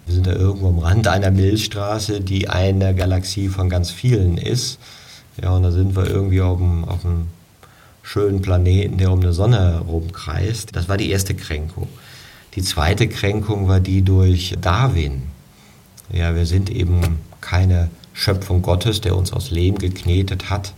Wir 0.07 0.15
sind 0.15 0.27
da 0.27 0.33
irgendwo 0.33 0.69
am 0.69 0.79
Rand 0.79 1.07
einer 1.09 1.31
Milchstraße, 1.31 2.21
die 2.21 2.49
eine 2.49 2.95
Galaxie 2.95 3.49
von 3.49 3.69
ganz 3.69 3.91
vielen 3.91 4.39
ist. 4.39 4.79
Ja, 5.43 5.51
und 5.51 5.65
da 5.65 5.71
sind 5.71 5.97
wir 5.97 6.07
irgendwie 6.07 6.41
auf 6.41 6.61
einem, 6.61 6.85
auf 6.85 7.05
einem 7.05 7.27
schönen 8.03 8.41
Planeten, 8.41 8.97
der 8.97 9.13
um 9.13 9.21
eine 9.21 9.33
Sonne 9.33 9.83
rumkreist. 9.87 10.75
Das 10.75 10.89
war 10.89 10.97
die 10.97 11.11
erste 11.11 11.35
Kränkung. 11.35 11.89
Die 12.59 12.65
zweite 12.65 13.07
Kränkung 13.07 13.69
war 13.69 13.79
die 13.79 14.03
durch 14.03 14.57
Darwin. 14.61 15.23
Ja, 16.13 16.35
wir 16.35 16.45
sind 16.45 16.71
eben 16.71 17.21
keine 17.41 17.89
Schöpfung 18.13 18.63
Gottes, 18.63 19.01
der 19.01 19.15
uns 19.17 19.33
aus 19.33 19.53
Lehm 19.53 19.79
geknetet 19.79 20.51
hat, 20.51 20.75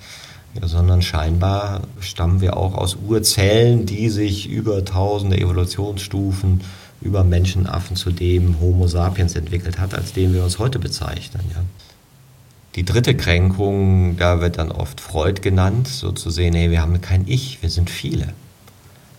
sondern 0.61 1.01
scheinbar 1.01 1.81
stammen 2.01 2.43
wir 2.43 2.59
auch 2.59 2.75
aus 2.75 2.99
Urzellen, 3.09 3.87
die 3.87 4.11
sich 4.11 4.47
über 4.47 4.85
tausende 4.85 5.39
Evolutionsstufen 5.39 6.61
über 7.01 7.25
Menschenaffen 7.25 7.97
zu 7.97 8.11
dem 8.11 8.61
Homo 8.61 8.87
sapiens 8.87 9.35
entwickelt 9.35 9.79
hat, 9.79 9.95
als 9.95 10.13
den 10.13 10.35
wir 10.35 10.45
uns 10.45 10.59
heute 10.59 10.79
bezeichnen. 10.79 11.45
Ja. 11.55 11.63
Die 12.75 12.85
dritte 12.85 13.17
Kränkung, 13.17 14.19
da 14.19 14.43
wird 14.43 14.59
dann 14.59 14.71
oft 14.71 15.01
Freud 15.01 15.41
genannt, 15.41 15.89
so 15.89 16.13
zu 16.13 16.29
sehen, 16.29 16.53
hey, 16.53 16.71
wir 16.71 16.83
haben 16.83 17.01
kein 17.01 17.27
Ich, 17.27 17.63
wir 17.63 17.71
sind 17.71 17.89
viele. 17.89 18.35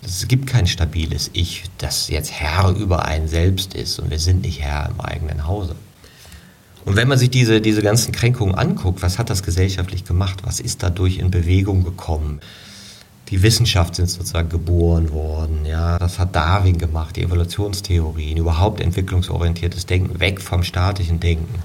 Es 0.04 0.28
gibt 0.28 0.47
kein 0.47 0.66
stabiles 0.66 1.30
Ich, 1.34 1.64
das 1.78 2.10
jetzt 2.10 2.32
Herr 2.32 2.72
über 2.72 3.06
einen 3.06 3.28
selbst 3.28 3.76
ist 3.76 3.99
und 3.99 4.10
wir 4.10 4.20
sind 4.20 4.41
nicht 4.41 4.62
Herr 4.62 4.89
im 4.89 4.99
eigenen 4.99 5.45
Hause. 5.45 5.76
Und 6.86 6.95
wenn 6.95 7.08
man 7.08 7.20
sich 7.20 7.30
diese, 7.30 7.62
diese 7.62 7.84
ganzen 7.84 8.12
Kränkungen 8.12 8.56
anguckt, 8.56 9.04
was 9.04 9.20
hat 9.20 9.30
das 9.30 9.43
gesellschaftlich 9.43 10.04
gemacht? 10.04 10.39
Was 10.43 10.60
ist 10.60 10.82
dadurch 10.82 11.18
in 11.20 11.30
Bewegung 11.30 11.84
gekommen? 11.84 12.39
Die 13.30 13.43
Wissenschaft 13.43 13.95
sind 13.95 14.10
sozusagen 14.10 14.49
geboren 14.49 15.12
worden, 15.12 15.66
ja. 15.66 15.97
Das 15.99 16.20
hat 16.20 16.36
Darwin 16.36 16.80
gemacht, 16.80 17.16
die 17.16 17.22
Evolutionstheorien, 17.22 18.38
überhaupt 18.38 18.82
entwicklungsorientiertes 18.82 19.86
Denken, 19.86 20.20
weg 20.20 20.41
vom 20.41 20.64
statischen 20.64 21.20
Denken. 21.20 21.60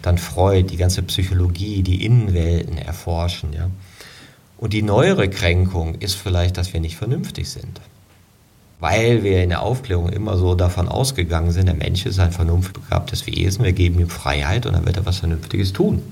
Dann 0.00 0.16
Freud, 0.16 0.70
die 0.70 0.78
ganze 0.78 1.02
Psychologie, 1.02 1.82
die 1.82 2.04
Innenwelten 2.06 2.78
erforschen, 2.78 3.52
ja. 3.52 3.68
Und 4.60 4.72
die 4.72 4.82
neuere 4.82 5.28
Kränkung 5.28 5.96
ist 5.96 6.14
vielleicht, 6.14 6.56
dass 6.56 6.72
wir 6.72 6.80
nicht 6.80 6.96
vernünftig 6.96 7.48
sind 7.48 7.80
weil 8.80 9.22
wir 9.22 9.42
in 9.42 9.50
der 9.50 9.62
Aufklärung 9.62 10.08
immer 10.08 10.36
so 10.38 10.54
davon 10.54 10.88
ausgegangen 10.88 11.52
sind, 11.52 11.66
der 11.66 11.74
Mensch 11.74 12.06
ist 12.06 12.18
ein 12.18 12.32
vernunftbegabtes 12.32 13.26
Wesen, 13.26 13.64
wir 13.64 13.74
geben 13.74 14.00
ihm 14.00 14.08
Freiheit 14.08 14.66
und 14.66 14.72
dann 14.72 14.86
wird 14.86 14.96
er 14.96 15.06
was 15.06 15.18
Vernünftiges 15.18 15.74
tun. 15.74 16.02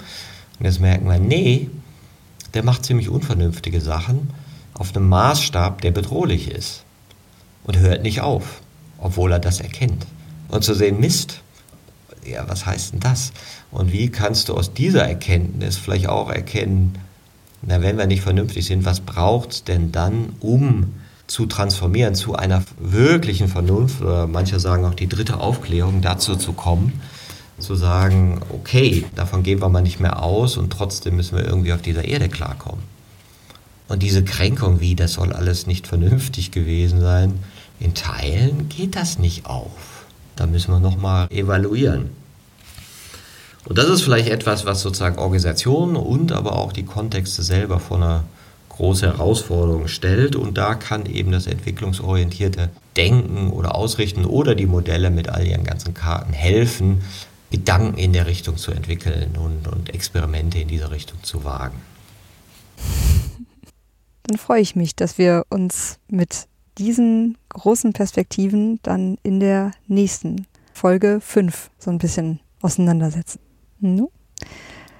Und 0.58 0.64
jetzt 0.64 0.80
merken 0.80 1.08
wir, 1.08 1.18
nee, 1.18 1.70
der 2.52 2.62
macht 2.62 2.84
ziemlich 2.84 3.08
unvernünftige 3.08 3.80
Sachen 3.80 4.30
auf 4.74 4.94
einem 4.94 5.08
Maßstab, 5.08 5.80
der 5.80 5.90
bedrohlich 5.90 6.50
ist 6.50 6.84
und 7.64 7.78
hört 7.78 8.02
nicht 8.02 8.20
auf, 8.20 8.60
obwohl 8.98 9.32
er 9.32 9.38
das 9.38 9.60
erkennt. 9.60 10.06
Und 10.48 10.62
zu 10.62 10.74
sehen, 10.74 11.00
Mist, 11.00 11.40
ja, 12.24 12.46
was 12.48 12.66
heißt 12.66 12.92
denn 12.92 13.00
das? 13.00 13.32
Und 13.70 13.92
wie 13.92 14.10
kannst 14.10 14.50
du 14.50 14.54
aus 14.54 14.74
dieser 14.74 15.08
Erkenntnis 15.08 15.78
vielleicht 15.78 16.08
auch 16.08 16.30
erkennen, 16.30 16.98
na, 17.62 17.82
wenn 17.82 17.98
wir 17.98 18.06
nicht 18.06 18.22
vernünftig 18.22 18.66
sind, 18.66 18.84
was 18.84 19.00
braucht 19.00 19.52
es 19.52 19.64
denn 19.64 19.92
dann, 19.92 20.34
um 20.40 20.94
zu 21.26 21.46
transformieren, 21.46 22.14
zu 22.14 22.34
einer 22.34 22.62
wirklichen 22.78 23.48
Vernunft 23.48 24.00
oder 24.00 24.26
manche 24.26 24.58
sagen 24.60 24.84
auch 24.84 24.94
die 24.94 25.08
dritte 25.08 25.38
Aufklärung 25.38 26.00
dazu 26.00 26.36
zu 26.36 26.52
kommen, 26.52 27.00
zu 27.58 27.74
sagen, 27.74 28.40
okay, 28.50 29.04
davon 29.14 29.42
gehen 29.42 29.60
wir 29.60 29.68
mal 29.68 29.82
nicht 29.82 30.00
mehr 30.00 30.22
aus 30.22 30.56
und 30.56 30.72
trotzdem 30.72 31.16
müssen 31.16 31.36
wir 31.36 31.44
irgendwie 31.44 31.72
auf 31.72 31.82
dieser 31.82 32.04
Erde 32.04 32.28
klarkommen. 32.28 32.82
Und 33.88 34.02
diese 34.02 34.22
Kränkung, 34.22 34.80
wie 34.80 34.94
das 34.94 35.14
soll 35.14 35.32
alles 35.32 35.66
nicht 35.66 35.86
vernünftig 35.86 36.50
gewesen 36.50 37.00
sein, 37.00 37.40
in 37.80 37.94
Teilen 37.94 38.68
geht 38.68 38.96
das 38.96 39.18
nicht 39.18 39.46
auf. 39.46 40.04
Da 40.36 40.46
müssen 40.46 40.72
wir 40.72 40.80
nochmal 40.80 41.30
evaluieren. 41.30 42.10
Und 43.68 43.76
das 43.76 43.90
ist 43.90 44.02
vielleicht 44.02 44.30
etwas, 44.30 44.64
was 44.64 44.80
sozusagen 44.80 45.18
Organisationen 45.18 45.96
und 45.96 46.32
aber 46.32 46.56
auch 46.56 46.72
die 46.72 46.86
Kontexte 46.86 47.42
selber 47.42 47.78
vor 47.78 47.98
einer 47.98 48.24
große 48.70 49.06
Herausforderungen 49.06 49.88
stellt. 49.88 50.36
Und 50.36 50.56
da 50.56 50.74
kann 50.74 51.04
eben 51.04 51.32
das 51.32 51.46
entwicklungsorientierte 51.46 52.70
Denken 52.96 53.50
oder 53.50 53.74
Ausrichten 53.74 54.24
oder 54.24 54.54
die 54.54 54.64
Modelle 54.64 55.10
mit 55.10 55.28
all 55.28 55.46
ihren 55.46 55.64
ganzen 55.64 55.92
Karten 55.92 56.32
helfen, 56.32 57.02
Gedanken 57.50 57.98
in 57.98 58.14
der 58.14 58.26
Richtung 58.26 58.56
zu 58.56 58.70
entwickeln 58.70 59.36
und, 59.36 59.68
und 59.68 59.92
Experimente 59.92 60.58
in 60.58 60.68
dieser 60.68 60.90
Richtung 60.90 61.22
zu 61.22 61.44
wagen. 61.44 61.78
Dann 64.22 64.38
freue 64.38 64.62
ich 64.62 64.76
mich, 64.76 64.96
dass 64.96 65.18
wir 65.18 65.44
uns 65.50 65.98
mit 66.08 66.46
diesen 66.78 67.36
großen 67.50 67.92
Perspektiven 67.92 68.78
dann 68.82 69.18
in 69.22 69.40
der 69.40 69.72
nächsten 69.88 70.46
Folge 70.72 71.20
5 71.20 71.70
so 71.78 71.90
ein 71.90 71.98
bisschen 71.98 72.40
auseinandersetzen. 72.60 73.40
No? 73.80 74.10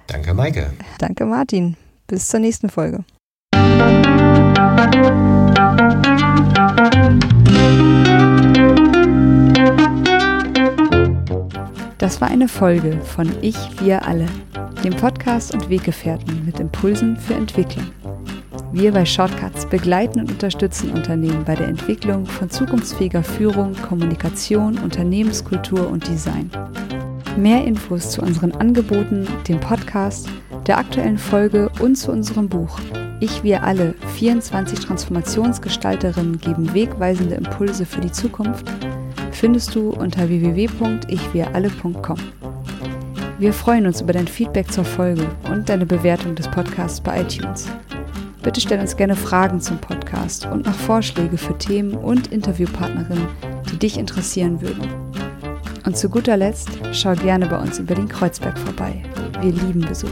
Danke, 0.07 0.33
Maike. 0.33 0.71
Danke, 0.97 1.25
Martin. 1.25 1.75
Bis 2.07 2.27
zur 2.27 2.39
nächsten 2.39 2.69
Folge. 2.69 3.03
Das 11.97 12.21
war 12.21 12.29
eine 12.29 12.47
Folge 12.47 12.99
von 13.01 13.31
Ich, 13.41 13.57
wir 13.81 14.07
alle, 14.07 14.25
dem 14.83 14.95
Podcast 14.95 15.53
und 15.53 15.69
Weggefährten 15.69 16.45
mit 16.45 16.59
Impulsen 16.59 17.17
für 17.17 17.35
Entwicklung. 17.35 17.85
Wir 18.71 18.91
bei 18.91 19.05
Shortcuts 19.05 19.65
begleiten 19.65 20.21
und 20.21 20.31
unterstützen 20.31 20.91
Unternehmen 20.91 21.43
bei 21.43 21.55
der 21.55 21.67
Entwicklung 21.67 22.25
von 22.25 22.49
zukunftsfähiger 22.49 23.23
Führung, 23.23 23.75
Kommunikation, 23.75 24.77
Unternehmenskultur 24.79 25.89
und 25.89 26.07
Design. 26.07 26.49
Mehr 27.39 27.63
Infos 27.63 28.11
zu 28.11 28.21
unseren 28.21 28.51
Angeboten, 28.51 29.25
dem 29.47 29.61
Podcast, 29.61 30.27
der 30.67 30.77
aktuellen 30.77 31.17
Folge 31.17 31.71
und 31.79 31.95
zu 31.95 32.11
unserem 32.11 32.49
Buch 32.49 32.77
Ich, 33.21 33.43
wir 33.43 33.63
alle, 33.63 33.95
24 34.15 34.77
Transformationsgestalterinnen 34.81 36.39
geben 36.39 36.73
wegweisende 36.73 37.35
Impulse 37.35 37.85
für 37.85 38.01
die 38.01 38.11
Zukunft 38.11 38.65
findest 39.31 39.73
du 39.73 39.91
unter 39.91 40.27
www.ichwiralle.com. 40.27 42.17
Wir 43.37 43.53
freuen 43.53 43.87
uns 43.87 44.01
über 44.01 44.11
dein 44.11 44.27
Feedback 44.27 44.69
zur 44.69 44.83
Folge 44.83 45.25
und 45.49 45.69
deine 45.69 45.85
Bewertung 45.85 46.35
des 46.35 46.49
Podcasts 46.49 46.99
bei 46.99 47.21
iTunes. 47.21 47.69
Bitte 48.43 48.59
stell 48.59 48.81
uns 48.81 48.97
gerne 48.97 49.15
Fragen 49.15 49.61
zum 49.61 49.77
Podcast 49.77 50.45
und 50.45 50.65
noch 50.65 50.73
Vorschläge 50.73 51.37
für 51.37 51.57
Themen 51.57 51.93
und 51.93 52.33
Interviewpartnerinnen, 52.33 53.27
die 53.71 53.77
dich 53.77 53.97
interessieren 53.97 54.61
würden. 54.61 54.89
Und 55.85 55.97
zu 55.97 56.09
guter 56.09 56.37
Letzt 56.37 56.69
schau 56.93 57.13
gerne 57.13 57.45
bei 57.47 57.57
uns 57.57 57.79
in 57.79 57.85
Berlin-Kreuzberg 57.85 58.57
vorbei. 58.57 59.03
Wir 59.41 59.51
lieben 59.51 59.81
Besuch. 59.81 60.09